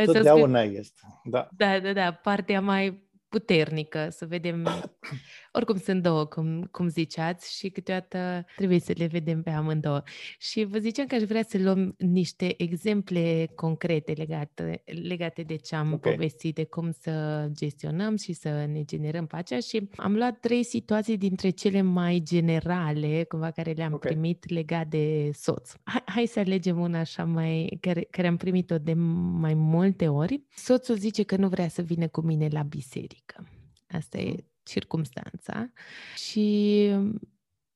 Totdeauna 0.04 0.62
este, 0.62 1.00
da. 1.24 1.48
Da, 1.56 1.80
da, 1.80 1.92
da, 1.92 2.12
partea 2.12 2.60
mai 2.60 3.06
puternică, 3.28 4.08
să 4.10 4.26
vedem, 4.26 4.66
oricum 5.58 5.76
sunt 5.76 6.02
două, 6.02 6.24
cum, 6.24 6.68
cum 6.70 6.88
ziceați, 6.88 7.56
și 7.58 7.68
câteodată 7.68 8.44
trebuie 8.56 8.80
să 8.80 8.92
le 8.96 9.06
vedem 9.06 9.42
pe 9.42 9.50
amândouă. 9.50 10.02
Și 10.38 10.64
vă 10.64 10.78
ziceam 10.78 11.06
că 11.06 11.14
aș 11.14 11.22
vrea 11.22 11.42
să 11.42 11.58
luăm 11.58 11.94
niște 11.98 12.62
exemple 12.62 13.48
concrete 13.54 14.12
legate, 14.12 14.82
legate 14.84 15.42
de 15.42 15.56
ce 15.56 15.74
am 15.76 15.92
okay. 15.92 16.12
povestit, 16.12 16.54
de 16.54 16.64
cum 16.64 16.90
să 17.00 17.46
gestionăm 17.52 18.16
și 18.16 18.32
să 18.32 18.48
ne 18.48 18.82
generăm 18.84 19.26
pacea 19.26 19.58
și 19.58 19.88
am 19.96 20.14
luat 20.14 20.40
trei 20.40 20.62
situații 20.62 21.16
dintre 21.16 21.50
cele 21.50 21.80
mai 21.80 22.20
generale, 22.24 23.24
cumva, 23.28 23.50
care 23.50 23.72
le-am 23.72 23.92
okay. 23.92 24.12
primit 24.12 24.50
legat 24.50 24.86
de 24.86 25.30
soț. 25.32 25.72
Hai, 25.82 26.02
hai 26.04 26.26
să 26.26 26.38
alegem 26.38 26.80
una 26.80 26.98
așa 26.98 27.24
mai, 27.24 27.78
care, 27.80 28.06
care 28.10 28.26
am 28.26 28.36
primit-o 28.36 28.78
de 28.78 28.94
mai 28.94 29.54
multe 29.54 30.08
ori. 30.08 30.42
Soțul 30.54 30.96
zice 30.96 31.22
că 31.22 31.36
nu 31.36 31.48
vrea 31.48 31.68
să 31.68 31.82
vină 31.82 32.08
cu 32.08 32.20
mine 32.20 32.48
la 32.50 32.62
biserică 32.62 32.76
biserică. 32.88 33.48
Asta 33.86 34.18
e 34.18 34.44
circumstanța. 34.68 35.72
Și 36.14 36.90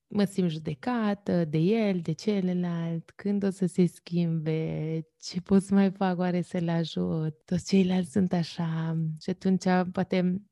mă 0.06 0.24
simt 0.24 0.50
judecată 0.50 1.44
de 1.44 1.58
el, 1.58 2.00
de 2.00 2.12
celălalt, 2.12 3.10
când 3.10 3.44
o 3.44 3.50
să 3.50 3.66
se 3.66 3.86
schimbe, 3.86 5.06
ce 5.18 5.40
pot 5.40 5.62
să 5.62 5.74
mai 5.74 5.90
fac 5.90 6.18
oare 6.18 6.40
să-l 6.40 6.68
ajut, 6.68 7.44
toți 7.44 7.66
ceilalți 7.66 8.10
sunt 8.10 8.32
așa 8.32 8.96
și 9.20 9.30
atunci 9.30 9.64
poate 9.92 10.42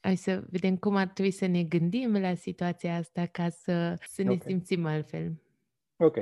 hai 0.00 0.16
să 0.16 0.44
vedem 0.50 0.76
cum 0.76 0.96
ar 0.96 1.06
trebui 1.06 1.30
să 1.30 1.46
ne 1.46 1.62
gândim 1.62 2.16
la 2.16 2.34
situația 2.34 2.96
asta 2.96 3.26
ca 3.26 3.48
să, 3.48 3.96
să 4.08 4.22
ne 4.22 4.30
okay. 4.30 4.50
simțim 4.50 4.86
altfel. 4.86 5.42
Ok. 5.96 6.16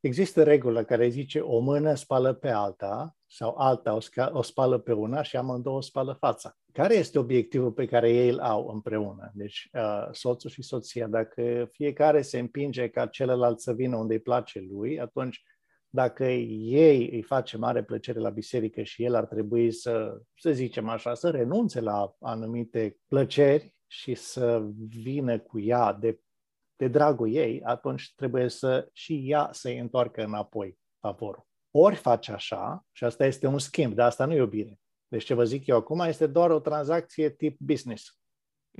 Există 0.00 0.42
regulă 0.42 0.84
care 0.84 1.08
zice 1.08 1.40
o 1.40 1.58
mână 1.58 1.94
spală 1.94 2.32
pe 2.32 2.48
alta 2.48 3.16
sau 3.26 3.54
alta 3.56 3.94
o, 3.94 4.00
sca- 4.00 4.30
o 4.32 4.42
spală 4.42 4.78
pe 4.78 4.92
una 4.92 5.22
și 5.22 5.36
amândouă 5.36 5.82
spală 5.82 6.12
fața. 6.12 6.58
Care 6.78 6.94
este 6.94 7.18
obiectivul 7.18 7.72
pe 7.72 7.86
care 7.86 8.10
ei 8.10 8.28
îl 8.28 8.38
au 8.38 8.68
împreună? 8.68 9.30
Deci, 9.34 9.68
uh, 9.72 10.08
soțul 10.12 10.50
și 10.50 10.62
soția, 10.62 11.06
dacă 11.06 11.68
fiecare 11.72 12.22
se 12.22 12.38
împinge 12.38 12.88
ca 12.88 13.06
celălalt 13.06 13.60
să 13.60 13.72
vină 13.72 13.96
unde 13.96 14.14
îi 14.14 14.20
place 14.20 14.66
lui, 14.70 15.00
atunci 15.00 15.42
dacă 15.88 16.24
ei 16.24 17.10
îi 17.12 17.22
face 17.22 17.56
mare 17.56 17.84
plăcere 17.84 18.18
la 18.18 18.30
biserică 18.30 18.82
și 18.82 19.04
el 19.04 19.14
ar 19.14 19.26
trebui 19.26 19.70
să, 19.70 20.20
să 20.36 20.52
zicem 20.52 20.88
așa, 20.88 21.14
să 21.14 21.30
renunțe 21.30 21.80
la 21.80 22.14
anumite 22.20 22.96
plăceri 23.08 23.74
și 23.86 24.14
să 24.14 24.66
vină 24.88 25.38
cu 25.38 25.60
ea 25.60 25.92
de, 25.92 26.20
de 26.76 26.88
dragul 26.88 27.34
ei, 27.34 27.62
atunci 27.62 28.12
trebuie 28.14 28.48
să 28.48 28.88
și 28.92 29.24
ea 29.26 29.48
să-i 29.52 29.78
întoarcă 29.78 30.24
înapoi 30.24 30.78
favorul. 31.00 31.46
Ori 31.70 31.96
face 31.96 32.32
așa, 32.32 32.86
și 32.92 33.04
asta 33.04 33.24
este 33.24 33.46
un 33.46 33.58
schimb, 33.58 33.94
dar 33.94 34.06
asta 34.06 34.24
nu 34.24 34.32
e 34.32 34.36
iubire. 34.36 34.78
Deci 35.08 35.24
ce 35.24 35.34
vă 35.34 35.44
zic 35.44 35.66
eu 35.66 35.76
acum 35.76 36.00
este 36.00 36.26
doar 36.26 36.50
o 36.50 36.60
tranzacție 36.60 37.30
tip 37.30 37.58
business. 37.60 38.18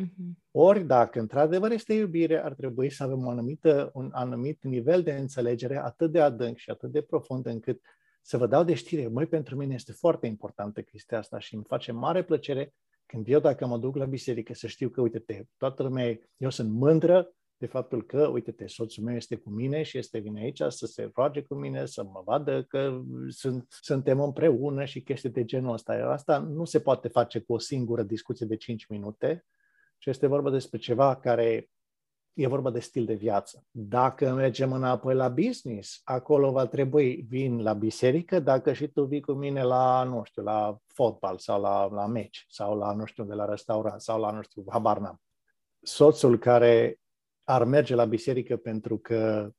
Uh-huh. 0.01 0.33
Ori 0.51 0.85
dacă 0.85 1.21
într-adevăr 1.21 1.71
este 1.71 1.95
iubire, 1.95 2.45
ar 2.45 2.55
trebui 2.55 2.91
să 2.91 3.03
avem 3.03 3.19
un 3.19 3.27
anumit, 3.27 3.65
un 3.93 4.11
anumit 4.13 4.63
nivel 4.63 5.03
de 5.03 5.13
înțelegere 5.13 5.77
atât 5.77 6.13
de 6.13 6.21
adânc 6.21 6.57
și 6.57 6.71
atât 6.71 6.91
de 6.91 7.01
profund 7.03 7.47
încât 7.47 7.81
să 8.23 8.37
vă 8.37 8.47
dau 8.47 8.65
de 8.65 8.75
știre. 8.75 9.09
Măi, 9.09 9.27
pentru 9.27 9.57
mine 9.57 9.75
este 9.75 9.93
foarte 9.93 10.27
importantă 10.27 10.83
chestia 10.83 11.19
asta 11.19 11.39
și 11.39 11.55
îmi 11.55 11.65
face 11.65 11.93
mare 11.93 12.25
plăcere 12.25 12.75
Când 13.13 13.29
eu, 13.29 13.41
dacă 13.41 13.67
mă 13.67 13.79
duc 13.79 13.97
la 13.97 14.05
biserică, 14.05 14.55
să 14.55 14.67
știu 14.67 14.89
că, 14.89 15.01
uite-te, 15.01 15.45
toată 15.57 15.83
lumea, 15.83 16.19
eu 16.37 16.51
sunt 16.51 16.71
mândră 16.71 17.33
de 17.59 17.67
faptul 17.67 18.03
că, 18.03 18.27
uite-te, 18.27 18.67
soțul 18.67 19.05
meu 19.05 19.15
este 19.15 19.37
cu 19.37 19.51
mine 19.51 19.83
și 19.83 19.99
este 19.99 20.19
vine 20.19 20.41
aici 20.41 20.63
să 20.69 20.87
se 20.87 21.11
roage 21.15 21.43
cu 21.43 21.55
mine, 21.55 21.87
să 21.87 22.03
mă 22.03 22.23
vadă 22.25 22.63
că 22.63 23.01
sunt, 23.29 23.67
suntem 23.81 24.21
împreună 24.21 24.85
și 24.85 25.03
chestii 25.03 25.31
de 25.31 25.45
genul 25.45 25.73
ăsta. 25.73 25.93
Asta 25.93 26.39
nu 26.39 26.65
se 26.65 26.81
poate 26.81 27.09
face 27.09 27.39
cu 27.39 27.53
o 27.53 27.59
singură 27.59 28.03
discuție 28.03 28.47
de 28.47 28.57
5 28.57 28.87
minute, 28.87 29.45
ci 29.99 30.07
este 30.07 30.27
vorba 30.27 30.51
despre 30.51 30.79
ceva 30.79 31.17
care 31.17 31.71
e 32.33 32.47
vorba 32.47 32.71
de 32.71 32.81
stil 32.81 33.05
de 33.05 33.15
viață. 33.15 33.65
Dacă 33.71 34.33
mergem 34.33 34.73
înapoi 34.73 35.15
la 35.15 35.29
business, 35.29 36.01
acolo 36.05 36.51
va 36.51 36.67
trebui, 36.67 37.27
vin 37.29 37.63
la 37.63 37.73
biserică, 37.73 38.41
dacă 38.41 38.73
și 38.73 38.87
tu 38.87 39.05
vii 39.05 39.21
cu 39.21 39.33
mine 39.33 39.63
la, 39.63 40.03
nu 40.03 40.23
știu, 40.25 40.43
la 40.43 40.79
fotbal 40.87 41.39
sau 41.39 41.61
la, 41.61 41.87
la 41.87 42.07
meci 42.07 42.47
sau 42.49 42.79
la, 42.79 42.93
nu 42.93 43.05
știu, 43.05 43.25
de 43.25 43.35
la 43.35 43.45
restaurant 43.45 44.01
sau 44.01 44.21
la, 44.21 44.31
nu 44.31 44.43
știu, 44.43 44.65
habar 44.69 44.99
n-am. 44.99 45.21
Soțul 45.81 46.39
care 46.39 46.99
ar 47.49 47.65
merge 47.65 47.95
la 47.95 48.05
biserică 48.05 48.57
pentru 48.57 48.99
că 48.99 49.53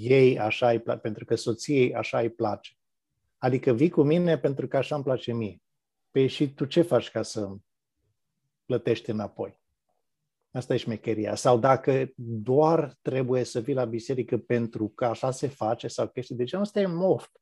ei 0.00 0.38
așa 0.38 0.70
îi 0.70 0.80
place, 0.80 1.00
pentru 1.00 1.24
că 1.24 1.34
soției 1.34 1.94
așa 1.94 2.18
îi 2.18 2.30
place. 2.30 2.72
Adică 3.38 3.72
vii 3.72 3.90
cu 3.90 4.02
mine 4.02 4.38
pentru 4.38 4.68
că 4.68 4.76
așa 4.76 4.94
îmi 4.94 5.04
place 5.04 5.32
mie. 5.32 5.62
Păi 6.10 6.26
și 6.26 6.54
tu 6.54 6.64
ce 6.64 6.82
faci 6.82 7.10
ca 7.10 7.22
să 7.22 7.54
plătești 8.64 9.10
înapoi? 9.10 9.60
Asta 10.50 10.74
e 10.74 10.76
șmecheria. 10.76 11.34
Sau 11.34 11.58
dacă 11.58 12.12
doar 12.16 12.98
trebuie 13.02 13.44
să 13.44 13.60
vii 13.60 13.74
la 13.74 13.84
biserică 13.84 14.38
pentru 14.38 14.88
că 14.88 15.04
așa 15.04 15.30
se 15.30 15.48
face 15.48 15.88
sau 15.88 16.08
chestii 16.08 16.36
de 16.36 16.44
genul, 16.44 16.64
asta 16.64 16.80
e 16.80 16.86
moft. 16.86 17.40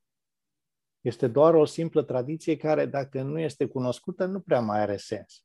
Este 1.00 1.28
doar 1.28 1.54
o 1.54 1.64
simplă 1.64 2.02
tradiție 2.02 2.56
care, 2.56 2.86
dacă 2.86 3.22
nu 3.22 3.38
este 3.38 3.66
cunoscută, 3.66 4.24
nu 4.24 4.40
prea 4.40 4.60
mai 4.60 4.80
are 4.80 4.96
sens. 4.96 5.44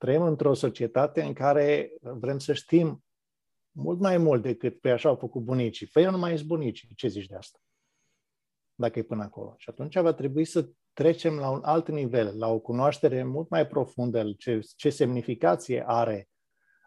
Trăim 0.00 0.22
într-o 0.22 0.54
societate 0.54 1.22
în 1.22 1.32
care 1.32 1.92
vrem 2.00 2.38
să 2.38 2.52
știm 2.52 3.04
mult 3.70 4.00
mai 4.00 4.18
mult 4.18 4.42
decât 4.42 4.80
pe 4.80 4.90
așa 4.90 5.08
au 5.08 5.16
făcut 5.16 5.42
bunicii. 5.42 5.86
Păi 5.86 6.02
eu 6.02 6.10
nu 6.10 6.18
mai 6.18 6.36
sunt 6.36 6.48
bunicii. 6.48 6.88
Ce 6.94 7.08
zici 7.08 7.26
de 7.26 7.34
asta? 7.34 7.58
Dacă 8.74 8.98
e 8.98 9.02
până 9.02 9.22
acolo. 9.22 9.54
Și 9.56 9.68
atunci 9.70 9.98
va 9.98 10.12
trebui 10.12 10.44
să 10.44 10.68
trecem 10.92 11.34
la 11.34 11.50
un 11.50 11.60
alt 11.62 11.88
nivel, 11.88 12.38
la 12.38 12.48
o 12.48 12.58
cunoaștere 12.58 13.24
mult 13.24 13.48
mai 13.48 13.66
profundă, 13.66 14.32
ce, 14.38 14.60
ce 14.76 14.90
semnificație 14.90 15.84
are 15.86 16.28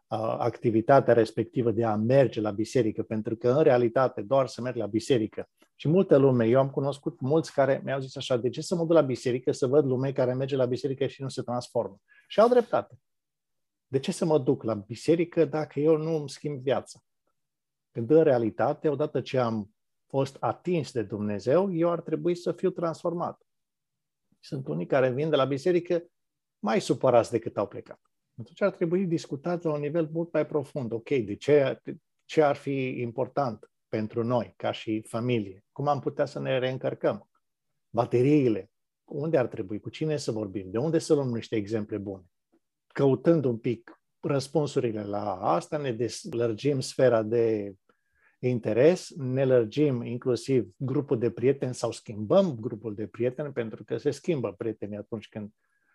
uh, 0.07 0.35
activitatea 0.37 1.13
respectivă 1.13 1.71
de 1.71 1.83
a 1.83 1.95
merge 1.95 2.41
la 2.41 2.51
biserică, 2.51 3.03
pentru 3.03 3.35
că 3.35 3.49
în 3.49 3.63
realitate 3.63 4.21
doar 4.21 4.47
să 4.47 4.61
merg 4.61 4.75
la 4.75 4.85
biserică. 4.85 5.49
Și 5.75 5.87
multă 5.87 6.17
lume, 6.17 6.45
eu 6.45 6.59
am 6.59 6.69
cunoscut 6.69 7.19
mulți 7.19 7.53
care 7.53 7.81
mi-au 7.83 7.99
zis 7.99 8.15
așa, 8.15 8.37
de 8.37 8.49
ce 8.49 8.61
să 8.61 8.75
mă 8.75 8.81
duc 8.81 8.91
la 8.91 9.01
biserică 9.01 9.51
să 9.51 9.67
văd 9.67 9.85
lume 9.85 10.11
care 10.11 10.33
merge 10.33 10.55
la 10.55 10.65
biserică 10.65 11.07
și 11.07 11.21
nu 11.21 11.29
se 11.29 11.41
transformă? 11.41 12.01
Și 12.27 12.39
au 12.39 12.49
dreptate. 12.49 12.99
De 13.87 13.99
ce 13.99 14.11
să 14.11 14.25
mă 14.25 14.39
duc 14.39 14.63
la 14.63 14.73
biserică 14.73 15.45
dacă 15.45 15.79
eu 15.79 15.97
nu 15.97 16.15
îmi 16.15 16.29
schimb 16.29 16.61
viața? 16.61 16.99
Când 17.91 18.09
în 18.09 18.23
realitate, 18.23 18.89
odată 18.89 19.21
ce 19.21 19.37
am 19.37 19.75
fost 20.07 20.37
atins 20.39 20.91
de 20.91 21.03
Dumnezeu, 21.03 21.73
eu 21.73 21.91
ar 21.91 22.01
trebui 22.01 22.35
să 22.35 22.51
fiu 22.51 22.69
transformat. 22.69 23.41
Sunt 24.39 24.67
unii 24.67 24.85
care 24.85 25.11
vin 25.11 25.29
de 25.29 25.35
la 25.35 25.45
biserică 25.45 26.03
mai 26.59 26.81
supărați 26.81 27.31
decât 27.31 27.57
au 27.57 27.67
plecat. 27.67 27.99
Atunci 28.39 28.61
ar 28.61 28.71
trebui 28.71 29.05
discutat 29.05 29.63
la 29.63 29.73
un 29.73 29.79
nivel 29.79 30.09
mult 30.11 30.33
mai 30.33 30.45
profund. 30.45 30.91
Ok, 30.91 31.09
de 31.09 31.35
ce, 31.35 31.81
ce 32.25 32.41
ar 32.41 32.55
fi 32.55 32.87
important 32.87 33.72
pentru 33.93 34.23
noi, 34.23 34.53
ca 34.57 34.71
și 34.71 35.05
familie? 35.07 35.65
Cum 35.71 35.87
am 35.87 35.99
putea 35.99 36.25
să 36.25 36.39
ne 36.39 36.59
reîncărcăm? 36.59 37.29
Bateriile. 37.89 38.71
Unde 39.03 39.37
ar 39.37 39.47
trebui? 39.47 39.79
Cu 39.79 39.89
cine 39.89 40.17
să 40.17 40.31
vorbim? 40.31 40.71
De 40.71 40.77
unde 40.77 40.99
să 40.99 41.13
luăm 41.13 41.29
niște 41.29 41.55
exemple 41.55 41.97
bune? 41.97 42.23
Căutând 42.87 43.45
un 43.45 43.57
pic 43.57 44.01
răspunsurile 44.19 45.03
la 45.03 45.35
asta, 45.35 45.77
ne 45.77 45.91
deslărgim 45.91 46.79
sfera 46.79 47.23
de 47.23 47.73
interes, 48.39 49.09
ne 49.15 49.45
lărgim 49.45 50.01
inclusiv 50.01 50.69
grupul 50.77 51.19
de 51.19 51.31
prieteni 51.31 51.73
sau 51.73 51.91
schimbăm 51.91 52.55
grupul 52.59 52.95
de 52.95 53.07
prieteni 53.07 53.53
pentru 53.53 53.83
că 53.83 53.97
se 53.97 54.11
schimbă 54.11 54.53
prietenii 54.57 54.97
atunci 54.97 55.29
când 55.29 55.49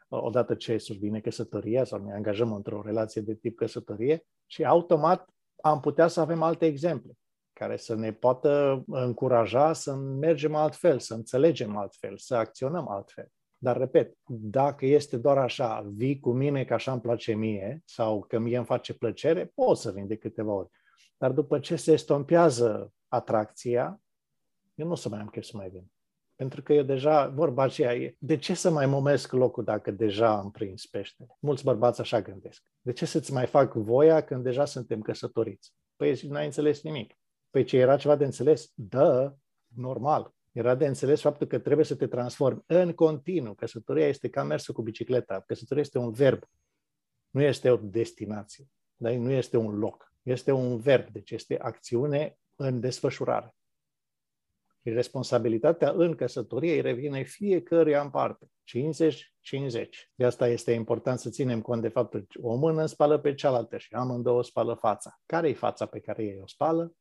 odată 0.09 0.55
ce 0.55 0.79
survine 0.79 1.21
căsătoria 1.21 1.85
sau 1.85 2.05
ne 2.05 2.15
angajăm 2.15 2.53
într-o 2.53 2.83
relație 2.85 3.21
de 3.21 3.35
tip 3.35 3.57
căsătorie 3.57 4.27
și 4.47 4.65
automat 4.65 5.29
am 5.61 5.81
putea 5.81 6.07
să 6.07 6.21
avem 6.21 6.43
alte 6.43 6.67
exemple 6.67 7.19
care 7.59 7.77
să 7.77 7.95
ne 7.95 8.13
poată 8.13 8.83
încuraja 8.87 9.73
să 9.73 9.95
mergem 9.95 10.55
altfel, 10.55 10.99
să 10.99 11.15
înțelegem 11.15 11.77
altfel, 11.77 12.17
să 12.17 12.35
acționăm 12.35 12.89
altfel. 12.89 13.29
Dar, 13.57 13.77
repet, 13.77 14.17
dacă 14.27 14.87
este 14.87 15.17
doar 15.17 15.39
așa, 15.39 15.91
vii 15.95 16.21
cu 16.21 16.33
mine 16.33 16.65
că 16.65 16.75
așa 16.75 16.93
îmi 16.93 17.01
place 17.01 17.35
mie 17.35 17.83
sau 17.85 18.23
că 18.23 18.39
mie 18.39 18.57
îmi 18.57 18.67
face 18.67 18.95
plăcere, 18.95 19.53
pot 19.55 19.77
să 19.77 19.93
vin 19.93 20.07
de 20.07 20.17
câteva 20.17 20.53
ori. 20.53 20.69
Dar 21.17 21.33
după 21.33 21.59
ce 21.59 21.77
se 21.77 21.93
estompează 21.93 22.93
atracția, 23.09 24.01
eu 24.75 24.87
nu 24.87 24.93
o 24.93 24.95
să 24.95 25.09
mai 25.09 25.21
am 25.21 25.29
chef 25.29 25.45
să 25.45 25.57
mai 25.57 25.69
vin. 25.69 25.91
Pentru 26.35 26.63
că 26.63 26.73
eu 26.73 26.83
deja, 26.83 27.29
vorba 27.29 27.63
aceea 27.63 27.95
e, 27.95 28.17
de 28.19 28.37
ce 28.37 28.55
să 28.55 28.71
mai 28.71 28.87
momesc 28.87 29.33
locul 29.33 29.65
dacă 29.65 29.91
deja 29.91 30.37
am 30.37 30.51
prins 30.51 30.87
peștele? 30.87 31.37
Mulți 31.41 31.65
bărbați 31.65 32.01
așa 32.01 32.21
gândesc. 32.23 32.63
De 32.81 32.93
ce 32.93 33.05
să-ți 33.05 33.33
mai 33.33 33.47
fac 33.47 33.75
voia 33.75 34.25
când 34.25 34.43
deja 34.43 34.65
suntem 34.65 35.01
căsătoriți? 35.01 35.73
Păi 35.97 36.21
n-ai 36.29 36.45
înțeles 36.45 36.83
nimic. 36.83 37.18
Păi 37.59 37.67
ce 37.67 37.77
era 37.77 37.97
ceva 37.97 38.17
de 38.17 38.25
înțeles? 38.25 38.73
Da, 38.75 39.37
normal. 39.75 40.35
Era 40.53 40.75
de 40.75 40.87
înțeles 40.87 41.21
faptul 41.21 41.47
că 41.47 41.59
trebuie 41.59 41.85
să 41.85 41.97
te 41.97 42.07
transformi 42.07 42.63
în 42.67 42.93
continuu. 42.93 43.55
Căsătoria 43.55 44.07
este 44.07 44.29
ca 44.29 44.43
mersul 44.43 44.75
cu 44.75 44.83
bicicleta. 44.83 45.43
Căsătoria 45.47 45.83
este 45.83 45.99
un 45.99 46.11
verb. 46.11 46.43
Nu 47.31 47.43
este 47.43 47.71
o 47.71 47.77
destinație. 47.77 48.65
Dar 48.97 49.13
nu 49.13 49.31
este 49.31 49.57
un 49.57 49.79
loc. 49.79 50.13
Este 50.23 50.53
un 50.53 50.77
verb, 50.77 51.09
deci 51.09 51.31
este 51.31 51.59
acțiune 51.59 52.39
în 52.57 52.81
desfășurare. 52.81 53.55
Și 54.83 54.91
responsabilitatea 54.91 55.91
în 55.91 56.15
căsătorie 56.15 56.73
îi 56.73 56.81
revine 56.81 57.23
fiecăruia 57.23 58.03
în 58.03 58.11
parte. 58.11 58.47
50-50. 58.47 58.51
De 60.15 60.25
asta 60.25 60.49
este 60.49 60.73
important 60.73 61.19
să 61.19 61.31
ținem 61.31 61.61
cont 61.61 61.83
de 61.83 61.89
faptul 61.89 62.21
că 62.29 62.41
o 62.43 62.55
mână 62.55 62.87
spală 62.87 63.19
pe 63.19 63.35
cealaltă 63.35 63.77
și 63.77 63.95
amândouă 63.95 64.43
spală 64.43 64.75
fața. 64.75 65.21
Care 65.27 65.49
e 65.49 65.55
fața 65.55 65.87
pe 65.87 66.01
care 66.01 66.25
ei 66.25 66.39
o 66.43 66.47
spală? 66.47 66.93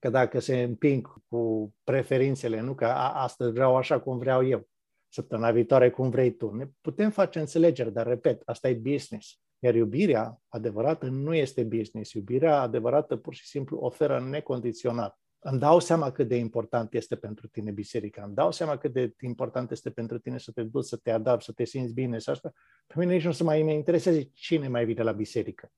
Că 0.00 0.10
dacă 0.10 0.38
se 0.38 0.62
împing 0.62 1.22
cu 1.28 1.74
preferințele, 1.84 2.60
nu 2.60 2.74
că 2.74 2.84
a, 2.84 3.22
astăzi 3.22 3.52
vreau 3.52 3.76
așa 3.76 4.00
cum 4.00 4.18
vreau 4.18 4.46
eu, 4.46 4.68
săptămâna 5.08 5.50
viitoare 5.50 5.90
cum 5.90 6.10
vrei 6.10 6.32
tu, 6.32 6.54
ne 6.54 6.68
putem 6.80 7.10
face 7.10 7.38
înțelegeri, 7.38 7.92
dar 7.92 8.06
repet, 8.06 8.42
asta 8.44 8.68
e 8.68 8.74
business. 8.74 9.40
Iar 9.58 9.74
iubirea 9.74 10.40
adevărată 10.48 11.06
nu 11.06 11.34
este 11.34 11.62
business. 11.62 12.12
Iubirea 12.12 12.60
adevărată 12.60 13.16
pur 13.16 13.34
și 13.34 13.46
simplu 13.46 13.78
oferă 13.78 14.20
necondiționat. 14.20 15.18
Îmi 15.38 15.58
dau 15.58 15.78
seama 15.78 16.10
cât 16.12 16.28
de 16.28 16.36
important 16.36 16.94
este 16.94 17.16
pentru 17.16 17.48
tine 17.48 17.70
biserica, 17.70 18.22
îmi 18.22 18.34
dau 18.34 18.50
seama 18.50 18.76
cât 18.76 18.92
de 18.92 19.14
important 19.20 19.70
este 19.70 19.90
pentru 19.90 20.18
tine 20.18 20.38
să 20.38 20.50
te 20.52 20.62
duci, 20.62 20.84
să 20.84 20.96
te 20.96 21.10
adapți, 21.10 21.44
să 21.44 21.52
te 21.52 21.64
simți 21.64 21.92
bine 21.92 22.18
și 22.18 22.30
asta. 22.30 22.52
Pe 22.86 22.94
mine 22.96 23.12
nici 23.12 23.24
nu 23.24 23.32
se 23.32 23.42
mai 23.42 23.74
interesează 23.74 24.20
cine 24.32 24.68
mai 24.68 24.84
vine 24.84 25.02
la 25.02 25.12
biserică 25.12 25.70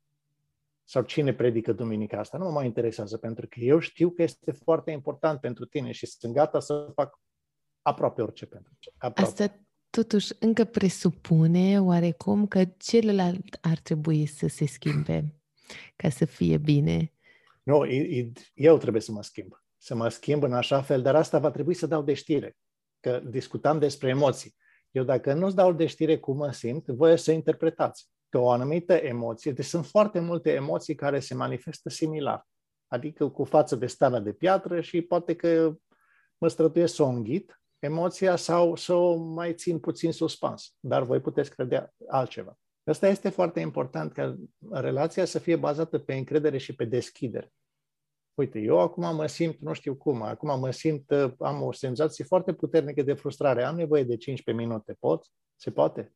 sau 0.84 1.02
cine 1.02 1.34
predică 1.34 1.72
duminica 1.72 2.18
asta. 2.18 2.38
Nu 2.38 2.44
mă 2.44 2.50
mai 2.50 2.66
interesează, 2.66 3.16
pentru 3.16 3.46
că 3.48 3.60
eu 3.60 3.78
știu 3.78 4.10
că 4.10 4.22
este 4.22 4.52
foarte 4.52 4.90
important 4.90 5.40
pentru 5.40 5.64
tine 5.64 5.92
și 5.92 6.06
sunt 6.06 6.32
gata 6.32 6.60
să 6.60 6.90
fac 6.94 7.20
aproape 7.82 8.22
orice 8.22 8.46
pentru 8.46 8.72
tine. 8.80 8.94
Aproape. 8.98 9.30
Asta 9.30 9.66
totuși 9.90 10.32
încă 10.38 10.64
presupune 10.64 11.80
oarecum 11.80 12.46
că 12.46 12.64
celălalt 12.64 13.58
ar 13.60 13.78
trebui 13.78 14.26
să 14.26 14.46
se 14.46 14.66
schimbe 14.66 15.34
ca 15.96 16.08
să 16.08 16.24
fie 16.24 16.58
bine. 16.58 17.12
Nu, 17.62 17.86
eu 18.54 18.78
trebuie 18.78 19.02
să 19.02 19.12
mă 19.12 19.22
schimb. 19.22 19.62
Să 19.78 19.94
mă 19.94 20.08
schimb 20.08 20.42
în 20.42 20.52
așa 20.52 20.82
fel, 20.82 21.02
dar 21.02 21.14
asta 21.14 21.38
va 21.38 21.50
trebui 21.50 21.74
să 21.74 21.86
dau 21.86 22.02
de 22.02 22.14
știre. 22.14 22.56
Că 23.00 23.22
discutam 23.24 23.78
despre 23.78 24.08
emoții. 24.08 24.54
Eu 24.90 25.04
dacă 25.04 25.32
nu-ți 25.32 25.54
dau 25.54 25.72
de 25.72 25.86
știre 25.86 26.18
cum 26.18 26.36
mă 26.36 26.52
simt, 26.52 26.86
voi 26.86 27.18
să 27.18 27.32
interpretați 27.32 28.11
că 28.32 28.38
o 28.38 28.50
anumită 28.50 28.92
emoție, 28.92 29.52
deci 29.52 29.64
sunt 29.64 29.86
foarte 29.86 30.20
multe 30.20 30.52
emoții 30.52 30.94
care 30.94 31.20
se 31.20 31.34
manifestă 31.34 31.88
similar. 31.88 32.46
Adică 32.86 33.28
cu 33.28 33.44
față 33.44 33.76
de 33.76 33.86
stană 33.86 34.20
de 34.20 34.32
piatră 34.32 34.80
și 34.80 35.00
poate 35.00 35.36
că 35.36 35.76
mă 36.38 36.48
străduiesc 36.48 36.94
să 36.94 37.02
o 37.02 37.06
înghit, 37.06 37.60
emoția 37.78 38.36
sau 38.36 38.76
să 38.76 38.94
o 38.94 39.16
mai 39.16 39.54
țin 39.54 39.78
puțin 39.78 40.12
suspans. 40.12 40.74
Dar 40.80 41.02
voi 41.02 41.20
puteți 41.20 41.50
crede 41.50 41.92
altceva. 42.08 42.58
Asta 42.84 43.08
este 43.08 43.28
foarte 43.28 43.60
important, 43.60 44.12
ca 44.12 44.36
relația 44.70 45.24
să 45.24 45.38
fie 45.38 45.56
bazată 45.56 45.98
pe 45.98 46.14
încredere 46.14 46.58
și 46.58 46.74
pe 46.74 46.84
deschidere. 46.84 47.52
Uite, 48.34 48.58
eu 48.58 48.78
acum 48.78 49.14
mă 49.14 49.26
simt, 49.26 49.58
nu 49.58 49.72
știu 49.72 49.94
cum, 49.94 50.22
acum 50.22 50.60
mă 50.60 50.70
simt, 50.70 51.10
am 51.38 51.62
o 51.62 51.72
senzație 51.72 52.24
foarte 52.24 52.54
puternică 52.54 53.02
de 53.02 53.14
frustrare, 53.14 53.64
am 53.64 53.76
nevoie 53.76 54.02
de 54.02 54.16
15 54.16 54.64
minute, 54.64 54.96
pot? 55.00 55.26
Se 55.56 55.70
poate? 55.70 56.14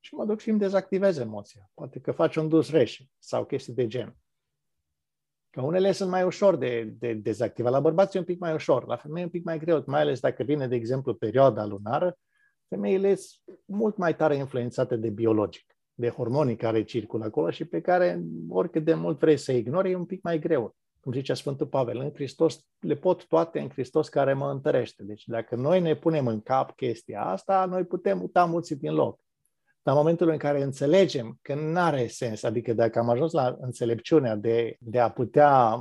Și 0.00 0.14
mă 0.14 0.24
duc 0.24 0.40
și 0.40 0.50
îmi 0.50 0.58
dezactivez 0.58 1.18
emoția. 1.18 1.70
Poate 1.74 2.00
că 2.00 2.12
faci 2.12 2.36
un 2.36 2.48
dus 2.48 2.70
reșe 2.70 3.04
sau 3.18 3.44
chestii 3.44 3.72
de 3.72 3.86
gen. 3.86 4.16
Că 5.50 5.60
unele 5.60 5.92
sunt 5.92 6.10
mai 6.10 6.22
ușor 6.22 6.56
de, 6.56 6.82
de 6.82 7.12
dezactivat. 7.12 7.72
La 7.72 7.80
bărbați 7.80 8.16
e 8.16 8.18
un 8.18 8.24
pic 8.24 8.38
mai 8.38 8.54
ușor, 8.54 8.86
la 8.86 8.96
femei 8.96 9.22
e 9.22 9.24
un 9.24 9.30
pic 9.30 9.44
mai 9.44 9.58
greu, 9.58 9.82
mai 9.86 10.00
ales 10.00 10.20
dacă 10.20 10.42
vine, 10.42 10.68
de 10.68 10.74
exemplu, 10.74 11.14
perioada 11.14 11.64
lunară, 11.64 12.18
Femeile 12.68 13.14
sunt 13.14 13.58
mult 13.64 13.96
mai 13.96 14.16
tare 14.16 14.36
influențate 14.36 14.96
de 14.96 15.10
biologic, 15.10 15.76
de 15.94 16.08
hormonii 16.08 16.56
care 16.56 16.84
circulă 16.84 17.24
acolo 17.24 17.50
și 17.50 17.64
pe 17.64 17.80
care, 17.80 18.22
oricât 18.48 18.84
de 18.84 18.94
mult 18.94 19.18
vrei 19.18 19.36
să 19.36 19.52
ignori, 19.52 19.90
e 19.90 19.96
un 19.96 20.04
pic 20.04 20.22
mai 20.22 20.38
greu. 20.38 20.76
Cum 21.00 21.12
zicea 21.12 21.34
Sfântul 21.34 21.66
Pavel, 21.66 21.98
în 21.98 22.12
Hristos 22.12 22.66
le 22.78 22.96
pot 22.96 23.26
toate 23.26 23.60
în 23.60 23.68
Hristos 23.68 24.08
care 24.08 24.32
mă 24.32 24.50
întărește. 24.50 25.02
Deci 25.02 25.24
dacă 25.26 25.56
noi 25.56 25.80
ne 25.80 25.96
punem 25.96 26.26
în 26.26 26.40
cap 26.40 26.76
chestia 26.76 27.24
asta, 27.24 27.64
noi 27.64 27.84
putem 27.84 28.18
muta 28.18 28.44
mulți 28.44 28.74
din 28.74 28.92
loc. 28.92 29.20
Dar 29.86 29.94
în 29.94 30.00
momentul 30.00 30.28
în 30.28 30.36
care 30.36 30.62
înțelegem 30.62 31.38
că 31.42 31.54
nu 31.54 31.78
are 31.78 32.06
sens, 32.06 32.42
adică 32.42 32.72
dacă 32.72 32.98
am 32.98 33.08
ajuns 33.08 33.32
la 33.32 33.56
înțelepciunea 33.60 34.36
de, 34.36 34.76
de 34.80 34.98
a 34.98 35.10
putea 35.10 35.74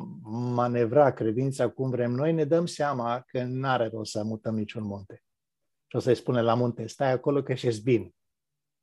manevra 0.53 1.13
credința 1.13 1.69
cum 1.69 1.89
vrem 1.89 2.11
noi, 2.11 2.33
ne 2.33 2.43
dăm 2.43 2.65
seama 2.65 3.23
că 3.27 3.43
nu 3.43 3.67
are 3.67 3.87
rost 3.87 4.11
să 4.11 4.23
mutăm 4.23 4.55
niciun 4.55 4.83
munte. 4.83 5.23
Și 5.87 5.95
o 5.95 5.99
să-i 5.99 6.15
spune 6.15 6.41
la 6.41 6.53
munte, 6.53 6.87
stai 6.87 7.11
acolo 7.11 7.41
că 7.41 7.51
ești 7.51 7.81
bine. 7.81 8.09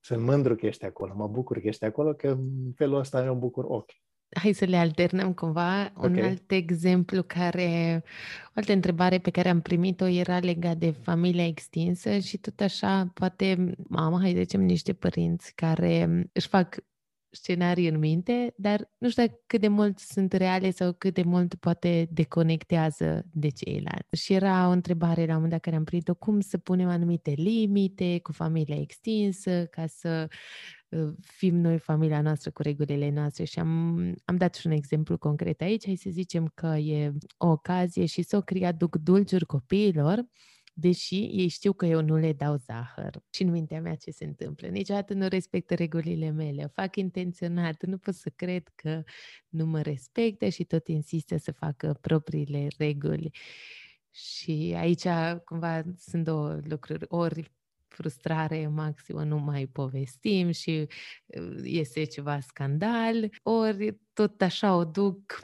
Sunt 0.00 0.22
mândru 0.22 0.56
că 0.56 0.66
ești 0.66 0.84
acolo, 0.84 1.14
mă 1.16 1.28
bucur 1.28 1.60
că 1.60 1.66
ești 1.66 1.84
acolo, 1.84 2.14
că 2.14 2.28
în 2.28 2.72
felul 2.76 2.98
ăsta 2.98 3.24
eu 3.24 3.34
bucur 3.34 3.64
ochii 3.68 4.01
hai 4.34 4.52
să 4.52 4.64
le 4.64 4.76
alternăm 4.76 5.32
cumva. 5.32 5.92
Okay. 5.94 6.10
Un 6.10 6.22
alt 6.22 6.50
exemplu 6.50 7.22
care, 7.22 8.02
o 8.46 8.50
altă 8.54 8.72
întrebare 8.72 9.18
pe 9.18 9.30
care 9.30 9.48
am 9.48 9.60
primit-o 9.60 10.06
era 10.06 10.38
legat 10.38 10.76
de 10.76 10.90
familia 10.90 11.46
extinsă 11.46 12.18
și 12.18 12.36
tot 12.38 12.60
așa, 12.60 13.10
poate, 13.14 13.74
mama, 13.88 14.20
hai 14.20 14.34
zicem, 14.36 14.60
niște 14.60 14.92
părinți 14.92 15.52
care 15.54 16.28
își 16.32 16.48
fac 16.48 16.76
scenarii 17.34 17.88
în 17.88 17.98
minte, 17.98 18.54
dar 18.56 18.90
nu 18.98 19.08
știu 19.08 19.24
cât 19.46 19.60
de 19.60 19.68
mult 19.68 19.98
sunt 19.98 20.32
reale 20.32 20.70
sau 20.70 20.92
cât 20.92 21.14
de 21.14 21.22
mult 21.22 21.54
poate 21.54 22.08
deconectează 22.10 23.26
de 23.32 23.48
ceilalți. 23.48 24.22
Și 24.24 24.32
era 24.32 24.68
o 24.68 24.70
întrebare 24.70 25.20
la 25.20 25.26
un 25.26 25.34
moment 25.34 25.50
dat 25.50 25.60
care 25.60 25.76
am 25.76 25.84
primit-o, 25.84 26.14
cum 26.14 26.40
să 26.40 26.58
punem 26.58 26.88
anumite 26.88 27.30
limite 27.30 28.18
cu 28.22 28.32
familia 28.32 28.80
extinsă 28.80 29.66
ca 29.70 29.86
să 29.86 30.28
uh, 30.88 31.12
fim 31.20 31.56
noi 31.56 31.78
familia 31.78 32.20
noastră 32.20 32.50
cu 32.50 32.62
regulile 32.62 33.10
noastre. 33.10 33.44
Și 33.44 33.58
am, 33.58 33.96
am 34.24 34.36
dat 34.36 34.54
și 34.54 34.66
un 34.66 34.72
exemplu 34.72 35.18
concret 35.18 35.60
aici, 35.60 35.84
hai 35.84 35.96
să 35.96 36.10
zicem 36.10 36.50
că 36.54 36.66
e 36.66 37.12
o 37.36 37.46
ocazie 37.46 38.06
și 38.06 38.22
socrii 38.22 38.64
aduc 38.64 38.96
dulciuri 38.96 39.46
copiilor 39.46 40.24
deși 40.72 41.14
ei 41.14 41.48
știu 41.48 41.72
că 41.72 41.86
eu 41.86 42.02
nu 42.02 42.16
le 42.16 42.32
dau 42.32 42.56
zahăr. 42.56 43.22
Și 43.30 43.42
în 43.42 43.50
mintea 43.50 43.80
mea 43.80 43.94
ce 43.94 44.10
se 44.10 44.24
întâmplă? 44.24 44.68
Niciodată 44.68 45.14
nu 45.14 45.28
respectă 45.28 45.74
regulile 45.74 46.30
mele, 46.30 46.64
o 46.64 46.68
fac 46.68 46.96
intenționat, 46.96 47.84
nu 47.84 47.98
pot 47.98 48.14
să 48.14 48.30
cred 48.36 48.68
că 48.74 49.02
nu 49.48 49.66
mă 49.66 49.80
respectă 49.80 50.48
și 50.48 50.64
tot 50.64 50.88
insistă 50.88 51.36
să 51.36 51.52
facă 51.52 51.98
propriile 52.00 52.66
reguli. 52.78 53.30
Și 54.10 54.74
aici 54.76 55.06
cumva 55.44 55.82
sunt 55.96 56.24
două 56.24 56.58
lucruri, 56.62 57.04
ori 57.08 57.52
frustrare 57.92 58.66
maximă, 58.66 59.24
nu 59.24 59.38
mai 59.38 59.66
povestim 59.66 60.50
și 60.50 60.86
uh, 61.26 61.60
este 61.62 62.04
ceva 62.04 62.40
scandal, 62.40 63.30
ori 63.42 63.98
tot 64.12 64.42
așa 64.42 64.76
o 64.76 64.84
duc 64.84 65.40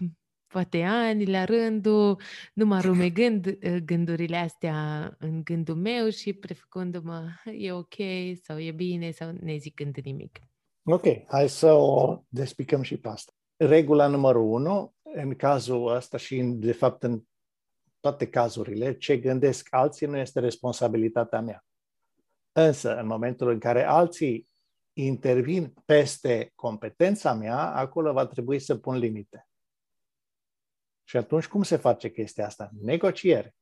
poate 0.48 0.82
ani 0.82 1.26
la 1.26 1.44
rândul, 1.44 2.20
numai 2.54 2.80
rumegând 2.80 3.46
uh, 3.46 3.76
gândurile 3.84 4.36
astea 4.36 5.10
în 5.18 5.42
gândul 5.42 5.74
meu 5.74 6.08
și 6.08 6.32
prefăcându-mă 6.32 7.28
e 7.44 7.72
ok 7.72 7.94
sau 8.42 8.60
e 8.60 8.70
bine 8.70 9.10
sau 9.10 9.30
ne 9.40 9.56
zicând 9.56 9.96
nimic. 9.96 10.38
Ok, 10.82 11.04
hai 11.26 11.48
să 11.48 11.72
o 11.72 12.22
despicăm 12.28 12.82
și 12.82 12.96
pe 12.96 13.08
asta. 13.08 13.32
Regula 13.56 14.06
numărul 14.06 14.52
unu, 14.52 14.94
în 15.02 15.34
cazul 15.34 15.94
ăsta 15.94 16.16
și 16.16 16.42
de 16.42 16.72
fapt 16.72 17.02
în 17.02 17.22
toate 18.00 18.28
cazurile, 18.28 18.96
ce 18.96 19.16
gândesc 19.16 19.68
alții 19.70 20.06
nu 20.06 20.16
este 20.16 20.40
responsabilitatea 20.40 21.40
mea. 21.40 21.64
Însă, 22.52 22.96
în 22.96 23.06
momentul 23.06 23.50
în 23.50 23.58
care 23.58 23.84
alții 23.84 24.48
intervin 24.92 25.74
peste 25.84 26.52
competența 26.54 27.34
mea, 27.34 27.74
acolo 27.74 28.12
va 28.12 28.26
trebui 28.26 28.58
să 28.58 28.76
pun 28.76 28.96
limite. 28.96 29.47
Și 31.08 31.16
atunci 31.16 31.46
cum 31.46 31.62
se 31.62 31.76
face 31.76 32.10
chestia 32.10 32.46
asta? 32.46 32.70
Negociere. 32.80 33.54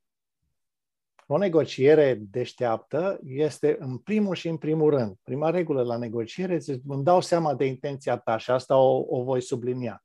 O 1.27 1.37
negociere 1.37 2.13
deșteaptă 2.13 3.19
este 3.23 3.75
în 3.79 3.97
primul 3.97 4.35
și 4.35 4.47
în 4.47 4.57
primul 4.57 4.89
rând. 4.89 5.15
Prima 5.23 5.49
regulă 5.49 5.83
la 5.83 5.97
negociere 5.97 6.53
este 6.53 6.81
îmi 6.87 7.03
dau 7.03 7.21
seama 7.21 7.55
de 7.55 7.65
intenția 7.65 8.17
ta 8.17 8.37
și 8.37 8.51
asta 8.51 8.77
o, 8.77 9.05
o 9.07 9.23
voi 9.23 9.41
sublinia. 9.41 10.03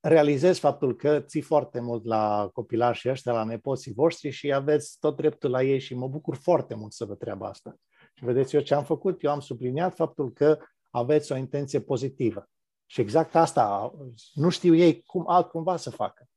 Realizez 0.00 0.58
faptul 0.58 0.96
că 0.96 1.20
ții 1.20 1.40
foarte 1.40 1.80
mult 1.80 2.04
la 2.04 2.50
copilașii 2.52 3.10
ăștia, 3.10 3.32
la 3.32 3.44
nepoții 3.44 3.92
voștri 3.92 4.30
și 4.30 4.52
aveți 4.52 4.98
tot 4.98 5.16
dreptul 5.16 5.50
la 5.50 5.62
ei 5.62 5.78
și 5.78 5.94
mă 5.94 6.08
bucur 6.08 6.36
foarte 6.36 6.74
mult 6.74 6.92
să 6.92 7.04
vă 7.04 7.14
treaba 7.14 7.48
asta. 7.48 7.76
Și 8.14 8.24
vedeți 8.24 8.54
eu 8.54 8.60
ce 8.60 8.74
am 8.74 8.84
făcut? 8.84 9.22
Eu 9.22 9.30
am 9.30 9.40
subliniat 9.40 9.94
faptul 9.94 10.32
că 10.32 10.58
aveți 10.90 11.32
o 11.32 11.36
intenție 11.36 11.80
pozitivă. 11.80 12.48
Și 12.92 13.00
exact 13.00 13.34
asta, 13.34 13.94
nu 14.34 14.48
știu 14.48 14.74
ei 14.74 15.02
cum 15.02 15.28
altcumva 15.28 15.76
să 15.76 15.90
facă. 15.90 16.28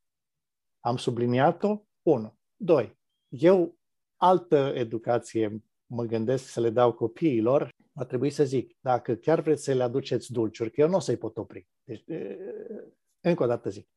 Am 0.80 0.98
subliniat-o, 0.98 1.82
unu. 2.02 2.38
Doi, 2.56 2.98
eu 3.28 3.78
altă 4.16 4.72
educație 4.76 5.64
mă 5.86 6.04
gândesc 6.04 6.48
să 6.48 6.60
le 6.60 6.70
dau 6.70 6.94
copiilor, 6.94 7.70
a 7.94 8.04
trebui 8.06 8.30
să 8.30 8.44
zic, 8.44 8.78
dacă 8.80 9.16
chiar 9.16 9.40
vreți 9.40 9.64
să 9.64 9.74
le 9.74 9.84
aduceți 9.84 10.32
dulciuri, 10.32 10.72
că 10.72 10.82
eu 10.82 10.88
nu 10.88 10.96
o 10.96 11.00
să-i 11.00 11.18
pot 11.18 11.38
opri. 11.38 11.68
Deci, 11.84 12.04
încă 13.22 13.44
o 13.44 13.48
dată 13.48 13.70
zic, 13.70 13.90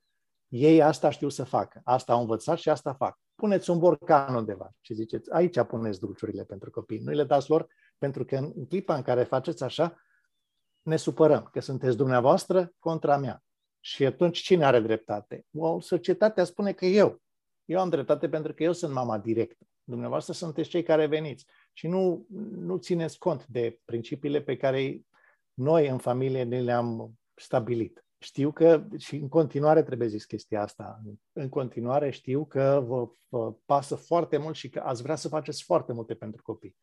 ei 0.49 0.83
asta 0.83 1.11
știu 1.11 1.29
să 1.29 1.45
facă, 1.45 1.81
asta 1.85 2.13
au 2.13 2.21
învățat 2.21 2.59
și 2.59 2.69
asta 2.69 2.95
fac. 2.95 3.21
Puneți 3.35 3.71
un 3.71 3.79
borcan 3.79 4.35
undeva 4.35 4.75
și 4.81 4.95
ziceți, 4.95 5.33
aici 5.33 5.61
puneți 5.63 6.01
dulciurile 6.01 6.45
pentru 6.45 6.71
copii. 6.71 6.99
Nu 6.99 7.13
le 7.13 7.25
dați 7.25 7.51
lor, 7.51 7.67
pentru 7.99 8.25
că 8.25 8.37
în 8.37 8.67
clipa 8.67 8.95
în 8.95 9.03
care 9.03 9.23
faceți 9.23 9.63
așa, 9.63 9.97
ne 10.89 10.97
supărăm 10.97 11.49
că 11.53 11.61
sunteți 11.61 11.97
dumneavoastră 11.97 12.73
contra 12.79 13.17
mea. 13.17 13.43
Și 13.81 14.05
atunci 14.05 14.39
cine 14.39 14.65
are 14.65 14.81
dreptate? 14.81 15.47
O, 15.53 15.81
societatea 15.81 16.45
spune 16.45 16.73
că 16.73 16.87
eu. 16.87 17.21
Eu 17.65 17.81
am 17.81 17.89
dreptate 17.89 18.29
pentru 18.29 18.55
că 18.55 18.63
eu 18.63 18.73
sunt 18.73 18.93
mama 18.93 19.19
directă. 19.19 19.67
Dumneavoastră 19.85 20.33
sunteți 20.33 20.69
cei 20.69 20.83
care 20.83 21.07
veniți 21.07 21.47
și 21.73 21.87
nu, 21.87 22.27
nu 22.51 22.77
țineți 22.77 23.19
cont 23.19 23.47
de 23.47 23.81
principiile 23.85 24.43
pe 24.43 24.57
care 24.57 25.01
noi 25.55 25.89
în 25.89 25.99
familie 25.99 26.43
ne 26.43 26.61
le-am 26.61 27.13
stabilit. 27.35 28.05
Știu 28.19 28.53
că 28.53 28.87
și 28.97 29.17
în 29.17 29.29
continuare 29.29 29.83
trebuie 29.83 30.09
zis 30.09 30.25
chestia 30.25 30.63
asta. 30.63 31.03
În 31.33 31.49
continuare 31.49 32.11
știu 32.11 32.45
că 32.45 32.83
vă, 32.87 33.09
vă 33.29 33.53
pasă 33.65 33.95
foarte 33.95 34.37
mult 34.37 34.55
și 34.55 34.69
că 34.69 34.79
ați 34.79 35.03
vrea 35.03 35.17
să 35.17 35.29
faceți 35.29 35.63
foarte 35.63 35.93
multe 35.93 36.15
pentru 36.15 36.43
copii 36.43 36.77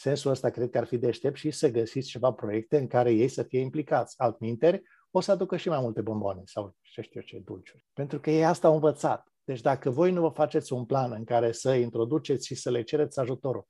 sensul 0.00 0.30
ăsta 0.30 0.50
cred 0.50 0.70
că 0.70 0.78
ar 0.78 0.86
fi 0.86 0.98
deștept 0.98 1.36
și 1.36 1.50
să 1.50 1.70
găsiți 1.70 2.08
ceva 2.08 2.32
proiecte 2.32 2.78
în 2.78 2.86
care 2.86 3.12
ei 3.12 3.28
să 3.28 3.42
fie 3.42 3.60
implicați. 3.60 4.14
Altminteri, 4.18 4.82
o 5.10 5.20
să 5.20 5.32
aducă 5.32 5.56
și 5.56 5.68
mai 5.68 5.80
multe 5.80 6.00
bomboane 6.00 6.42
sau 6.44 6.76
ce 6.80 7.00
știu 7.00 7.20
ce 7.20 7.42
dulciuri. 7.44 7.86
Pentru 7.92 8.20
că 8.20 8.30
ei 8.30 8.44
asta 8.44 8.68
au 8.68 8.74
învățat. 8.74 9.26
Deci 9.44 9.60
dacă 9.60 9.90
voi 9.90 10.12
nu 10.12 10.20
vă 10.20 10.28
faceți 10.28 10.72
un 10.72 10.84
plan 10.84 11.12
în 11.12 11.24
care 11.24 11.52
să 11.52 11.74
introduceți 11.74 12.46
și 12.46 12.54
să 12.54 12.70
le 12.70 12.82
cereți 12.82 13.18
ajutorul, 13.18 13.66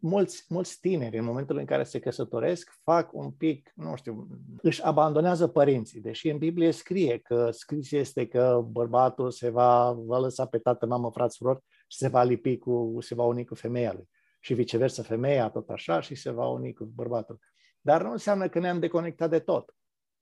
mulți, 0.00 0.44
mulți 0.48 0.80
tineri, 0.80 1.18
în 1.18 1.24
momentul 1.24 1.58
în 1.58 1.64
care 1.64 1.84
se 1.84 1.98
căsătoresc, 1.98 2.70
fac 2.82 3.12
un 3.12 3.30
pic, 3.30 3.72
nu 3.74 3.96
știu, 3.96 4.26
își 4.62 4.82
abandonează 4.82 5.46
părinții. 5.46 6.00
Deși 6.00 6.28
în 6.28 6.38
Biblie 6.38 6.70
scrie 6.70 7.18
că 7.18 7.50
scris 7.50 7.90
este 7.90 8.26
că 8.26 8.64
bărbatul 8.70 9.30
se 9.30 9.50
va, 9.50 9.92
va 9.92 10.18
lăsa 10.18 10.46
pe 10.46 10.58
tată, 10.58 10.86
mamă, 10.86 11.10
frați, 11.10 11.36
surori 11.36 11.64
și 11.68 11.98
se 11.98 12.08
va 12.08 12.22
lipi 12.22 12.58
cu, 12.58 12.96
se 13.00 13.14
va 13.14 13.24
uni 13.24 13.44
cu 13.44 13.54
femeia 13.54 13.92
lui 13.92 14.08
și 14.44 14.54
viceversa 14.54 15.02
femeia 15.02 15.48
tot 15.50 15.68
așa 15.70 16.00
și 16.00 16.14
se 16.14 16.30
va 16.30 16.48
uni 16.48 16.72
cu 16.72 16.84
bărbatul. 16.84 17.38
Dar 17.80 18.02
nu 18.02 18.10
înseamnă 18.10 18.48
că 18.48 18.58
ne-am 18.58 18.78
deconectat 18.78 19.30
de 19.30 19.38
tot 19.38 19.74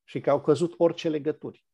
și 0.05 0.21
că 0.21 0.31
au 0.31 0.41
căzut 0.41 0.75
orice 0.77 1.09
legături. 1.09 1.65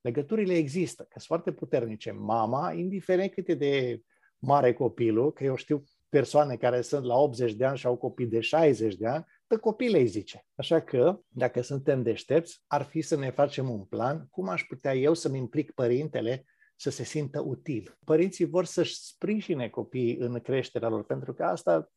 Legăturile 0.00 0.54
există, 0.54 1.02
că 1.02 1.08
sunt 1.12 1.24
foarte 1.24 1.52
puternice. 1.52 2.10
Mama, 2.10 2.72
indiferent 2.72 3.32
cât 3.32 3.48
e 3.48 3.54
de 3.54 4.02
mare 4.38 4.72
copilul, 4.72 5.32
că 5.32 5.44
eu 5.44 5.56
știu 5.56 5.84
persoane 6.08 6.56
care 6.56 6.80
sunt 6.80 7.04
la 7.04 7.14
80 7.14 7.52
de 7.52 7.64
ani 7.64 7.78
și 7.78 7.86
au 7.86 7.96
copii 7.96 8.26
de 8.26 8.40
60 8.40 8.94
de 8.94 9.06
ani, 9.06 9.24
tă 9.46 9.58
copilei 9.58 10.06
zice. 10.06 10.46
Așa 10.54 10.80
că, 10.80 11.20
dacă 11.28 11.60
suntem 11.60 12.02
deștepți, 12.02 12.62
ar 12.66 12.82
fi 12.82 13.00
să 13.00 13.16
ne 13.16 13.30
facem 13.30 13.70
un 13.70 13.84
plan 13.84 14.26
cum 14.30 14.48
aș 14.48 14.62
putea 14.62 14.94
eu 14.94 15.14
să-mi 15.14 15.38
implic 15.38 15.70
părintele 15.72 16.44
să 16.80 16.90
se 16.90 17.04
simtă 17.04 17.40
util. 17.40 17.98
Părinții 18.04 18.44
vor 18.44 18.64
să-și 18.64 18.96
sprijine 19.00 19.68
copiii 19.68 20.16
în 20.16 20.40
creșterea 20.40 20.88
lor, 20.88 21.04
pentru 21.04 21.34
că 21.34 21.44
asta 21.44 21.92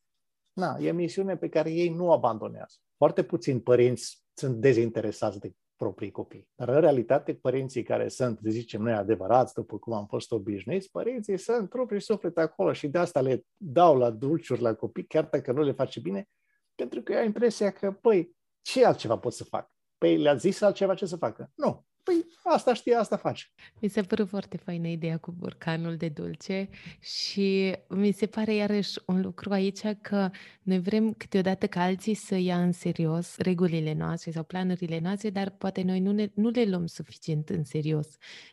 na, 0.53 0.77
e 0.79 0.91
misiune 0.91 1.37
pe 1.37 1.49
care 1.49 1.71
ei 1.71 1.89
nu 1.89 2.07
o 2.07 2.11
abandonează. 2.11 2.75
Foarte 2.97 3.23
puțini 3.23 3.61
părinți 3.61 4.25
sunt 4.33 4.55
dezinteresați 4.55 5.39
de 5.39 5.53
proprii 5.75 6.11
copii. 6.11 6.47
Dar 6.55 6.69
în 6.69 6.79
realitate, 6.79 7.33
părinții 7.33 7.83
care 7.83 8.07
sunt, 8.07 8.39
de 8.39 8.49
zicem 8.49 8.81
noi, 8.81 8.93
adevărați, 8.93 9.53
după 9.53 9.77
cum 9.77 9.93
am 9.93 10.05
fost 10.05 10.31
obișnuiți, 10.31 10.91
părinții 10.91 11.37
sunt 11.37 11.69
proprii 11.69 12.01
suflet 12.01 12.37
acolo 12.37 12.73
și 12.73 12.87
de 12.87 12.97
asta 12.97 13.21
le 13.21 13.45
dau 13.57 13.97
la 13.97 14.09
dulciuri 14.09 14.61
la 14.61 14.73
copii, 14.73 15.05
chiar 15.05 15.27
dacă 15.31 15.51
nu 15.51 15.61
le 15.61 15.71
face 15.71 15.99
bine, 15.99 16.29
pentru 16.75 17.01
că 17.01 17.13
ai 17.13 17.25
impresia 17.25 17.71
că, 17.71 17.91
păi, 17.91 18.35
ce 18.61 18.85
altceva 18.85 19.17
pot 19.17 19.33
să 19.33 19.43
fac? 19.43 19.71
Păi 19.97 20.17
le-a 20.17 20.35
zis 20.35 20.61
altceva 20.61 20.93
ce 20.93 21.05
să 21.05 21.15
facă? 21.15 21.51
Nu. 21.55 21.85
Păi 22.03 22.25
asta 22.43 22.73
știe, 22.73 22.95
asta 22.95 23.17
face. 23.17 23.45
Mi 23.79 23.89
se 23.89 24.01
pare 24.01 24.23
foarte 24.23 24.57
faină 24.57 24.87
ideea 24.87 25.17
cu 25.17 25.31
borcanul 25.31 25.97
de 25.97 26.09
dulce 26.09 26.69
și 26.99 27.75
mi 27.89 28.11
se 28.11 28.25
pare 28.25 28.53
iarăși 28.53 28.99
un 29.05 29.21
lucru 29.21 29.51
aici 29.51 29.81
că 30.01 30.29
noi 30.61 30.79
vrem 30.79 31.13
câteodată 31.13 31.67
ca 31.67 31.81
alții 31.81 32.13
să 32.13 32.35
ia 32.35 32.61
în 32.61 32.71
serios 32.71 33.37
regulile 33.37 33.93
noastre 33.93 34.31
sau 34.31 34.43
planurile 34.43 34.99
noastre, 34.99 35.29
dar 35.29 35.49
poate 35.49 35.81
noi 35.81 35.99
nu, 35.99 36.11
ne, 36.11 36.27
nu 36.33 36.49
le 36.49 36.63
luăm 36.63 36.85
suficient 36.85 37.49
în 37.49 37.63
serios 37.63 38.07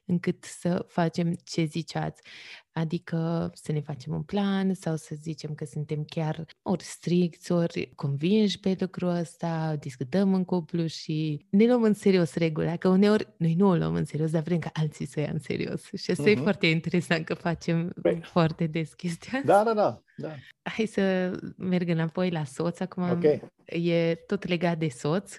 încât 0.04 0.44
să 0.44 0.84
facem 0.88 1.32
ce 1.44 1.64
ziceați. 1.64 2.22
Adică 2.78 3.50
să 3.54 3.72
ne 3.72 3.80
facem 3.80 4.14
un 4.14 4.22
plan 4.22 4.74
sau 4.74 4.96
să 4.96 5.14
zicem 5.20 5.54
că 5.54 5.64
suntem 5.64 6.04
chiar 6.04 6.46
ori 6.62 6.84
stricți, 6.84 7.52
ori 7.52 7.92
convinși 7.94 8.60
pe 8.60 8.76
lucrul 8.78 9.08
ăsta, 9.08 9.76
discutăm 9.80 10.34
în 10.34 10.44
cuplu 10.44 10.86
și 10.86 11.46
ne 11.50 11.66
luăm 11.66 11.82
în 11.82 11.94
serios 11.94 12.34
regula, 12.34 12.76
că 12.76 12.88
uneori 12.88 13.28
noi 13.36 13.54
nu 13.54 13.68
o 13.68 13.74
luăm 13.74 13.94
în 13.94 14.04
serios, 14.04 14.30
dar 14.30 14.42
vrem 14.42 14.58
ca 14.58 14.70
alții 14.72 15.06
să 15.06 15.20
ia 15.20 15.30
în 15.32 15.38
serios. 15.38 15.84
Și 15.96 16.10
asta 16.10 16.22
uh-huh. 16.22 16.28
e 16.28 16.34
mhm. 16.34 16.42
foarte 16.42 16.66
interesant 16.66 17.24
că 17.24 17.34
facem 17.34 17.92
Bine. 18.02 18.20
foarte 18.22 18.66
des 18.66 18.92
chestia 18.94 19.42
Da, 19.44 19.62
da, 19.64 19.74
da, 19.74 20.02
da. 20.16 20.34
Hai 20.62 20.86
să 20.86 21.30
merg 21.56 21.88
înapoi 21.88 22.30
la 22.30 22.44
soț 22.44 22.80
acum. 22.80 23.10
Okay. 23.10 23.42
E 23.64 24.14
tot 24.14 24.46
legat 24.46 24.78
de 24.78 24.88
soț. 24.88 25.38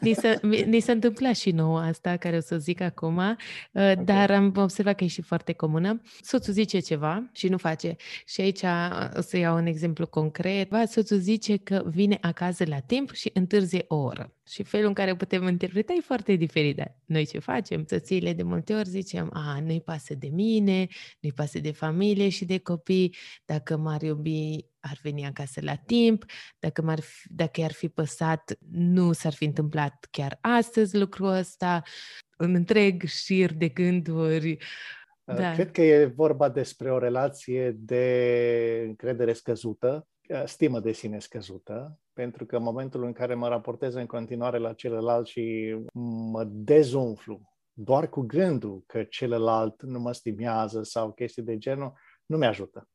Ni 0.00 0.12
se, 0.12 0.40
ni 0.66 0.80
se 0.80 0.92
întâmpla 0.92 1.32
și 1.32 1.50
nouă 1.50 1.78
asta, 1.78 2.16
care 2.16 2.36
o 2.36 2.40
să 2.40 2.58
zic 2.58 2.80
acum, 2.80 3.16
uh, 3.16 3.34
okay. 3.72 3.96
dar 3.96 4.30
am 4.30 4.52
observat 4.56 4.96
că 4.96 5.04
e 5.04 5.06
și 5.06 5.22
foarte 5.22 5.52
comună. 5.52 6.02
Soțul 6.20 6.52
zice 6.52 6.78
ceva 6.78 7.30
și 7.32 7.48
nu 7.48 7.58
face. 7.58 7.96
Și 8.26 8.40
aici 8.40 8.62
uh, 8.62 9.08
o 9.16 9.20
să 9.20 9.36
iau 9.36 9.56
un 9.56 9.66
exemplu 9.66 10.06
concret. 10.06 10.70
Soțul 10.86 11.18
zice 11.18 11.56
că 11.56 11.82
vine 11.86 12.18
acasă 12.20 12.64
la 12.66 12.78
timp 12.78 13.12
și 13.12 13.30
întârzie 13.34 13.84
o 13.88 13.96
oră. 13.96 14.34
Și 14.48 14.62
felul 14.62 14.86
în 14.86 14.92
care 14.92 15.16
putem 15.16 15.48
interpreta 15.48 15.92
e 15.92 16.00
foarte 16.00 16.34
diferit. 16.34 16.76
Dar 16.76 16.96
noi 17.04 17.26
ce 17.26 17.38
facem? 17.38 17.84
Soțiile 17.88 18.32
de 18.32 18.42
multe 18.42 18.74
ori 18.74 18.88
zicem, 18.88 19.30
a, 19.32 19.60
nu-i 19.60 19.80
pasă 19.80 20.14
de 20.14 20.28
mine, 20.32 20.86
nu-i 21.20 21.32
pasă 21.32 21.58
de 21.58 21.72
familie 21.72 22.28
și 22.28 22.44
de 22.44 22.58
copii, 22.58 23.14
dacă 23.44 23.76
m-ar 23.76 24.02
iubi 24.02 24.71
ar 24.82 24.98
veni 25.02 25.26
acasă 25.26 25.60
la 25.62 25.74
timp, 25.74 26.24
dacă, 26.58 26.82
m-ar 26.82 27.00
fi, 27.00 27.32
dacă 27.34 27.60
i-ar 27.60 27.72
fi 27.72 27.88
păsat, 27.88 28.56
nu 28.70 29.12
s-ar 29.12 29.32
fi 29.32 29.44
întâmplat 29.44 30.06
chiar 30.10 30.38
astăzi 30.40 30.98
lucrul 30.98 31.26
ăsta, 31.26 31.82
un 32.38 32.54
întreg 32.54 33.02
șir 33.02 33.52
de 33.52 33.68
gânduri. 33.68 34.50
Uh, 35.24 35.36
da. 35.36 35.52
Cred 35.52 35.70
că 35.70 35.82
e 35.82 36.04
vorba 36.04 36.48
despre 36.48 36.92
o 36.92 36.98
relație 36.98 37.70
de 37.70 38.84
încredere 38.86 39.32
scăzută, 39.32 40.06
uh, 40.28 40.42
stimă 40.44 40.80
de 40.80 40.92
sine 40.92 41.18
scăzută, 41.18 41.98
pentru 42.12 42.46
că 42.46 42.56
în 42.56 42.62
momentul 42.62 43.04
în 43.04 43.12
care 43.12 43.34
mă 43.34 43.48
raportez 43.48 43.94
în 43.94 44.06
continuare 44.06 44.58
la 44.58 44.72
celălalt 44.72 45.26
și 45.26 45.76
mă 46.32 46.44
dezumflu 46.44 47.52
doar 47.72 48.08
cu 48.08 48.20
gândul 48.20 48.82
că 48.86 49.02
celălalt 49.02 49.82
nu 49.82 49.98
mă 49.98 50.12
stimează 50.12 50.82
sau 50.82 51.12
chestii 51.12 51.42
de 51.42 51.58
genul, 51.58 51.92
nu 52.26 52.36
mi-ajută. 52.36 52.88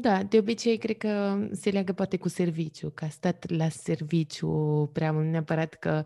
Da, 0.00 0.22
de 0.22 0.38
obicei 0.38 0.76
cred 0.76 0.96
că 0.96 1.46
se 1.52 1.70
leagă 1.70 1.92
poate 1.92 2.16
cu 2.16 2.28
serviciu, 2.28 2.90
că 2.90 3.04
a 3.04 3.08
stat 3.08 3.50
la 3.50 3.68
serviciu 3.68 4.90
prea 4.92 5.12
mult, 5.12 5.26
neapărat 5.26 5.74
că 5.74 6.02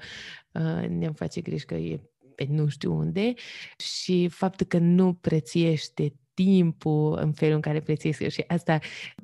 uh, 0.52 0.88
ne-am 0.88 1.12
face 1.12 1.40
griji 1.40 1.64
că 1.64 1.74
e 1.74 2.00
pe 2.34 2.46
nu 2.48 2.68
știu 2.68 2.96
unde 2.96 3.34
și 3.76 4.28
faptul 4.28 4.66
că 4.66 4.78
nu 4.78 5.14
prețiește 5.14 6.12
timpul 6.34 7.18
în 7.22 7.32
felul 7.32 7.54
în 7.54 7.60
care 7.60 7.80
prețuiesc 7.80 8.28
și 8.28 8.44
asta 8.46 8.78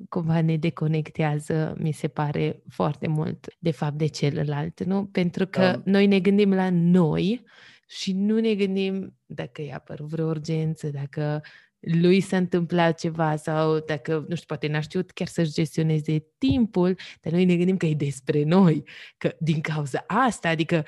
cumva 0.09 0.41
ne 0.41 0.57
deconectează, 0.57 1.75
mi 1.77 1.91
se 1.91 2.07
pare, 2.07 2.61
foarte 2.69 3.07
mult 3.07 3.47
de 3.59 3.71
fapt 3.71 3.97
de 3.97 4.05
celălalt, 4.05 4.83
nu? 4.83 5.05
Pentru 5.05 5.47
că 5.47 5.59
da. 5.59 5.81
noi 5.85 6.07
ne 6.07 6.19
gândim 6.19 6.53
la 6.53 6.69
noi 6.69 7.43
și 7.87 8.13
nu 8.13 8.39
ne 8.39 8.55
gândim 8.55 9.17
dacă 9.25 9.61
i-a 9.61 9.75
apărut 9.75 10.07
vreo 10.07 10.25
urgență, 10.25 10.89
dacă 10.89 11.41
lui 11.85 12.21
s-a 12.21 12.37
întâmplat 12.37 12.99
ceva 12.99 13.35
sau 13.35 13.79
dacă, 13.79 14.25
nu 14.27 14.35
știu, 14.35 14.47
poate 14.47 14.67
n-a 14.67 14.79
știut 14.79 15.11
chiar 15.11 15.27
să-și 15.27 15.53
gestioneze 15.53 16.25
timpul, 16.37 16.97
dar 17.21 17.33
noi 17.33 17.45
ne 17.45 17.55
gândim 17.55 17.77
că 17.77 17.85
e 17.85 17.93
despre 17.93 18.43
noi, 18.43 18.83
că 19.17 19.35
din 19.39 19.61
cauza 19.61 20.03
asta, 20.07 20.49
adică 20.49 20.83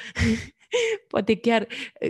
poate 1.07 1.35
chiar, 1.35 1.67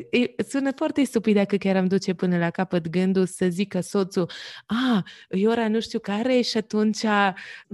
e, 0.09 0.43
sună 0.43 0.71
foarte 0.75 1.03
stupid 1.03 1.35
dacă 1.35 1.55
chiar 1.55 1.75
am 1.75 1.87
duce 1.87 2.13
până 2.13 2.37
la 2.37 2.49
capăt 2.49 2.87
gândul 2.87 3.25
să 3.25 3.47
zică 3.47 3.79
soțul, 3.79 4.29
a, 4.65 5.03
e 5.29 5.47
ora 5.47 5.67
nu 5.67 5.79
știu 5.79 5.99
care 5.99 6.41
și 6.41 6.57
atunci 6.57 7.05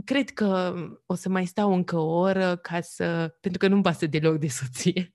cred 0.05 0.29
că 0.29 0.73
o 1.05 1.15
să 1.15 1.29
mai 1.29 1.45
stau 1.45 1.73
încă 1.73 1.97
o 1.97 2.19
oră 2.19 2.55
ca 2.55 2.81
să, 2.81 3.35
pentru 3.39 3.59
că 3.59 3.67
nu-mi 3.67 3.81
pasă 3.81 4.05
deloc 4.05 4.37
de 4.37 4.47
soție. 4.47 5.13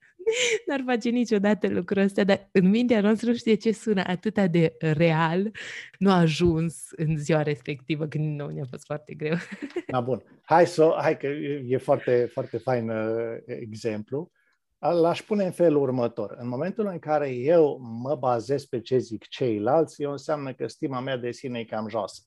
N-ar 0.67 0.83
face 0.87 1.09
niciodată 1.09 1.69
lucrul 1.69 2.03
ăsta, 2.03 2.25
dar 2.25 2.49
în 2.53 2.69
mintea 2.69 3.01
noastră 3.01 3.31
nu 3.31 3.37
știe 3.37 3.55
ce 3.55 3.73
sună 3.73 4.03
atât 4.07 4.39
de 4.51 4.77
real, 4.79 5.51
nu 5.99 6.11
a 6.11 6.19
ajuns 6.19 6.89
în 6.91 7.17
ziua 7.17 7.43
respectivă, 7.43 8.07
când 8.07 8.41
nu 8.41 8.49
ne-a 8.49 8.67
fost 8.71 8.85
foarte 8.85 9.15
greu. 9.15 9.35
Da, 9.87 10.01
bun. 10.01 10.23
Hai, 10.43 10.67
să, 10.67 10.97
hai 11.01 11.17
că 11.17 11.27
e 11.67 11.77
foarte, 11.77 12.29
foarte 12.33 12.59
fain 12.59 12.89
uh, 12.89 13.37
exemplu. 13.47 14.31
L-aș 14.79 15.23
pune 15.23 15.45
în 15.45 15.51
felul 15.51 15.83
următor. 15.83 16.37
În 16.39 16.49
momentul 16.49 16.87
în 16.87 16.99
care 16.99 17.31
eu 17.31 17.79
mă 17.81 18.15
bazez 18.15 18.65
pe 18.65 18.81
ce 18.81 18.99
zic 18.99 19.29
ceilalți, 19.29 20.03
eu 20.03 20.11
înseamnă 20.11 20.53
că 20.53 20.67
stima 20.67 21.01
mea 21.01 21.17
de 21.17 21.31
sine 21.31 21.59
e 21.59 21.65
cam 21.65 21.89
joasă. 21.89 22.23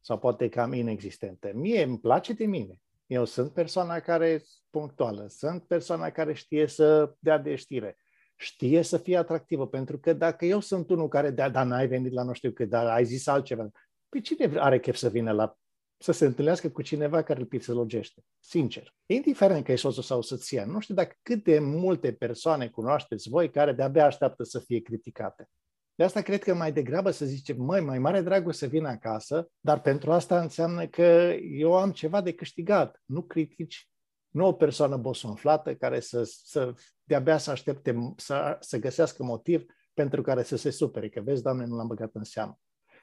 Sau 0.00 0.18
poate 0.18 0.48
cam 0.48 0.72
inexistentă. 0.72 1.50
Mie 1.54 1.82
îmi 1.82 1.98
place 1.98 2.32
de 2.32 2.46
mine. 2.46 2.81
Eu 3.12 3.24
sunt 3.24 3.52
persoana 3.52 4.00
care 4.00 4.28
e 4.28 4.44
punctuală, 4.70 5.26
sunt 5.28 5.62
persoana 5.62 6.10
care 6.10 6.32
știe 6.32 6.66
să 6.66 7.14
dea 7.18 7.38
de 7.38 7.54
știre, 7.54 7.96
știe 8.36 8.82
să 8.82 8.96
fie 8.96 9.16
atractivă, 9.16 9.66
pentru 9.66 9.98
că 9.98 10.12
dacă 10.12 10.44
eu 10.44 10.60
sunt 10.60 10.90
unul 10.90 11.08
care, 11.08 11.30
da, 11.30 11.48
dar 11.48 11.66
n-ai 11.66 11.86
venit 11.86 12.12
la 12.12 12.22
nu 12.22 12.32
știu 12.32 12.50
cât, 12.50 12.68
dar 12.68 12.86
ai 12.86 13.04
zis 13.04 13.26
altceva, 13.26 13.70
pe 14.08 14.20
cine 14.20 14.58
are 14.58 14.80
chef 14.80 14.96
să 14.96 15.08
vină 15.08 15.32
la 15.32 15.56
să 15.98 16.12
se 16.12 16.24
întâlnească 16.24 16.68
cu 16.68 16.82
cineva 16.82 17.22
care 17.22 17.40
îl 17.40 17.46
pixelogește. 17.46 18.24
Sincer. 18.40 18.94
Indiferent 19.06 19.64
că 19.64 19.72
e 19.72 19.76
soțul 19.76 20.02
sau 20.02 20.22
soția, 20.22 20.64
nu 20.64 20.80
știu 20.80 20.94
dacă 20.94 21.16
cât 21.22 21.44
de 21.44 21.58
multe 21.58 22.12
persoane 22.12 22.68
cunoașteți 22.68 23.28
voi 23.28 23.50
care 23.50 23.72
de-abia 23.72 24.04
așteaptă 24.04 24.42
să 24.42 24.58
fie 24.58 24.80
criticate. 24.80 25.48
De 25.94 26.04
asta 26.04 26.22
cred 26.22 26.42
că 26.42 26.54
mai 26.54 26.72
degrabă 26.72 27.10
să 27.10 27.24
zicem, 27.24 27.62
măi, 27.62 27.80
mai 27.80 27.98
mare 27.98 28.20
dragul 28.20 28.52
să 28.52 28.66
vin 28.66 28.84
acasă, 28.84 29.50
dar 29.60 29.80
pentru 29.80 30.12
asta 30.12 30.40
înseamnă 30.40 30.86
că 30.86 31.36
eu 31.40 31.76
am 31.76 31.92
ceva 31.92 32.20
de 32.20 32.32
câștigat. 32.32 33.02
Nu 33.04 33.22
critici, 33.22 33.88
nu 34.28 34.46
o 34.46 34.52
persoană 34.52 34.96
bosonflată 34.96 35.74
care 35.74 36.00
să, 36.00 36.22
să 36.22 36.74
de-abia 37.04 37.38
să 37.38 37.50
aștepte, 37.50 38.12
să, 38.16 38.56
să 38.60 38.78
găsească 38.78 39.22
motiv 39.22 39.64
pentru 39.94 40.22
care 40.22 40.42
să 40.42 40.56
se 40.56 40.70
supere, 40.70 41.08
că 41.08 41.20
vezi, 41.20 41.42
Doamne, 41.42 41.64
nu 41.64 41.76
l-am 41.76 41.86
băgat 41.86 42.10
în 42.14 42.24
seamă. 42.24 42.58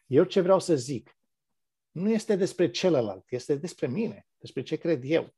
Eu 0.06 0.24
ce 0.24 0.42
vreau 0.42 0.60
să 0.60 0.76
zic, 0.76 1.18
nu 1.92 2.10
este 2.10 2.36
despre 2.36 2.70
celălalt, 2.70 3.26
este 3.30 3.56
despre 3.56 3.88
mine, 3.88 4.28
despre 4.38 4.62
ce 4.62 4.76
cred 4.76 5.02
eu. 5.04 5.34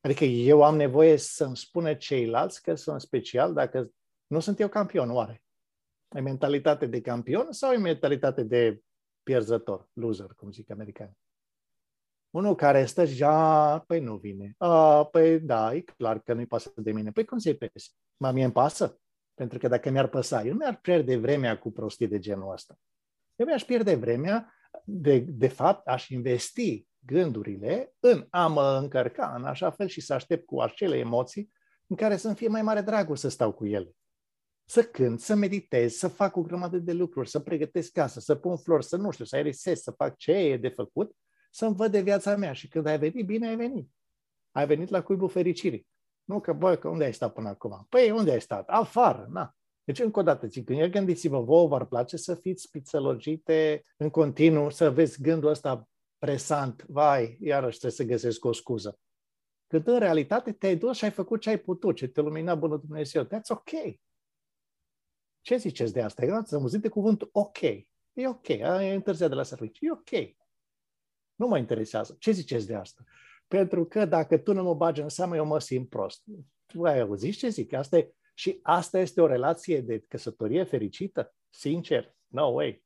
Adică 0.00 0.24
eu 0.24 0.62
am 0.62 0.76
nevoie 0.76 1.16
să-mi 1.16 1.56
spună 1.56 1.94
ceilalți 1.94 2.62
că 2.62 2.74
sunt 2.74 3.00
special 3.00 3.52
dacă 3.52 3.90
nu 4.26 4.40
sunt 4.40 4.60
eu 4.60 4.68
campion, 4.68 5.10
oare? 5.10 5.42
E 6.14 6.20
mentalitate 6.20 6.86
de 6.86 7.00
campion 7.00 7.52
sau 7.52 7.72
e 7.72 7.76
mentalitate 7.76 8.42
de 8.42 8.82
pierzător, 9.22 9.88
loser, 9.92 10.32
cum 10.36 10.50
zic 10.50 10.70
americani? 10.70 11.18
Unul 12.30 12.54
care 12.54 12.84
stă 12.84 13.04
și 13.04 13.22
a, 13.24 13.78
păi 13.86 14.00
nu 14.00 14.16
vine. 14.16 14.54
A, 14.58 15.04
păi 15.04 15.40
da, 15.40 15.74
e 15.74 15.80
clar 15.80 16.18
că 16.18 16.32
nu-i 16.32 16.46
pasă 16.46 16.72
de 16.76 16.92
mine. 16.92 17.10
Păi 17.10 17.24
cum 17.24 17.38
să-i 17.38 17.56
pese? 17.56 17.90
Mă, 18.16 18.30
mie 18.30 18.44
îmi 18.44 18.52
pasă. 18.52 19.00
Pentru 19.34 19.58
că 19.58 19.68
dacă 19.68 19.90
mi-ar 19.90 20.06
păsa, 20.06 20.42
eu 20.42 20.52
nu 20.52 20.58
mi-ar 20.58 20.76
pierde 20.76 21.16
vremea 21.16 21.58
cu 21.58 21.72
prostii 21.72 22.08
de 22.08 22.18
genul 22.18 22.52
ăsta. 22.52 22.78
Eu 23.36 23.46
mi-aș 23.46 23.64
pierde 23.64 23.94
vremea, 23.94 24.54
de, 24.84 25.18
de 25.18 25.48
fapt, 25.48 25.86
aș 25.86 26.08
investi 26.08 26.86
gândurile 26.98 27.94
în 28.00 28.26
a 28.30 28.46
mă 28.46 28.78
încărca 28.82 29.34
în 29.36 29.44
așa 29.44 29.70
fel 29.70 29.86
și 29.86 30.00
să 30.00 30.14
aștept 30.14 30.46
cu 30.46 30.60
acele 30.60 30.96
emoții 30.96 31.52
în 31.86 31.96
care 31.96 32.16
să-mi 32.16 32.34
fie 32.34 32.48
mai 32.48 32.62
mare 32.62 32.80
dragul 32.80 33.16
să 33.16 33.28
stau 33.28 33.52
cu 33.52 33.66
ele 33.66 33.97
să 34.70 34.82
cânt, 34.82 35.20
să 35.20 35.34
meditez, 35.34 35.94
să 35.94 36.08
fac 36.08 36.36
o 36.36 36.42
grămadă 36.42 36.78
de 36.78 36.92
lucruri, 36.92 37.28
să 37.28 37.40
pregătesc 37.40 37.92
casa, 37.92 38.20
să 38.20 38.34
pun 38.34 38.56
flori, 38.56 38.84
să 38.84 38.96
nu 38.96 39.10
știu, 39.10 39.24
să 39.24 39.36
aerisez, 39.36 39.80
să 39.80 39.90
fac 39.90 40.16
ce 40.16 40.32
e 40.32 40.56
de 40.56 40.68
făcut, 40.68 41.16
să-mi 41.50 41.74
văd 41.74 41.90
de 41.90 42.00
viața 42.00 42.36
mea. 42.36 42.52
Și 42.52 42.68
când 42.68 42.86
ai 42.86 42.98
venit, 42.98 43.26
bine 43.26 43.48
ai 43.48 43.56
venit. 43.56 43.90
Ai 44.50 44.66
venit 44.66 44.88
la 44.88 45.02
cuibul 45.02 45.28
fericirii. 45.28 45.86
Nu 46.24 46.40
că, 46.40 46.52
bă, 46.52 46.76
că 46.76 46.88
unde 46.88 47.04
ai 47.04 47.12
stat 47.14 47.32
până 47.32 47.48
acum? 47.48 47.86
Păi, 47.88 48.10
unde 48.10 48.30
ai 48.30 48.40
stat? 48.40 48.68
Afară, 48.68 49.28
na. 49.30 49.56
Deci, 49.84 49.98
încă 49.98 50.18
o 50.18 50.22
dată, 50.22 50.46
zic, 50.46 50.64
când 50.64 50.84
gândiți-vă, 50.84 51.40
vouă 51.40 51.68
v-ar 51.68 51.84
place 51.84 52.16
să 52.16 52.34
fiți 52.34 52.62
spițălogite 52.62 53.84
în 53.96 54.10
continuu, 54.10 54.70
să 54.70 54.90
vezi 54.90 55.22
gândul 55.22 55.50
ăsta 55.50 55.88
presant, 56.18 56.84
vai, 56.88 57.38
iarăși 57.40 57.78
trebuie 57.78 58.06
să 58.06 58.12
găsesc 58.12 58.44
o 58.44 58.52
scuză. 58.52 58.98
Când 59.66 59.86
în 59.86 59.98
realitate 59.98 60.52
te-ai 60.52 60.76
dus 60.76 60.96
și 60.96 61.04
ai 61.04 61.10
făcut 61.10 61.40
ce 61.40 61.48
ai 61.48 61.58
putut, 61.58 61.96
ce 61.96 62.06
te 62.06 62.20
lumina 62.20 62.54
bună 62.54 62.76
Dumnezeu. 62.76 63.24
That's 63.24 63.48
ok. 63.48 63.70
Ce 65.48 65.56
ziceți 65.56 65.92
de 65.92 66.02
asta? 66.02 66.34
Ați 66.34 66.54
auzit 66.54 66.80
de 66.80 66.88
cuvântul 66.88 67.28
ok. 67.32 67.60
E 68.12 68.28
ok, 68.28 68.48
e 68.48 68.92
întârziat 68.94 69.28
de 69.28 69.34
la 69.34 69.42
serviciu. 69.42 69.84
E 69.84 69.90
ok. 69.90 70.36
Nu 71.34 71.46
mă 71.46 71.58
interesează. 71.58 72.16
Ce 72.18 72.30
ziceți 72.30 72.66
de 72.66 72.74
asta? 72.74 73.04
Pentru 73.46 73.86
că 73.86 74.04
dacă 74.04 74.38
tu 74.38 74.52
nu 74.52 74.62
mă 74.62 74.74
bagi 74.74 75.00
în 75.00 75.08
seamă, 75.08 75.36
eu 75.36 75.44
mă 75.44 75.58
simt 75.58 75.88
prost. 75.88 76.22
Tu 76.66 76.82
ai 76.82 77.00
auzit 77.00 77.36
ce 77.36 77.48
zic? 77.48 77.72
Asta 77.72 77.96
e 77.96 78.12
Și 78.34 78.58
asta 78.62 78.98
este 78.98 79.20
o 79.20 79.26
relație 79.26 79.80
de 79.80 79.98
căsătorie 79.98 80.64
fericită? 80.64 81.34
Sincer, 81.50 82.14
no 82.26 82.46
way. 82.46 82.84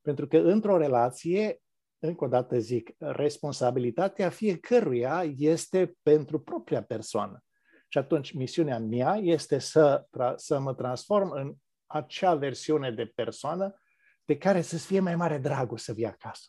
Pentru 0.00 0.26
că 0.26 0.36
într-o 0.36 0.76
relație, 0.76 1.62
încă 1.98 2.24
o 2.24 2.28
dată 2.28 2.58
zic, 2.58 2.90
responsabilitatea 2.98 4.30
fiecăruia 4.30 5.34
este 5.36 5.96
pentru 6.02 6.40
propria 6.40 6.82
persoană. 6.82 7.44
Și 7.92 7.98
atunci 7.98 8.32
misiunea 8.32 8.78
mea 8.78 9.14
este 9.14 9.58
să, 9.58 10.06
să 10.36 10.58
mă 10.58 10.74
transform 10.74 11.30
în 11.30 11.54
acea 11.86 12.34
versiune 12.34 12.90
de 12.90 13.06
persoană 13.06 13.80
de 14.24 14.38
care 14.38 14.60
să-ți 14.60 14.86
fie 14.86 15.00
mai 15.00 15.16
mare 15.16 15.38
dragul 15.38 15.78
să 15.78 15.92
vii 15.92 16.06
acasă. 16.06 16.48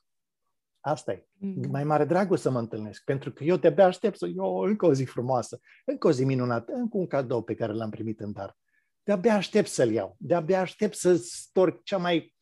Asta 0.79 1.11
e. 1.11 1.27
Mm. 1.31 1.69
Mai 1.69 1.83
mare 1.83 2.05
dragul 2.05 2.37
să 2.37 2.49
mă 2.49 2.59
întâlnesc, 2.59 3.03
pentru 3.03 3.31
că 3.31 3.43
eu 3.43 3.57
de-abia 3.57 3.85
aștept 3.85 4.17
să 4.17 4.27
eu 4.27 4.57
încă 4.57 4.85
o 4.85 4.93
zi 4.93 5.03
frumoasă, 5.03 5.59
încă 5.85 6.07
o 6.07 6.11
zi 6.11 6.25
minunată, 6.25 6.71
încă 6.71 6.97
un 6.97 7.07
cadou 7.07 7.43
pe 7.43 7.55
care 7.55 7.73
l-am 7.73 7.89
primit 7.89 8.19
în 8.19 8.31
dar. 8.31 8.57
De-abia 9.03 9.35
aștept 9.35 9.67
să-l 9.67 9.91
iau, 9.91 10.15
de-abia 10.19 10.59
aștept 10.59 10.95
să 10.95 11.15
storc 11.15 11.83
cea 11.83 11.97
mai 11.97 12.35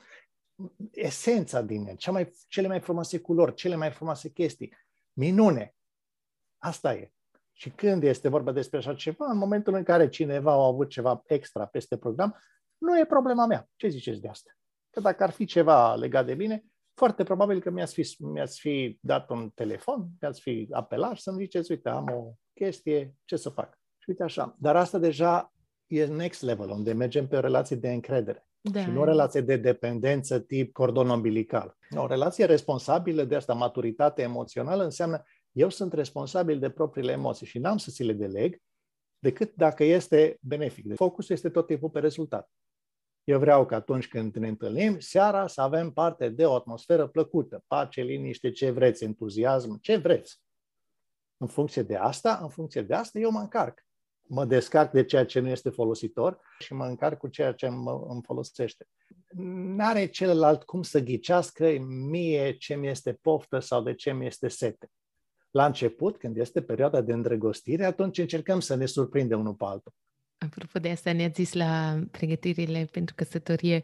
esența 0.92 1.62
din 1.62 1.88
el, 1.88 1.96
cea 1.96 2.12
mai, 2.12 2.32
cele 2.48 2.68
mai 2.68 2.80
frumoase 2.80 3.20
culori, 3.20 3.54
cele 3.54 3.76
mai 3.76 3.92
frumoase 3.92 4.30
chestii. 4.30 4.74
Minune! 5.14 5.76
Asta 6.58 6.94
e. 6.94 7.12
Și 7.62 7.70
când 7.70 8.04
este 8.04 8.30
vorba 8.30 8.52
despre 8.52 8.78
așa 8.78 8.94
ceva, 8.94 9.26
în 9.32 9.38
momentul 9.38 9.74
în 9.74 9.84
care 9.84 10.10
cineva 10.10 10.52
a 10.52 10.66
avut 10.66 10.90
ceva 10.90 11.22
extra 11.26 11.66
peste 11.66 11.98
program, 11.98 12.38
nu 12.78 13.00
e 13.00 13.06
problema 13.06 13.46
mea. 13.46 13.70
Ce 13.76 13.88
ziceți 13.88 14.22
de 14.22 14.28
asta? 14.28 14.52
Că 14.90 15.00
dacă 15.00 15.24
ar 15.24 15.30
fi 15.30 15.46
ceva 15.46 15.96
legat 15.96 16.26
de 16.26 16.34
mine, 16.34 16.66
foarte 16.94 17.24
probabil 17.24 17.62
că 17.62 17.70
mi-ați 17.70 17.94
fi, 17.94 18.24
mi-ați 18.24 18.60
fi 18.60 18.98
dat 19.02 19.30
un 19.30 19.50
telefon, 19.50 20.08
mi-ați 20.22 20.42
fi 20.42 20.68
apelat 20.72 21.18
să-mi 21.18 21.38
ziceți, 21.38 21.72
uite, 21.72 21.90
am 21.90 22.10
o 22.14 22.34
chestie, 22.54 23.16
ce 23.26 23.36
să 23.36 23.50
fac? 23.50 23.80
Și 23.98 24.10
uite 24.10 24.24
așa. 24.24 24.56
Dar 24.60 24.76
asta 24.76 24.98
deja 24.98 25.54
e 25.88 26.06
next 26.06 26.42
level, 26.42 26.70
unde 26.70 26.94
mergem 26.94 27.28
pe 27.28 27.36
o 27.36 27.40
relație 27.40 27.76
de 27.76 27.92
încredere. 27.92 28.46
Da. 28.62 28.82
Și 28.82 28.90
nu 28.90 29.02
o 29.02 29.06
relație 29.06 29.42
de 29.42 29.56
dependență 29.56 30.40
tip 30.40 30.74
cordon 30.74 31.10
umbilical. 31.10 31.78
O 31.96 32.08
relație 32.08 32.46
responsabilă 32.46 33.24
de 33.24 33.36
asta, 33.36 33.54
maturitate 33.54 34.22
emoțională, 34.22 34.84
înseamnă 34.84 35.24
eu 35.52 35.70
sunt 35.70 35.94
responsabil 35.94 36.60
de 36.60 36.70
propriile 36.70 37.12
emoții 37.12 37.46
și 37.46 37.60
n-am 37.60 37.78
să 37.78 37.92
ți 37.92 38.04
le 38.04 38.14
deleg 38.14 38.62
decât 39.20 39.56
dacă 39.56 39.84
este 39.84 40.38
benefic. 40.42 40.96
Focusul 40.96 41.36
este 41.36 41.50
tot 41.50 41.68
timpul 41.68 41.90
pe 41.90 42.00
rezultat. 42.00 42.52
Eu 43.24 43.40
vreau 43.40 43.66
că 43.66 43.76
atunci 43.76 44.08
când 44.08 44.36
ne 44.36 44.48
întâlnim, 44.48 45.00
seara 45.00 45.48
să 45.48 45.62
avem 45.62 45.92
parte 45.92 46.30
de 46.30 46.46
o 46.46 46.56
atmosferă 46.56 47.08
plăcută, 47.08 47.64
pace, 47.68 48.02
liniște, 48.02 48.52
ce 48.52 48.72
vreți, 48.72 49.04
entuziasm, 49.04 49.80
ce 49.80 49.98
vreți. 49.98 50.42
În 51.38 51.48
funcție 51.48 51.82
de 51.82 51.96
asta, 51.96 52.40
în 52.42 52.50
funcție 52.50 52.82
de 52.82 52.94
asta, 52.94 53.20
eu 53.20 53.32
mă 53.32 53.40
încarc. 53.40 53.86
Mă 54.22 54.46
descarc 54.46 54.92
de 54.92 55.06
ceea 55.06 55.26
ce 55.26 55.40
nu 55.40 55.50
este 55.50 55.70
folositor 55.70 56.40
și 56.60 56.74
mă 56.74 56.86
încarc 56.86 57.18
cu 57.18 57.28
ceea 57.28 57.54
ce 57.54 57.68
mă, 57.68 58.06
îmi 58.08 58.22
folosește. 58.24 58.88
N-are 59.76 60.06
celălalt 60.06 60.64
cum 60.64 60.82
să 60.82 61.00
ghicească 61.00 61.78
mie 62.10 62.58
ce 62.58 62.76
mi 62.76 62.88
este 62.88 63.14
poftă 63.14 63.60
sau 63.60 63.82
de 63.82 63.94
ce 63.94 64.12
mi 64.14 64.26
este 64.26 64.48
sete. 64.48 64.90
La 65.52 65.66
început, 65.66 66.18
când 66.18 66.38
este 66.38 66.62
perioada 66.62 67.02
de 67.02 67.14
îndrăgostire, 67.14 67.86
atunci 67.86 68.18
încercăm 68.18 68.60
să 68.60 68.76
ne 68.76 68.86
surprindem 68.86 69.40
unul 69.40 69.54
pe 69.54 69.66
altul. 69.66 69.94
Apropo 70.46 70.80
de 70.80 70.90
asta, 70.90 71.14
ne-a 71.14 71.28
zis 71.28 71.54
la 71.54 72.04
pregătirile 72.12 72.88
pentru 72.92 73.16
căsătorie 73.16 73.82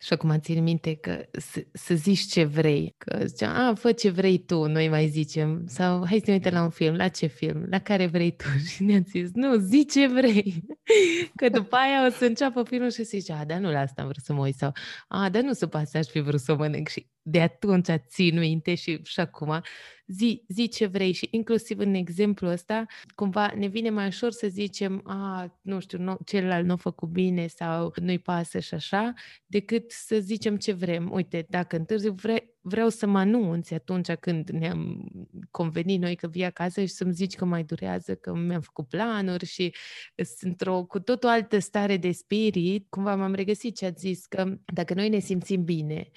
și 0.00 0.12
acum 0.12 0.38
țin 0.38 0.62
minte 0.62 0.94
că 0.94 1.24
să, 1.32 1.64
să 1.72 1.94
zici 1.94 2.20
ce 2.20 2.44
vrei. 2.44 2.94
Că 2.98 3.24
zicea, 3.24 3.68
a, 3.68 3.74
fă 3.74 3.92
ce 3.92 4.10
vrei 4.10 4.38
tu, 4.38 4.64
noi 4.64 4.88
mai 4.88 5.08
zicem. 5.08 5.64
Sau 5.66 6.06
hai 6.06 6.18
să 6.18 6.24
ne 6.26 6.32
uităm 6.32 6.52
la 6.52 6.62
un 6.62 6.70
film, 6.70 6.94
la 6.94 7.08
ce 7.08 7.26
film, 7.26 7.66
la 7.70 7.78
care 7.78 8.06
vrei 8.06 8.30
tu. 8.30 8.44
Și 8.70 8.84
ne-a 8.84 9.00
zis, 9.00 9.30
nu, 9.32 9.56
zi 9.56 9.86
ce 9.86 10.06
vrei. 10.06 10.64
Că 11.36 11.48
după 11.48 11.76
aia 11.76 12.06
o 12.06 12.10
să 12.10 12.24
înceapă 12.24 12.62
filmul 12.62 12.90
și 12.90 13.04
zice, 13.04 13.32
a, 13.32 13.44
dar 13.44 13.58
nu 13.58 13.70
la 13.70 13.80
asta 13.80 14.02
am 14.02 14.08
vrut 14.08 14.24
să 14.24 14.32
mă 14.32 14.40
uit. 14.40 14.54
Sau, 14.54 14.72
a, 15.08 15.28
dar 15.28 15.42
nu 15.42 15.52
supă 15.52 15.76
asta 15.76 15.98
aș 15.98 16.06
fi 16.06 16.20
vrut 16.20 16.40
să 16.40 16.52
o 16.52 16.56
mănânc. 16.56 16.88
Și 16.88 17.10
de 17.22 17.40
atunci 17.40 17.88
țin 18.08 18.38
minte 18.38 18.74
și, 18.74 19.00
și 19.02 19.20
acum 19.20 19.60
zi, 20.06 20.44
zi 20.48 20.68
ce 20.68 20.86
vrei 20.86 21.12
și 21.12 21.28
inclusiv 21.30 21.78
în 21.78 21.94
exemplu 21.94 22.48
ăsta, 22.48 22.86
cumva 23.14 23.52
ne 23.56 23.66
vine 23.66 23.90
mai 23.90 24.06
ușor 24.06 24.30
să 24.30 24.48
zicem, 24.48 25.02
a, 25.04 25.58
nu 25.62 25.80
știu, 25.80 25.98
nu, 25.98 26.18
celălalt 26.24 26.66
nu 26.66 26.72
a 26.72 26.76
făcut 26.76 27.08
bine 27.08 27.46
sau 27.46 27.92
nu-i 28.00 28.18
pasă 28.18 28.58
și 28.58 28.74
așa, 28.74 29.12
decât 29.46 29.90
să 29.90 30.18
zicem 30.18 30.56
ce 30.56 30.72
vrem. 30.72 31.10
Uite, 31.12 31.46
dacă 31.48 31.76
întârzi, 31.76 32.08
vre, 32.08 32.54
vreau 32.60 32.88
să 32.88 33.06
mă 33.06 33.18
anunți 33.18 33.74
atunci 33.74 34.12
când 34.12 34.48
ne-am 34.48 35.10
convenit 35.50 36.00
noi 36.00 36.16
că 36.16 36.26
vii 36.26 36.44
acasă 36.44 36.80
și 36.80 36.86
să-mi 36.86 37.12
zici 37.12 37.34
că 37.34 37.44
mai 37.44 37.64
durează, 37.64 38.14
că 38.14 38.34
mi-am 38.34 38.60
făcut 38.60 38.88
planuri 38.88 39.46
și 39.46 39.74
sunt 40.14 40.50
într-o 40.50 40.84
cu 40.84 41.00
tot 41.00 41.24
o 41.24 41.28
altă 41.28 41.58
stare 41.58 41.96
de 41.96 42.10
spirit. 42.10 42.86
Cumva 42.88 43.16
m-am 43.16 43.34
regăsit 43.34 43.76
ce 43.76 43.86
ați 43.86 44.00
zis, 44.00 44.26
că 44.26 44.54
dacă 44.74 44.94
noi 44.94 45.08
ne 45.08 45.18
simțim 45.18 45.64
bine 45.64 46.10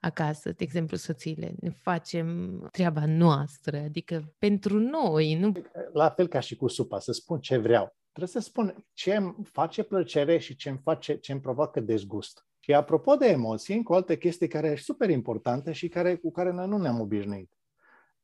acasă, 0.00 0.48
de 0.48 0.64
exemplu 0.64 0.96
soțiile, 0.96 1.54
ne 1.60 1.70
facem 1.70 2.58
treaba 2.72 3.06
noastră, 3.06 3.78
adică 3.78 4.34
pentru 4.38 4.78
noi. 4.78 5.34
Nu... 5.34 5.52
La 5.92 6.10
fel 6.10 6.26
ca 6.26 6.40
și 6.40 6.56
cu 6.56 6.68
supa, 6.68 6.98
să 6.98 7.12
spun 7.12 7.40
ce 7.40 7.56
vreau. 7.56 7.98
Trebuie 8.12 8.42
să 8.42 8.48
spun 8.48 8.86
ce 8.92 9.14
îmi 9.14 9.34
face 9.52 9.82
plăcere 9.82 10.38
și 10.38 10.56
ce 10.56 10.68
îmi, 10.68 10.80
face, 10.82 11.16
ce 11.16 11.32
îmi 11.32 11.40
provoacă 11.40 11.80
dezgust. 11.80 12.44
Și 12.60 12.74
apropo 12.74 13.14
de 13.14 13.26
emoții, 13.26 13.76
încă 13.76 13.92
o 13.92 13.94
altă 13.94 14.16
chestie 14.16 14.46
care 14.46 14.68
e 14.68 14.76
super 14.76 15.10
importantă 15.10 15.72
și 15.72 15.88
care, 15.88 16.16
cu 16.16 16.30
care 16.30 16.50
noi 16.50 16.68
nu 16.68 16.78
ne-am 16.78 17.00
obișnuit. 17.00 17.52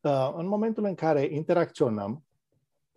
Uh, 0.01 0.33
în 0.37 0.47
momentul 0.47 0.85
în 0.85 0.95
care 0.95 1.29
interacționăm 1.31 2.25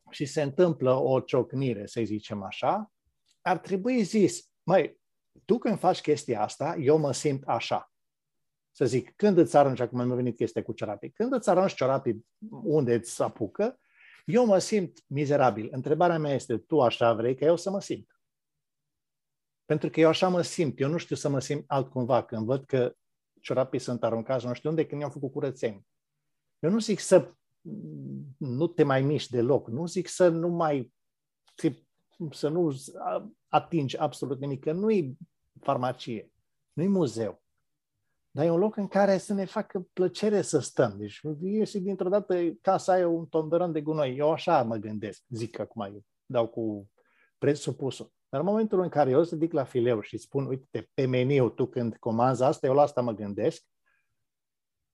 și 0.10 0.26
se 0.26 0.42
întâmplă 0.42 0.94
o 0.94 1.20
ciocnire, 1.20 1.86
să 1.86 2.02
zicem 2.04 2.44
așa, 2.44 2.92
ar 3.42 3.58
trebui 3.58 4.02
zis, 4.04 4.50
măi, 4.64 5.00
tu 5.46 5.58
când 5.58 5.80
faci 5.80 6.02
chestia 6.02 6.42
asta, 6.42 6.76
eu 6.80 6.98
mă 6.98 7.12
simt 7.14 7.44
așa. 7.44 7.92
Să 8.72 8.86
zic, 8.86 9.16
când 9.16 9.38
îți 9.38 9.58
arunci, 9.58 9.80
acum 9.80 10.06
mi-a 10.06 10.16
venit 10.16 10.36
chestia 10.36 10.64
cu 10.64 10.74
ciorapii, 10.74 11.12
când 11.12 11.34
îți 11.34 11.50
arunci 11.50 11.74
ciorapii 11.74 12.26
unde 12.64 12.94
îți 12.94 13.22
apucă, 13.22 13.80
eu 14.26 14.46
mă 14.46 14.58
simt 14.58 15.04
mizerabil. 15.08 15.68
Întrebarea 15.72 16.18
mea 16.18 16.34
este, 16.34 16.58
tu 16.58 16.82
așa 16.82 17.14
vrei 17.14 17.36
că 17.36 17.46
eu 17.46 17.56
să 17.56 17.70
mă 17.70 17.82
simt? 17.82 18.19
Pentru 19.70 19.90
că 19.90 20.00
eu 20.00 20.08
așa 20.08 20.28
mă 20.28 20.42
simt. 20.42 20.80
Eu 20.80 20.90
nu 20.90 20.98
știu 20.98 21.16
să 21.16 21.30
mă 21.30 21.40
simt 21.40 21.64
altcumva 21.68 22.24
când 22.24 22.46
văd 22.46 22.66
că 22.66 22.96
ciorapii 23.42 23.80
sunt 23.80 24.04
aruncați 24.04 24.46
nu 24.46 24.54
știu 24.54 24.70
unde 24.70 24.86
când 24.86 25.02
i-am 25.02 25.10
făcut 25.10 25.32
curățenie. 25.32 25.86
Eu 26.60 26.70
nu 26.70 26.80
zic 26.80 27.00
să 27.00 27.34
nu 28.38 28.68
te 28.68 28.84
mai 28.84 29.02
miști 29.02 29.32
deloc. 29.32 29.68
Nu 29.68 29.86
zic 29.86 30.08
să 30.08 30.30
nu 30.30 30.48
mai 30.48 30.94
să 32.32 32.48
nu 32.48 32.76
atingi 33.48 33.98
absolut 33.98 34.40
nimic, 34.40 34.64
că 34.64 34.72
nu 34.72 34.92
e 34.92 35.14
farmacie, 35.62 36.32
nu 36.74 36.84
e 36.84 36.88
muzeu. 36.88 37.42
Dar 38.32 38.46
e 38.46 38.50
un 38.50 38.60
loc 38.60 38.76
în 38.76 38.88
care 38.88 39.18
să 39.18 39.34
ne 39.34 39.46
facă 39.46 39.88
plăcere 39.94 40.42
să 40.42 40.60
stăm. 40.60 40.96
Deci 40.98 41.22
ieși 41.42 41.80
dintr-o 41.80 42.10
dată 42.10 42.36
casa 42.62 42.94
aia 42.94 43.08
un 43.08 43.26
tomberon 43.26 43.72
de 43.72 43.82
gunoi. 43.82 44.18
Eu 44.18 44.32
așa 44.32 44.64
mă 44.64 44.76
gândesc, 44.76 45.24
zic 45.30 45.60
acum, 45.60 45.82
eu 45.82 46.04
dau 46.26 46.48
cu 46.48 46.90
presupusul. 47.38 48.18
Dar 48.30 48.40
în 48.40 48.46
momentul 48.46 48.82
în 48.82 48.90
care 48.90 49.10
eu 49.10 49.24
să 49.24 49.36
dic 49.36 49.52
la 49.52 49.64
fileu 49.64 50.02
și 50.02 50.18
spun, 50.18 50.46
uite, 50.46 50.90
pe 50.94 51.06
meniu, 51.06 51.50
tu 51.50 51.68
când 51.68 51.96
comanzi 51.98 52.44
asta, 52.44 52.68
eu 52.68 52.74
la 52.74 52.82
asta 52.82 53.02
mă 53.02 53.14
gândesc, 53.14 53.64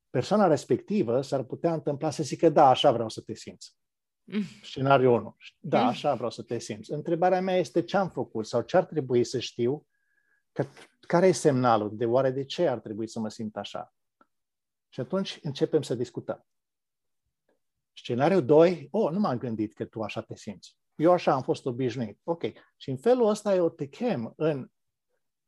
persoana 0.09 0.47
respectivă 0.47 1.21
s-ar 1.21 1.43
putea 1.43 1.73
întâmpla 1.73 2.09
să 2.09 2.23
zică, 2.23 2.49
da, 2.49 2.69
așa 2.69 2.91
vreau 2.91 3.09
să 3.09 3.21
te 3.21 3.33
simți. 3.33 3.75
Mm. 4.23 4.43
Scenariul 4.63 5.13
1. 5.13 5.35
Da, 5.59 5.81
mm. 5.81 5.87
așa 5.87 6.13
vreau 6.13 6.29
să 6.29 6.41
te 6.41 6.59
simți. 6.59 6.91
Întrebarea 6.91 7.41
mea 7.41 7.55
este 7.55 7.81
ce 7.81 7.97
am 7.97 8.09
făcut 8.09 8.47
sau 8.47 8.61
ce 8.61 8.77
ar 8.77 8.85
trebui 8.85 9.23
să 9.23 9.39
știu, 9.39 9.87
că, 10.51 10.65
care 10.99 11.27
e 11.27 11.31
semnalul, 11.31 11.97
de 11.97 12.05
oare 12.05 12.31
de 12.31 12.45
ce 12.45 12.67
ar 12.67 12.79
trebui 12.79 13.07
să 13.07 13.19
mă 13.19 13.29
simt 13.29 13.57
așa. 13.57 13.93
Și 14.89 14.99
atunci 14.99 15.39
începem 15.41 15.81
să 15.81 15.95
discutăm. 15.95 16.45
Scenariul 17.93 18.45
2, 18.45 18.87
oh, 18.91 19.11
nu 19.11 19.19
m-am 19.19 19.37
gândit 19.37 19.73
că 19.73 19.85
tu 19.85 20.01
așa 20.01 20.21
te 20.21 20.35
simți. 20.35 20.77
Eu 20.95 21.11
așa 21.11 21.33
am 21.33 21.41
fost 21.41 21.65
obișnuit. 21.65 22.19
Ok. 22.23 22.43
Și 22.77 22.89
în 22.89 22.97
felul 22.97 23.27
ăsta 23.27 23.55
eu 23.55 23.69
te 23.69 23.87
chem 23.87 24.33
în 24.35 24.69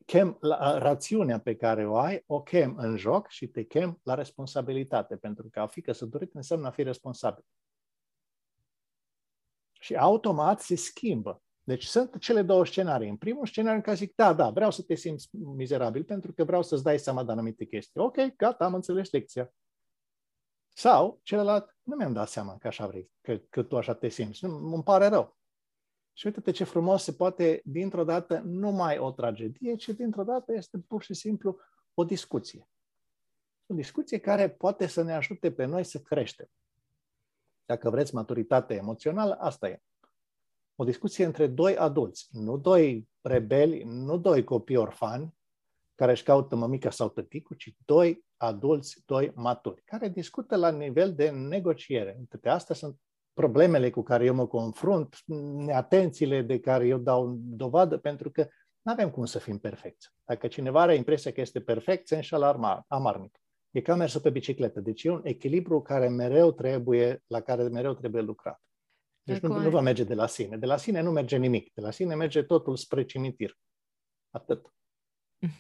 chem 0.06 0.38
la 0.39 0.78
rațiunea 0.78 1.39
pe 1.39 1.56
care 1.56 1.88
o 1.88 1.98
ai, 1.98 2.24
o 2.26 2.41
chem 2.41 2.76
în 2.78 2.98
joc 2.98 3.28
și 3.28 3.48
te 3.48 3.64
chem 3.64 4.00
la 4.04 4.14
responsabilitate, 4.14 5.18
pentru 5.18 5.48
că 5.52 5.60
a 5.60 5.68
fi 5.68 5.82
căsătorit 5.82 6.34
înseamnă 6.34 6.68
a 6.68 6.72
fi 6.72 6.84
responsabil. 6.84 7.45
Și 9.80 9.95
automat 9.95 10.60
se 10.60 10.76
schimbă. 10.76 11.41
Deci 11.64 11.86
sunt 11.86 12.20
cele 12.20 12.41
două 12.41 12.66
scenarii. 12.66 13.10
În 13.10 13.18
primul 13.18 13.45
scenariu 13.45 13.76
în 13.76 13.82
care 13.82 13.95
zic, 13.95 14.16
da, 14.16 14.34
da, 14.34 14.50
vreau 14.50 14.72
să 14.72 14.82
te 14.82 14.95
simți 14.95 15.30
mizerabil 15.32 16.04
pentru 16.04 16.34
că 16.34 16.43
vreau 16.43 16.64
să-ți 16.64 16.84
dai 16.84 17.00
seama 17.00 17.24
de 17.24 17.32
anumite 17.32 17.66
chestii. 17.66 18.02
Ok, 18.02 18.36
gata, 18.36 18.66
am 18.66 18.74
înțeles 18.74 19.12
lecția. 19.12 19.54
Sau 20.74 21.20
celălalt, 21.24 21.78
nu 21.84 21.95
mi-am 21.95 22.14
dat 22.14 22.30
seama 22.30 22.58
că 22.58 22.68
așa 22.68 22.88
vrei, 22.88 23.12
că, 23.22 23.38
că 23.50 23.64
tu 23.64 23.78
așa 23.78 23.93
te 23.93 24.08
simți. 24.08 24.45
Nu, 24.45 24.74
îmi 24.74 24.84
pare 24.84 25.08
rău. 25.08 25.36
Și 26.18 26.26
uite-te 26.26 26.51
ce 26.51 26.63
frumos 26.63 27.03
se 27.03 27.13
poate, 27.13 27.61
dintr-o 27.65 28.03
dată, 28.03 28.41
nu 28.45 28.72
mai 28.72 28.97
o 28.97 29.11
tragedie, 29.11 29.76
ci 29.76 29.89
dintr-o 29.89 30.24
dată 30.24 30.53
este 30.53 30.78
pur 30.80 31.03
și 31.03 31.13
simplu 31.13 31.59
o 31.93 32.03
discuție. 32.03 32.70
O 33.65 33.74
discuție 33.74 34.18
care 34.18 34.49
poate 34.49 34.88
să 34.88 35.01
ne 35.01 35.13
ajute 35.13 35.51
pe 35.51 35.65
noi 35.65 35.84
să 35.84 35.99
creștem. 35.99 36.49
Dacă 37.65 37.89
vreți 37.89 38.15
maturitate 38.15 38.74
emoțională, 38.74 39.38
asta 39.39 39.70
e. 39.70 39.82
O 40.76 40.84
discuție 40.84 41.26
între 41.26 41.47
doi 41.47 41.78
adulți, 41.78 42.28
nu 42.32 42.57
doi 42.57 43.09
rebeli, 43.22 43.84
nu 43.84 44.18
doi 44.18 44.43
copii 44.43 44.76
orfani 44.76 45.38
care 45.95 46.11
își 46.11 46.24
caută 46.24 46.55
mămica 46.55 46.89
sau 46.89 47.09
tăticul, 47.09 47.55
ci 47.55 47.74
doi 47.86 48.26
adulți, 48.38 49.03
doi 49.05 49.32
maturi, 49.36 49.82
care 49.84 50.09
discută 50.09 50.55
la 50.55 50.72
nivel 50.72 51.15
de 51.15 51.30
negociere. 51.30 52.20
Pe 52.41 52.49
astea 52.49 52.76
sunt 52.76 52.99
problemele 53.38 53.89
cu 53.89 54.03
care 54.03 54.25
eu 54.25 54.33
mă 54.33 54.47
confrunt, 54.47 55.15
neatențiile 55.65 56.41
de 56.41 56.59
care 56.59 56.88
eu 56.88 56.97
dau 56.97 57.38
dovadă, 57.39 57.97
pentru 57.97 58.31
că 58.31 58.47
nu 58.81 58.91
avem 58.91 59.09
cum 59.09 59.25
să 59.25 59.39
fim 59.39 59.57
perfecți. 59.57 60.09
Dacă 60.25 60.47
cineva 60.47 60.81
are 60.81 60.95
impresia 60.95 61.31
că 61.31 61.41
este 61.41 61.61
perfect, 61.61 62.07
se 62.07 62.15
înșală 62.15 62.85
amarnic. 62.88 63.39
E 63.71 63.81
ca 63.81 63.95
mersul 63.95 64.21
pe 64.21 64.29
bicicletă. 64.29 64.79
Deci 64.79 65.03
e 65.03 65.09
un 65.09 65.21
echilibru 65.23 65.81
care 65.81 66.07
mereu 66.07 66.51
trebuie, 66.51 67.23
la 67.27 67.41
care 67.41 67.63
mereu 67.63 67.93
trebuie 67.93 68.21
lucrat. 68.21 68.61
Deci 69.23 69.39
nu, 69.39 69.59
nu 69.59 69.69
va 69.69 69.81
merge 69.81 70.03
de 70.03 70.13
la 70.13 70.27
sine. 70.27 70.57
De 70.57 70.65
la 70.65 70.77
sine 70.77 71.01
nu 71.01 71.11
merge 71.11 71.38
nimic. 71.38 71.73
De 71.73 71.81
la 71.81 71.91
sine 71.91 72.15
merge 72.15 72.43
totul 72.43 72.75
spre 72.75 73.05
cimitir. 73.05 73.57
Atât. 74.29 74.73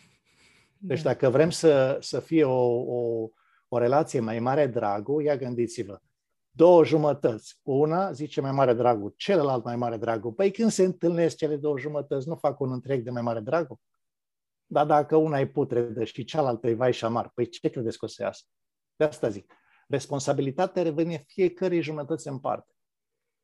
Deci 0.77 1.01
da. 1.01 1.11
dacă 1.11 1.29
vrem 1.29 1.49
să, 1.49 1.97
să 2.01 2.19
fie 2.19 2.43
o, 2.43 2.81
o, 2.81 3.29
o 3.67 3.77
relație 3.77 4.19
mai 4.19 4.39
mare 4.39 4.67
dragul, 4.67 5.23
ia 5.23 5.37
gândiți-vă, 5.37 6.01
două 6.57 6.85
jumătăți. 6.85 7.59
Una 7.63 8.11
zice 8.11 8.41
mai 8.41 8.51
mare 8.51 8.73
dragul, 8.73 9.13
celălalt 9.17 9.63
mai 9.63 9.75
mare 9.75 9.97
dragul. 9.97 10.31
Păi 10.31 10.51
când 10.51 10.71
se 10.71 10.83
întâlnesc 10.83 11.35
cele 11.35 11.55
două 11.55 11.77
jumătăți, 11.77 12.27
nu 12.27 12.35
fac 12.35 12.59
un 12.59 12.71
întreg 12.71 13.03
de 13.03 13.09
mai 13.09 13.21
mare 13.21 13.39
dragul? 13.39 13.79
Dar 14.65 14.85
dacă 14.85 15.15
una 15.15 15.39
e 15.39 15.47
putredă 15.47 16.03
și 16.03 16.23
cealaltă 16.23 16.67
e 16.67 16.73
vai 16.73 16.93
și 16.93 17.05
amar, 17.05 17.31
păi 17.33 17.49
ce 17.49 17.69
credeți 17.69 17.97
că 17.97 18.05
o 18.05 18.07
să 18.07 18.21
iasă? 18.23 18.43
De 18.95 19.03
asta 19.03 19.29
zic. 19.29 19.53
Responsabilitatea 19.87 20.83
revine 20.83 21.23
fiecare 21.27 21.79
jumătăți 21.79 22.27
în 22.27 22.39
parte. 22.39 22.73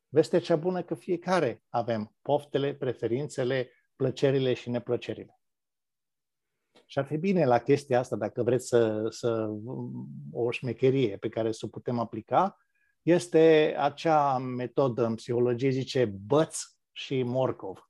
Vestea 0.08 0.40
cea 0.40 0.56
bună 0.56 0.84
că 0.84 0.96
fiecare 0.96 1.64
avem 1.70 2.16
poftele, 2.22 2.74
preferințele, 2.74 3.70
plăcerile 3.96 4.54
și 4.54 4.70
neplăcerile. 4.70 5.40
Și 6.86 7.00
ar 7.00 7.06
fi 7.06 7.18
bine 7.18 7.46
la 7.46 7.60
chestia 7.60 8.00
asta, 8.00 8.16
dacă 8.16 8.44
vreți 8.44 8.68
să, 8.68 9.08
să 9.10 9.50
o 10.32 10.52
șmecherie 10.52 11.18
pe 11.18 11.30
care 11.30 11.52
să 11.52 11.66
o 11.66 11.70
putem 11.70 12.00
aplica, 12.00 12.58
este 13.04 13.76
acea 13.78 14.38
metodă 14.38 15.06
în 15.06 15.16
psihologie, 15.16 15.70
zice 15.70 16.06
băț 16.06 16.60
și 16.92 17.24
morcov. 17.24 17.90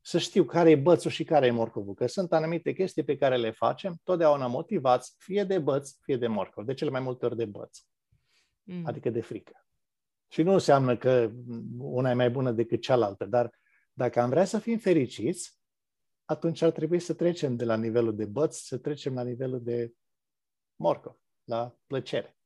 Să 0.00 0.18
știu 0.18 0.44
care 0.44 0.70
e 0.70 0.76
bățul 0.76 1.10
și 1.10 1.24
care 1.24 1.46
e 1.46 1.50
morcovul, 1.50 1.94
că 1.94 2.06
sunt 2.06 2.32
anumite 2.32 2.72
chestii 2.72 3.04
pe 3.04 3.16
care 3.16 3.36
le 3.36 3.50
facem, 3.50 4.00
totdeauna 4.02 4.46
motivați, 4.46 5.14
fie 5.18 5.44
de 5.44 5.58
băț, 5.58 5.90
fie 6.00 6.16
de 6.16 6.26
morcov, 6.26 6.64
de 6.64 6.74
cele 6.74 6.90
mai 6.90 7.00
multe 7.00 7.26
ori 7.26 7.36
de 7.36 7.44
băț, 7.44 7.78
mm. 8.62 8.86
adică 8.86 9.10
de 9.10 9.20
frică. 9.20 9.66
Și 10.28 10.42
nu 10.42 10.52
înseamnă 10.52 10.96
că 10.96 11.30
una 11.78 12.10
e 12.10 12.14
mai 12.14 12.30
bună 12.30 12.52
decât 12.52 12.80
cealaltă, 12.80 13.24
dar 13.24 13.50
dacă 13.92 14.20
am 14.20 14.28
vrea 14.28 14.44
să 14.44 14.58
fim 14.58 14.78
fericiți, 14.78 15.60
atunci 16.24 16.62
ar 16.62 16.70
trebui 16.70 17.00
să 17.00 17.14
trecem 17.14 17.56
de 17.56 17.64
la 17.64 17.76
nivelul 17.76 18.16
de 18.16 18.24
băț, 18.24 18.56
să 18.56 18.78
trecem 18.78 19.14
la 19.14 19.22
nivelul 19.22 19.62
de 19.62 19.92
morcov, 20.76 21.16
la 21.44 21.76
plăcere. 21.86 22.36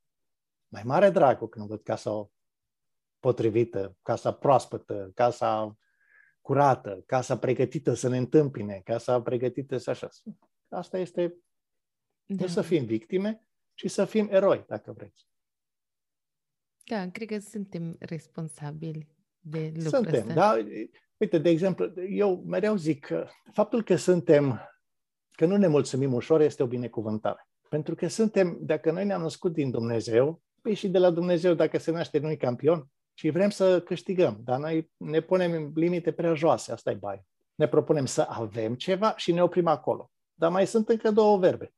Mai 0.69 0.83
mare 0.85 1.11
dracu 1.11 1.47
când 1.47 1.69
văd 1.69 1.83
casa 1.83 2.31
potrivită, 3.21 3.97
casa 4.03 4.33
proaspătă, 4.33 5.11
casa 5.15 5.79
curată, 6.41 7.03
casa 7.07 7.39
pregătită 7.39 7.95
să 7.95 8.09
ne 8.09 8.17
întâmpine, 8.17 8.81
casa 8.85 9.23
pregătită 9.23 9.77
să 9.77 9.91
așa. 9.91 10.09
Asta 10.69 10.99
este 10.99 11.37
da. 12.25 12.47
să 12.47 12.63
fim 12.63 12.85
victime 12.85 13.47
și 13.75 13.89
să 13.89 14.05
fim 14.05 14.29
eroi, 14.31 14.65
dacă 14.69 14.93
vreți. 14.93 15.29
Da, 16.85 17.11
cred 17.11 17.29
că 17.29 17.39
suntem 17.39 17.97
responsabili 17.99 19.09
de 19.41 19.73
lucrul 19.75 19.91
Suntem, 19.91 20.29
ăsta. 20.29 20.35
da? 20.35 20.57
Uite, 21.17 21.39
de 21.39 21.49
exemplu, 21.49 21.93
eu 22.09 22.43
mereu 22.43 22.77
zic 22.77 23.05
că 23.05 23.29
faptul 23.53 23.83
că 23.83 23.97
suntem, 23.97 24.61
că 25.31 25.47
nu 25.47 25.57
ne 25.57 25.67
mulțumim 25.67 26.13
ușor 26.13 26.41
este 26.41 26.63
o 26.63 26.67
binecuvântare. 26.67 27.49
Pentru 27.69 27.95
că 27.95 28.09
suntem, 28.09 28.59
dacă 28.61 28.91
noi 28.91 29.05
ne-am 29.05 29.23
născut 29.23 29.53
din 29.53 29.71
Dumnezeu, 29.71 30.43
păi 30.67 30.75
și 30.75 30.89
de 30.89 30.99
la 30.99 31.11
Dumnezeu, 31.11 31.55
dacă 31.55 31.79
se 31.79 31.91
naște 31.91 32.19
nu 32.19 32.37
campion, 32.37 32.91
și 33.15 33.31
vrem 33.31 33.51
să 33.51 33.83
câștigăm, 33.83 34.41
dar 34.45 34.59
noi 34.59 34.93
ne 34.97 35.21
punem 35.21 35.73
limite 35.75 36.13
prea 36.13 36.35
joase, 36.35 36.73
asta 36.73 36.91
e 36.91 36.95
bai. 36.95 37.27
Ne 37.55 37.69
propunem 37.69 38.07
să 38.07 38.27
avem 38.29 38.75
ceva 38.75 39.17
și 39.17 39.33
ne 39.33 39.43
oprim 39.43 39.67
acolo. 39.67 40.11
Dar 40.35 40.51
mai 40.51 40.67
sunt 40.67 40.89
încă 40.89 41.11
două 41.11 41.39
verbe. 41.39 41.75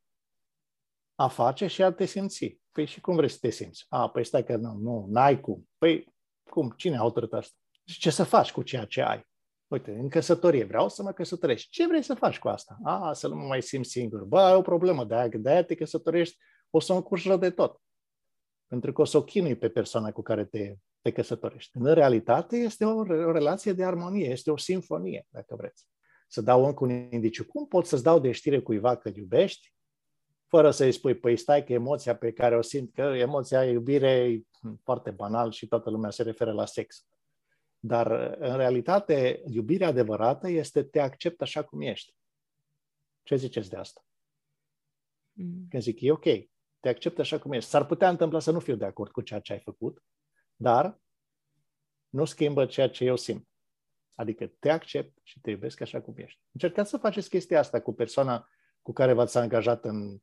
A 1.14 1.28
face 1.28 1.66
și 1.66 1.82
a 1.82 1.93
te 1.93 2.05
simți. 2.05 2.61
Păi 2.72 2.84
și 2.84 3.01
cum 3.01 3.16
vrei 3.16 3.28
să 3.28 3.36
te 3.41 3.51
simți? 3.51 3.86
A, 3.89 4.09
păi 4.09 4.24
stai 4.24 4.45
că 4.45 4.57
nu, 4.57 4.72
nu, 4.72 5.07
n-ai 5.09 5.41
cum. 5.41 5.68
Păi 5.78 6.14
cum? 6.51 6.72
Cine 6.76 6.97
a 6.97 7.01
hotărât 7.01 7.32
asta? 7.32 7.57
Și 7.84 7.99
ce 7.99 8.11
să 8.11 8.24
faci 8.24 8.53
cu 8.53 8.62
ceea 8.62 8.84
ce 8.84 9.03
ai? 9.03 9.26
Uite, 9.66 9.91
în 9.91 10.09
căsătorie, 10.09 10.64
vreau 10.64 10.89
să 10.89 11.03
mă 11.03 11.12
căsătoresc. 11.12 11.64
Ce 11.64 11.86
vrei 11.86 12.03
să 12.03 12.14
faci 12.14 12.39
cu 12.39 12.49
asta? 12.49 12.78
A, 12.82 13.12
să 13.12 13.28
nu 13.28 13.34
mă 13.34 13.47
mai 13.47 13.62
simt 13.62 13.86
singur. 13.86 14.24
Bă, 14.24 14.41
ai 14.41 14.55
o 14.55 14.62
problemă, 14.62 15.05
de-aia, 15.05 15.28
de-aia 15.28 15.64
te 15.64 15.74
căsătorești, 15.74 16.36
o 16.70 16.80
să 16.80 16.93
încurci 16.93 17.26
rău 17.26 17.36
de 17.36 17.51
tot. 17.51 17.80
Pentru 18.68 18.92
că 18.92 19.00
o 19.00 19.04
să 19.04 19.16
o 19.16 19.24
chinui 19.24 19.56
pe 19.56 19.68
persoana 19.68 20.12
cu 20.12 20.22
care 20.22 20.44
te, 20.44 20.76
te 21.00 21.12
căsătorești. 21.12 21.76
În 21.76 21.94
realitate 21.94 22.56
este 22.56 22.84
o, 22.84 22.96
o 22.98 23.32
relație 23.32 23.72
de 23.72 23.84
armonie, 23.84 24.30
este 24.30 24.50
o 24.50 24.56
simfonie, 24.56 25.26
dacă 25.30 25.54
vreți. 25.56 25.86
Să 26.28 26.40
dau 26.40 26.64
încă 26.64 26.84
un 26.84 26.90
indiciu. 26.90 27.44
Cum 27.44 27.66
pot 27.66 27.86
să-ți 27.86 28.02
dau 28.02 28.20
de 28.20 28.32
știre 28.32 28.60
cuiva 28.60 28.96
că 28.96 29.10
iubești, 29.14 29.72
fără 30.46 30.70
să-i 30.70 30.92
spui, 30.92 31.14
păi 31.14 31.36
stai 31.36 31.64
că 31.64 31.72
emoția 31.72 32.16
pe 32.16 32.32
care 32.32 32.56
o 32.56 32.62
simt, 32.62 32.94
că 32.94 33.02
emoția 33.02 33.64
iubire 33.64 34.10
e 34.10 34.42
foarte 34.82 35.10
banal 35.10 35.50
și 35.50 35.66
toată 35.66 35.90
lumea 35.90 36.10
se 36.10 36.22
referă 36.22 36.52
la 36.52 36.66
sex. 36.66 37.06
Dar, 37.78 38.10
în 38.38 38.56
realitate, 38.56 39.42
iubirea 39.46 39.88
adevărată 39.88 40.48
este 40.48 40.82
te 40.82 41.00
accept 41.00 41.42
așa 41.42 41.62
cum 41.62 41.80
ești. 41.80 42.14
Ce 43.22 43.36
ziceți 43.36 43.68
de 43.68 43.76
asta? 43.76 44.04
Mm. 45.32 45.66
Când 45.68 45.82
zic, 45.82 46.00
e 46.00 46.12
ok, 46.12 46.24
te 46.80 46.88
accept 46.88 47.18
așa 47.18 47.38
cum 47.38 47.52
ești. 47.52 47.70
S-ar 47.70 47.86
putea 47.86 48.08
întâmpla 48.08 48.38
să 48.38 48.50
nu 48.50 48.60
fiu 48.60 48.76
de 48.76 48.84
acord 48.84 49.10
cu 49.10 49.20
ceea 49.20 49.40
ce 49.40 49.52
ai 49.52 49.60
făcut, 49.60 50.02
dar 50.56 51.00
nu 52.08 52.24
schimbă 52.24 52.66
ceea 52.66 52.88
ce 52.88 53.04
eu 53.04 53.16
simt. 53.16 53.48
Adică 54.14 54.46
te 54.46 54.70
accept 54.70 55.18
și 55.22 55.40
te 55.40 55.50
iubesc 55.50 55.80
așa 55.80 56.00
cum 56.00 56.14
ești. 56.16 56.40
Încercați 56.52 56.90
să 56.90 56.96
faceți 56.96 57.28
chestia 57.28 57.58
asta 57.58 57.80
cu 57.80 57.92
persoana 57.92 58.48
cu 58.82 58.92
care 58.92 59.12
v-ați 59.12 59.38
angajat 59.38 59.84
în, 59.84 60.18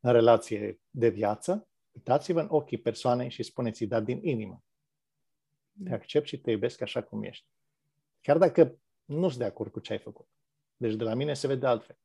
în 0.00 0.12
relație 0.12 0.80
de 0.90 1.08
viață. 1.08 1.68
Uitați-vă 1.90 2.40
în 2.40 2.46
ochii 2.50 2.78
persoanei 2.78 3.30
și 3.30 3.42
spuneți-i, 3.42 3.86
dar 3.86 4.02
din 4.02 4.20
inimă. 4.22 4.64
Te 5.84 5.94
accept 5.94 6.26
și 6.26 6.40
te 6.40 6.50
iubesc 6.50 6.80
așa 6.80 7.02
cum 7.02 7.22
ești. 7.22 7.46
Chiar 8.20 8.38
dacă 8.38 8.78
nu 9.04 9.28
sunt 9.28 9.38
de 9.38 9.44
acord 9.44 9.72
cu 9.72 9.80
ce 9.80 9.92
ai 9.92 9.98
făcut. 9.98 10.28
Deci 10.76 10.94
de 10.94 11.04
la 11.04 11.14
mine 11.14 11.34
se 11.34 11.46
vede 11.46 11.66
altfel. 11.66 11.98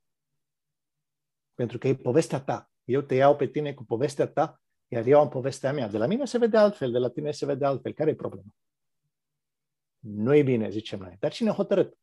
Pentru 1.54 1.78
că 1.78 1.88
e 1.88 1.96
povestea 1.96 2.42
ta. 2.42 2.73
Eu 2.84 3.02
te 3.02 3.16
iau 3.16 3.36
pe 3.36 3.48
tine 3.48 3.74
cu 3.74 3.84
povestea 3.84 4.28
ta, 4.28 4.62
iar 4.88 5.06
eu 5.06 5.20
am 5.20 5.30
povestea 5.30 5.74
mea. 5.74 5.88
De 5.88 5.98
la 5.98 6.06
mine 6.06 6.26
se 6.26 6.38
vede 6.38 6.58
altfel, 6.58 6.92
de 6.92 6.98
la 6.98 7.10
tine 7.10 7.32
se 7.32 7.46
vede 7.46 7.66
altfel. 7.66 7.94
Care 7.94 8.10
e 8.10 8.16
problema? 8.16 8.56
Nu 10.00 10.36
e 10.36 10.44
bine, 10.44 10.70
zicem 10.70 11.00
noi. 11.00 11.16
Dar 11.20 11.32
cine 11.32 11.50
a 11.50 11.54
hotărât? 11.54 11.98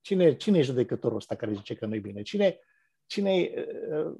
Cine, 0.00 0.36
cine 0.36 0.58
e 0.58 0.62
judecătorul 0.62 1.16
ăsta 1.16 1.36
care 1.36 1.52
zice 1.52 1.74
că 1.74 1.86
nu 1.86 1.94
e 1.94 1.98
bine? 1.98 2.22
Cine, 2.22 2.58
cine 3.06 3.50
uh, 3.90 4.14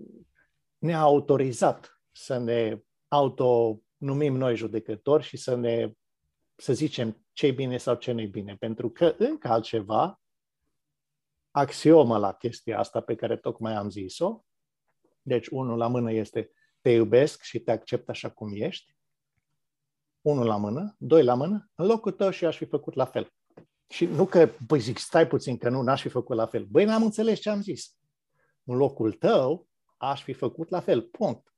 ne-a 0.79 1.01
autorizat 1.01 2.03
să 2.13 2.39
ne 2.39 2.83
autonumim 3.09 4.37
noi 4.37 4.57
judecători 4.57 5.23
și 5.23 5.37
să 5.37 5.55
ne 5.55 5.93
să 6.57 6.73
zicem 6.73 7.27
ce 7.33 7.47
e 7.47 7.53
bine 7.53 7.77
sau 7.77 7.95
ce 7.95 8.13
nu 8.13 8.21
e 8.21 8.27
bine? 8.27 8.57
Pentru 8.57 8.91
că 8.91 9.15
încă 9.19 9.49
altceva, 9.49 10.21
axiomă 11.51 12.19
la 12.19 12.33
chestia 12.33 12.79
asta 12.79 13.01
pe 13.01 13.15
care 13.15 13.37
tocmai 13.37 13.75
am 13.75 13.91
zis-o, 13.91 14.45
deci 15.31 15.49
unul 15.49 15.79
la 15.79 15.87
mână 15.87 16.13
este 16.13 16.51
te 16.81 16.91
iubesc 16.91 17.43
și 17.43 17.59
te 17.59 17.71
accept 17.71 18.09
așa 18.09 18.31
cum 18.31 18.53
ești, 18.55 18.95
unul 20.21 20.47
la 20.47 20.57
mână, 20.57 20.97
doi 20.99 21.23
la 21.25 21.35
mână, 21.35 21.71
în 21.75 21.87
locul 21.87 22.13
tău 22.13 22.31
și 22.31 22.45
aș 22.45 22.57
fi 22.57 22.65
făcut 22.65 22.95
la 22.95 23.05
fel. 23.05 23.33
Și 23.89 24.05
nu 24.05 24.27
că, 24.27 24.49
păi 24.67 24.79
zic, 24.79 24.99
stai 24.99 25.27
puțin 25.27 25.57
că 25.59 25.69
nu, 25.69 25.83
n-aș 25.83 26.01
fi 26.01 26.09
făcut 26.09 26.37
la 26.37 26.47
fel. 26.47 26.65
Băi, 26.65 26.85
n-am 26.85 27.03
înțeles 27.03 27.41
ce 27.41 27.51
am 27.51 27.61
zis. 27.61 27.97
În 28.65 28.77
locul 28.77 29.13
tău 29.13 29.69
aș 29.97 30.23
fi 30.23 30.33
făcut 30.33 30.69
la 30.69 30.81
fel. 30.81 31.03
Punct. 31.03 31.55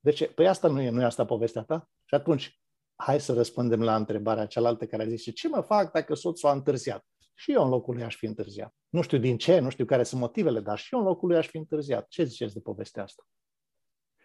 De 0.00 0.10
ce? 0.10 0.26
Păi 0.26 0.48
asta 0.48 0.68
nu 0.68 0.80
e, 0.80 0.90
nu 0.90 1.00
e 1.00 1.04
asta 1.04 1.24
povestea 1.24 1.62
ta? 1.62 1.88
Și 2.04 2.14
atunci, 2.14 2.60
hai 2.94 3.20
să 3.20 3.32
răspundem 3.32 3.82
la 3.82 3.96
întrebarea 3.96 4.46
cealaltă 4.46 4.86
care 4.86 5.02
a 5.02 5.06
zis, 5.06 5.34
ce 5.34 5.48
mă 5.48 5.60
fac 5.60 5.92
dacă 5.92 6.14
soțul 6.14 6.48
a 6.48 6.52
întârziat? 6.52 7.04
Și 7.40 7.52
eu 7.52 7.62
în 7.64 7.68
locul 7.68 7.94
lui 7.94 8.04
aș 8.04 8.16
fi 8.16 8.26
întârziat. 8.26 8.74
Nu 8.88 9.02
știu 9.02 9.18
din 9.18 9.38
ce, 9.38 9.58
nu 9.58 9.70
știu 9.70 9.84
care 9.84 10.02
sunt 10.02 10.20
motivele, 10.20 10.60
dar 10.60 10.78
și 10.78 10.94
eu 10.94 11.00
în 11.00 11.06
locul 11.06 11.28
lui 11.28 11.36
aș 11.36 11.46
fi 11.46 11.56
întârziat. 11.56 12.08
Ce 12.08 12.24
ziceți 12.24 12.54
de 12.54 12.60
povestea 12.60 13.02
asta? 13.02 13.22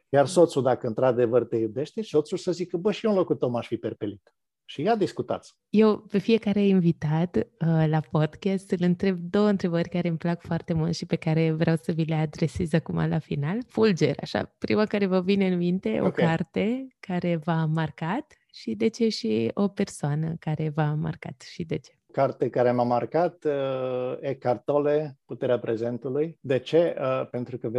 Iar 0.09 0.25
soțul, 0.25 0.63
dacă 0.63 0.87
într-adevăr 0.87 1.45
te 1.45 1.55
iubește, 1.55 2.01
soțul 2.01 2.37
să 2.37 2.51
zică, 2.51 2.77
bă, 2.77 2.91
și 2.91 3.05
eu 3.05 3.11
în 3.11 3.17
locul 3.17 3.35
tău 3.35 3.49
m-aș 3.49 3.67
fi 3.67 3.77
perpelit. 3.77 4.35
Și 4.65 4.81
ia 4.81 4.95
discutați. 4.95 5.53
Eu, 5.69 5.97
pe 5.99 6.17
fiecare 6.17 6.65
invitat 6.65 7.35
uh, 7.35 7.85
la 7.87 7.99
podcast, 8.11 8.71
îl 8.71 8.79
întreb 8.81 9.17
două 9.17 9.47
întrebări 9.47 9.89
care 9.89 10.07
îmi 10.07 10.17
plac 10.17 10.41
foarte 10.41 10.73
mult 10.73 10.95
și 10.95 11.05
pe 11.05 11.15
care 11.15 11.51
vreau 11.51 11.75
să 11.75 11.91
vi 11.91 12.05
le 12.05 12.15
adresez 12.15 12.73
acum 12.73 13.07
la 13.07 13.19
final. 13.19 13.59
Fulger, 13.67 14.17
așa, 14.21 14.55
prima 14.57 14.85
care 14.85 15.05
vă 15.05 15.21
vine 15.21 15.47
în 15.47 15.57
minte, 15.57 15.89
okay. 15.89 16.07
o 16.07 16.11
carte 16.11 16.87
care 16.99 17.35
v-a 17.35 17.65
marcat 17.65 18.33
și 18.53 18.75
de 18.75 18.87
ce 18.87 19.09
și 19.09 19.51
o 19.53 19.67
persoană 19.67 20.35
care 20.39 20.69
v-a 20.69 20.93
marcat 20.93 21.41
și 21.41 21.63
de 21.63 21.77
ce? 21.77 21.99
Carte 22.15 22.49
care 22.49 22.71
m-a 22.71 22.83
marcat, 22.83 23.43
uh, 23.43 24.17
Eckhart 24.19 24.63
Tolle, 24.63 25.17
Puterea 25.25 25.59
prezentului. 25.59 26.37
De 26.41 26.59
ce? 26.59 26.95
Uh, 26.99 27.27
pentru 27.29 27.57
că 27.57 27.71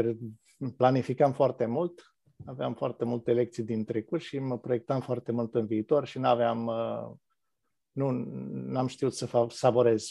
planificam 0.76 1.32
foarte 1.32 1.66
mult, 1.66 2.14
aveam 2.47 2.74
foarte 2.74 3.05
multe 3.05 3.32
lecții 3.32 3.62
din 3.62 3.84
trecut 3.84 4.20
și 4.20 4.39
mă 4.39 4.59
proiectam 4.59 5.01
foarte 5.01 5.32
mult 5.32 5.55
în 5.55 5.66
viitor 5.66 6.07
și 6.07 6.18
nu 6.18 6.28
aveam, 6.28 6.66
uh, 6.66 7.16
nu 7.93 8.78
am 8.78 8.87
știut 8.87 9.14
să 9.14 9.47
savorez 9.49 10.09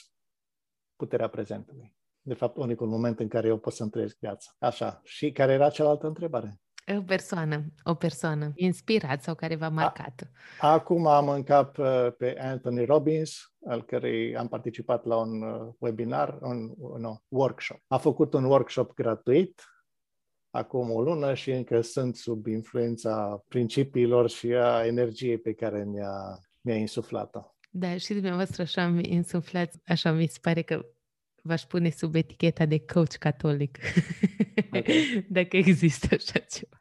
puterea 0.96 1.28
prezentului. 1.28 1.96
De 2.22 2.34
fapt, 2.34 2.58
unicul 2.58 2.88
moment 2.88 3.20
în 3.20 3.28
care 3.28 3.48
eu 3.48 3.58
pot 3.58 3.74
să-mi 3.74 3.90
trăiesc 3.90 4.18
viața. 4.20 4.52
Așa. 4.58 5.02
Și 5.04 5.32
care 5.32 5.52
era 5.52 5.70
cealaltă 5.70 6.08
întrebare? 6.08 6.60
O 6.98 7.02
persoană, 7.02 7.66
o 7.84 7.94
persoană 7.94 8.52
inspirat 8.56 9.22
sau 9.22 9.36
care 9.36 9.56
v-a 9.56 9.70
marcat. 9.70 10.32
A, 10.60 10.72
acum 10.72 11.08
am 11.08 11.30
în 11.30 11.44
cap 11.44 11.78
uh, 11.78 12.08
pe 12.18 12.38
Anthony 12.40 12.86
Robbins, 12.86 13.54
al 13.68 13.84
cărui 13.84 14.38
am 14.38 14.48
participat 14.48 15.06
la 15.06 15.18
un 15.18 15.42
uh, 15.42 15.74
webinar, 15.80 16.38
un, 16.42 16.74
un 16.78 17.16
workshop. 17.28 17.80
A 17.88 17.98
făcut 17.98 18.34
un 18.34 18.44
workshop 18.44 18.94
gratuit 18.94 19.62
acum 20.56 20.92
o 20.92 21.02
lună 21.02 21.34
și 21.34 21.52
încă 21.52 21.82
sunt 21.82 22.16
sub 22.16 22.48
influența 22.48 23.44
principiilor 23.48 24.30
și 24.30 24.54
a 24.54 24.86
energiei 24.86 25.38
pe 25.38 25.54
care 25.54 25.84
mi-a, 25.84 26.40
mi-a 26.62 26.76
insuflat-o. 26.76 27.42
Da, 27.70 27.98
și 27.98 28.14
dumneavoastră 28.14 28.62
așa 28.62 28.88
mi 28.88 29.04
insuflați, 29.10 29.80
așa 29.86 30.12
mi 30.12 30.28
se 30.28 30.38
pare 30.42 30.62
că 30.62 30.86
v-aș 31.46 31.62
pune 31.62 31.90
sub 31.90 32.16
eticheta 32.16 32.66
de 32.66 32.80
coach 32.80 33.16
catolic. 33.16 33.78
Okay. 34.74 35.26
Dacă 35.38 35.58
există 35.58 36.08
așa 36.16 36.40
ceva. 36.40 36.78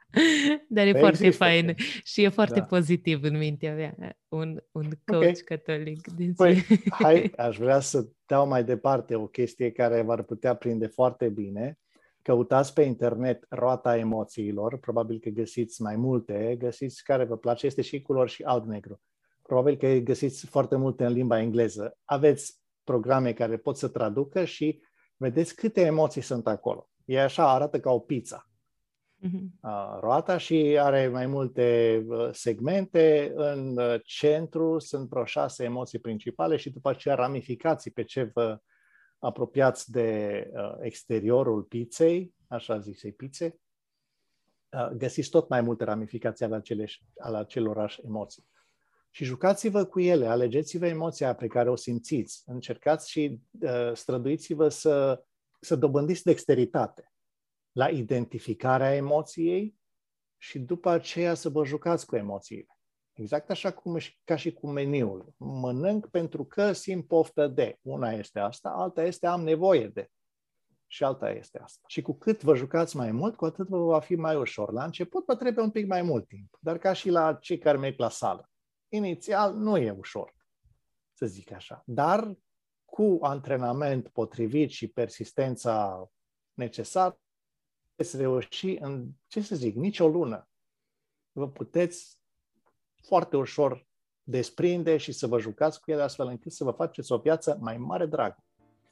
Dar 0.69 0.87
e 0.87 0.91
păi 0.91 1.01
foarte 1.01 1.27
există. 1.27 1.45
fain 1.45 1.75
și 2.05 2.23
e 2.23 2.29
foarte 2.29 2.59
da. 2.59 2.65
pozitiv 2.65 3.23
în 3.23 3.39
mintea 3.39 3.75
mea, 3.75 4.19
un, 4.29 4.63
un 4.73 4.91
coach 5.05 5.23
okay. 5.23 5.43
catolic. 5.45 6.09
Deci... 6.09 6.35
Păi, 6.37 6.63
hai, 7.03 7.33
aș 7.37 7.57
vrea 7.57 7.81
să 7.81 8.07
dau 8.27 8.49
mai 8.49 8.65
departe 8.65 9.15
o 9.15 9.27
chestie 9.27 9.71
care 9.71 10.03
v-ar 10.03 10.23
putea 10.23 10.55
prinde 10.55 10.87
foarte 10.87 11.29
bine. 11.29 11.79
Căutați 12.23 12.73
pe 12.73 12.83
internet 12.83 13.47
roata 13.49 13.97
emoțiilor, 13.97 14.79
probabil 14.79 15.19
că 15.19 15.29
găsiți 15.29 15.83
mai 15.83 15.97
multe, 15.97 16.57
găsiți 16.59 17.05
care 17.05 17.25
vă 17.25 17.37
place, 17.37 17.67
este 17.67 17.83
și 17.83 18.03
culori 18.03 18.31
și 18.31 18.43
alb-negru. 18.43 19.01
Probabil 19.43 19.77
că 19.77 19.89
găsiți 19.89 20.47
foarte 20.47 20.77
multe 20.77 21.05
în 21.05 21.13
limba 21.13 21.41
engleză. 21.41 21.99
Aveți 22.05 22.64
programe 22.85 23.33
care 23.33 23.57
pot 23.57 23.77
să 23.77 23.89
traducă 23.89 24.45
și 24.45 24.81
vedeți 25.17 25.55
câte 25.55 25.81
emoții 25.81 26.21
sunt 26.21 26.47
acolo. 26.47 26.89
E 27.05 27.23
așa, 27.23 27.53
arată 27.53 27.81
ca 27.81 27.91
o 27.91 27.99
pizza. 27.99 28.49
Uh-huh. 29.25 30.01
Roata 30.01 30.37
și 30.37 30.77
are 30.81 31.09
mai 31.09 31.27
multe 31.27 32.07
segmente. 32.31 33.33
În 33.35 33.79
centru 34.05 34.79
sunt 34.79 35.09
vreo 35.09 35.25
șase 35.25 35.65
emoții 35.65 35.99
principale 35.99 36.57
și 36.57 36.71
după 36.71 36.89
aceea 36.89 37.15
ramificații 37.15 37.91
pe 37.91 38.05
ce 38.05 38.31
vă 38.35 38.59
apropiați 39.19 39.91
de 39.91 40.51
exteriorul 40.81 41.63
pizzei, 41.63 42.35
așa 42.49 42.79
zisei 42.79 43.13
pizze, 43.13 43.59
găsiți 44.97 45.31
tot 45.31 45.49
mai 45.49 45.61
multe 45.61 45.85
ramificații 45.85 46.45
ale, 46.45 46.55
aceleș, 46.55 46.99
ale 47.19 47.37
acelorași 47.37 48.01
emoții 48.05 48.45
și 49.15 49.25
jucați-vă 49.25 49.85
cu 49.85 50.01
ele, 50.01 50.27
alegeți-vă 50.27 50.87
emoția 50.87 51.35
pe 51.35 51.47
care 51.47 51.71
o 51.71 51.77
simțiți, 51.77 52.43
încercați 52.47 53.11
și 53.11 53.41
uh, 53.61 53.93
străduiți-vă 53.93 54.69
să, 54.69 55.25
să 55.61 55.77
dobândiți 55.77 56.25
dexteritate 56.25 57.13
la 57.73 57.89
identificarea 57.89 58.95
emoției 58.95 59.77
și 60.37 60.59
după 60.59 60.91
aceea 60.91 61.35
să 61.35 61.49
vă 61.49 61.65
jucați 61.65 62.07
cu 62.07 62.17
emoțiile. 62.17 62.79
Exact 63.13 63.51
așa 63.51 63.73
cum 63.73 63.99
ca 64.25 64.37
și 64.37 64.53
cu 64.53 64.71
meniul. 64.71 65.35
Mănânc 65.37 66.07
pentru 66.07 66.45
că 66.45 66.73
simt 66.73 67.07
poftă 67.07 67.47
de. 67.47 67.79
Una 67.83 68.11
este 68.11 68.39
asta, 68.39 68.69
alta 68.69 69.03
este 69.03 69.27
am 69.27 69.43
nevoie 69.43 69.89
de. 69.89 70.11
Și 70.87 71.05
alta 71.05 71.31
este 71.31 71.59
asta. 71.59 71.85
Și 71.87 72.03
cu 72.03 72.19
cât 72.19 72.43
vă 72.43 72.55
jucați 72.55 72.97
mai 72.97 73.11
mult, 73.11 73.37
cu 73.37 73.45
atât 73.45 73.69
vă 73.69 73.79
va 73.79 74.01
fi 74.01 74.15
mai 74.15 74.37
ușor. 74.37 74.73
La 74.73 74.85
început 74.85 75.25
vă 75.27 75.35
trebuie 75.35 75.65
un 75.65 75.71
pic 75.71 75.87
mai 75.87 76.03
mult 76.03 76.29
timp, 76.29 76.59
dar 76.61 76.79
ca 76.79 76.93
și 76.93 77.11
la 77.11 77.35
cei 77.35 77.59
care 77.59 77.79
merg 77.79 77.99
la 77.99 78.09
sală 78.09 78.49
inițial 78.95 79.55
nu 79.55 79.77
e 79.77 79.91
ușor, 79.91 80.35
să 81.13 81.27
zic 81.27 81.53
așa. 81.53 81.83
Dar 81.87 82.37
cu 82.85 83.19
antrenament 83.21 84.09
potrivit 84.09 84.71
și 84.71 84.89
persistența 84.89 86.09
necesară, 86.55 87.19
veți 87.95 88.17
reuși 88.17 88.77
în, 88.81 89.09
ce 89.27 89.41
să 89.41 89.57
zic, 89.57 89.75
nici 89.75 90.01
o 90.01 90.09
lună. 90.09 90.49
Vă 91.33 91.49
puteți 91.49 92.19
foarte 93.03 93.37
ușor 93.37 93.87
desprinde 94.23 94.97
și 94.97 95.13
să 95.13 95.27
vă 95.27 95.39
jucați 95.39 95.81
cu 95.81 95.91
ele 95.91 96.03
astfel 96.03 96.27
încât 96.27 96.53
să 96.53 96.65
vă 96.65 96.71
faceți 96.71 97.13
o 97.13 97.19
viață 97.19 97.59
mai 97.61 97.77
mare 97.77 98.07
drag. 98.07 98.37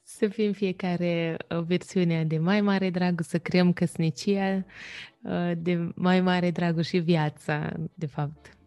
Să 0.01 0.27
fim 0.27 0.51
fiecare 0.51 1.37
o 1.49 1.55
uh, 1.55 1.63
versiune 1.63 2.25
de 2.25 2.37
mai 2.37 2.61
mare 2.61 2.89
drag, 2.89 3.21
să 3.21 3.39
creăm 3.39 3.73
căsnicia 3.73 4.65
uh, 5.23 5.51
de 5.57 5.91
mai 5.95 6.21
mare 6.21 6.51
drag 6.51 6.81
și 6.81 6.97
viața, 6.97 7.73
de 7.93 8.05
fapt 8.05 8.57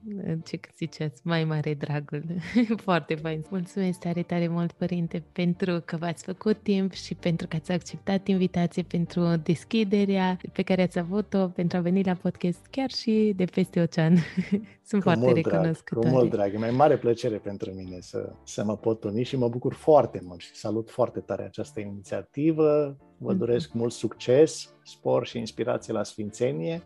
ce 0.44 0.60
ziceți, 0.76 1.20
mai 1.24 1.44
mare 1.44 1.74
dragul. 1.74 2.24
Foarte 2.86 3.14
fain. 3.14 3.44
Mulțumesc 3.50 3.98
tare, 3.98 4.22
tare 4.22 4.48
mult, 4.48 4.72
părinte, 4.72 5.22
pentru 5.32 5.82
că 5.84 5.96
v-ați 5.96 6.24
făcut 6.24 6.56
timp 6.62 6.92
și 6.92 7.14
pentru 7.14 7.46
că 7.46 7.56
ați 7.56 7.72
acceptat 7.72 8.26
invitație, 8.26 8.82
pentru 8.82 9.36
deschiderea 9.42 10.36
pe 10.52 10.62
care 10.62 10.82
ați 10.82 10.98
avut-o, 10.98 11.48
pentru 11.48 11.78
a 11.78 11.80
veni 11.80 12.02
la 12.02 12.14
podcast 12.14 12.66
chiar 12.70 12.90
și 12.90 13.32
de 13.36 13.44
peste 13.44 13.80
ocean. 13.80 14.16
Sunt 14.88 15.02
cu 15.02 15.10
foarte 15.10 15.32
recunoscătoare. 15.32 16.08
Cu 16.08 16.14
mult 16.16 16.30
drag, 16.30 16.54
e 16.54 16.58
mai 16.58 16.70
mare 16.70 16.96
plăcere 16.98 17.36
pentru 17.36 17.72
mine 17.72 17.96
să, 18.00 18.32
să 18.44 18.64
mă 18.64 18.76
pot 18.76 19.04
uni 19.04 19.24
și 19.24 19.36
mă 19.36 19.48
bucur 19.48 19.74
foarte 19.74 20.20
mult 20.24 20.40
și 20.40 20.54
salut 20.54 20.90
foarte 20.90 21.20
tare 21.20 21.42
această 21.42 21.80
inițiativă. 21.80 22.96
Vă 23.18 23.34
mm-hmm. 23.34 23.36
doresc 23.36 23.72
mult 23.72 23.92
succes, 23.92 24.74
spor 24.82 25.26
și 25.26 25.38
inspirație 25.38 25.92
la 25.92 26.02
Sfințenie 26.02 26.82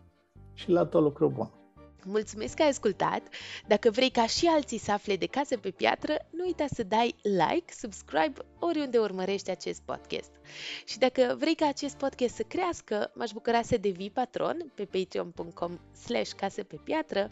și 0.53 0.69
la 0.69 0.85
tot 0.85 1.01
lucru 1.01 1.29
bun. 1.29 1.60
Mulțumesc 2.05 2.55
că 2.55 2.61
ai 2.61 2.69
ascultat! 2.69 3.21
Dacă 3.67 3.91
vrei 3.91 4.09
ca 4.09 4.25
și 4.27 4.45
alții 4.45 4.77
să 4.77 4.91
afle 4.91 5.15
de 5.15 5.25
case 5.25 5.57
pe 5.57 5.71
piatră, 5.71 6.15
nu 6.29 6.45
uita 6.45 6.65
să 6.73 6.83
dai 6.83 7.15
like, 7.21 7.73
subscribe 7.73 8.45
oriunde 8.63 8.97
urmărești 8.97 9.49
acest 9.49 9.81
podcast. 9.81 10.31
Și 10.85 10.97
dacă 10.97 11.35
vrei 11.39 11.55
ca 11.55 11.67
acest 11.67 11.97
podcast 11.97 12.35
să 12.35 12.43
crească, 12.43 13.11
m-aș 13.13 13.31
bucura 13.31 13.61
să 13.61 13.77
devii 13.77 14.09
patron 14.09 14.71
pe 14.75 14.85
patreon.com 14.85 15.79
slash 16.03 16.31
case 16.31 16.63
pe 16.63 16.79
piatră, 16.83 17.29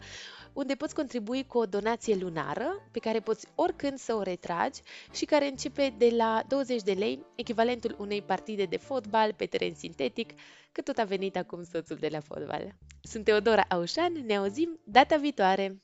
unde 0.52 0.74
poți 0.74 0.94
contribui 0.94 1.46
cu 1.46 1.58
o 1.58 1.66
donație 1.66 2.14
lunară 2.14 2.88
pe 2.90 2.98
care 2.98 3.20
poți 3.20 3.46
oricând 3.54 3.98
să 3.98 4.14
o 4.14 4.22
retragi 4.22 4.80
și 5.12 5.24
care 5.24 5.46
începe 5.46 5.94
de 5.98 6.12
la 6.16 6.42
20 6.48 6.82
de 6.82 6.92
lei, 6.92 7.26
echivalentul 7.34 7.96
unei 7.98 8.22
partide 8.22 8.64
de 8.64 8.76
fotbal 8.76 9.32
pe 9.32 9.46
teren 9.46 9.74
sintetic, 9.74 10.30
că 10.72 10.80
tot 10.80 10.98
a 10.98 11.04
venit 11.04 11.36
acum 11.36 11.62
soțul 11.62 11.96
de 11.96 12.08
la 12.10 12.20
fotbal. 12.20 12.74
Sunt 13.02 13.24
Teodora 13.24 13.64
Aușan, 13.68 14.12
ne 14.26 14.36
auzim 14.36 14.80
data 14.84 15.16
viitoare! 15.16 15.80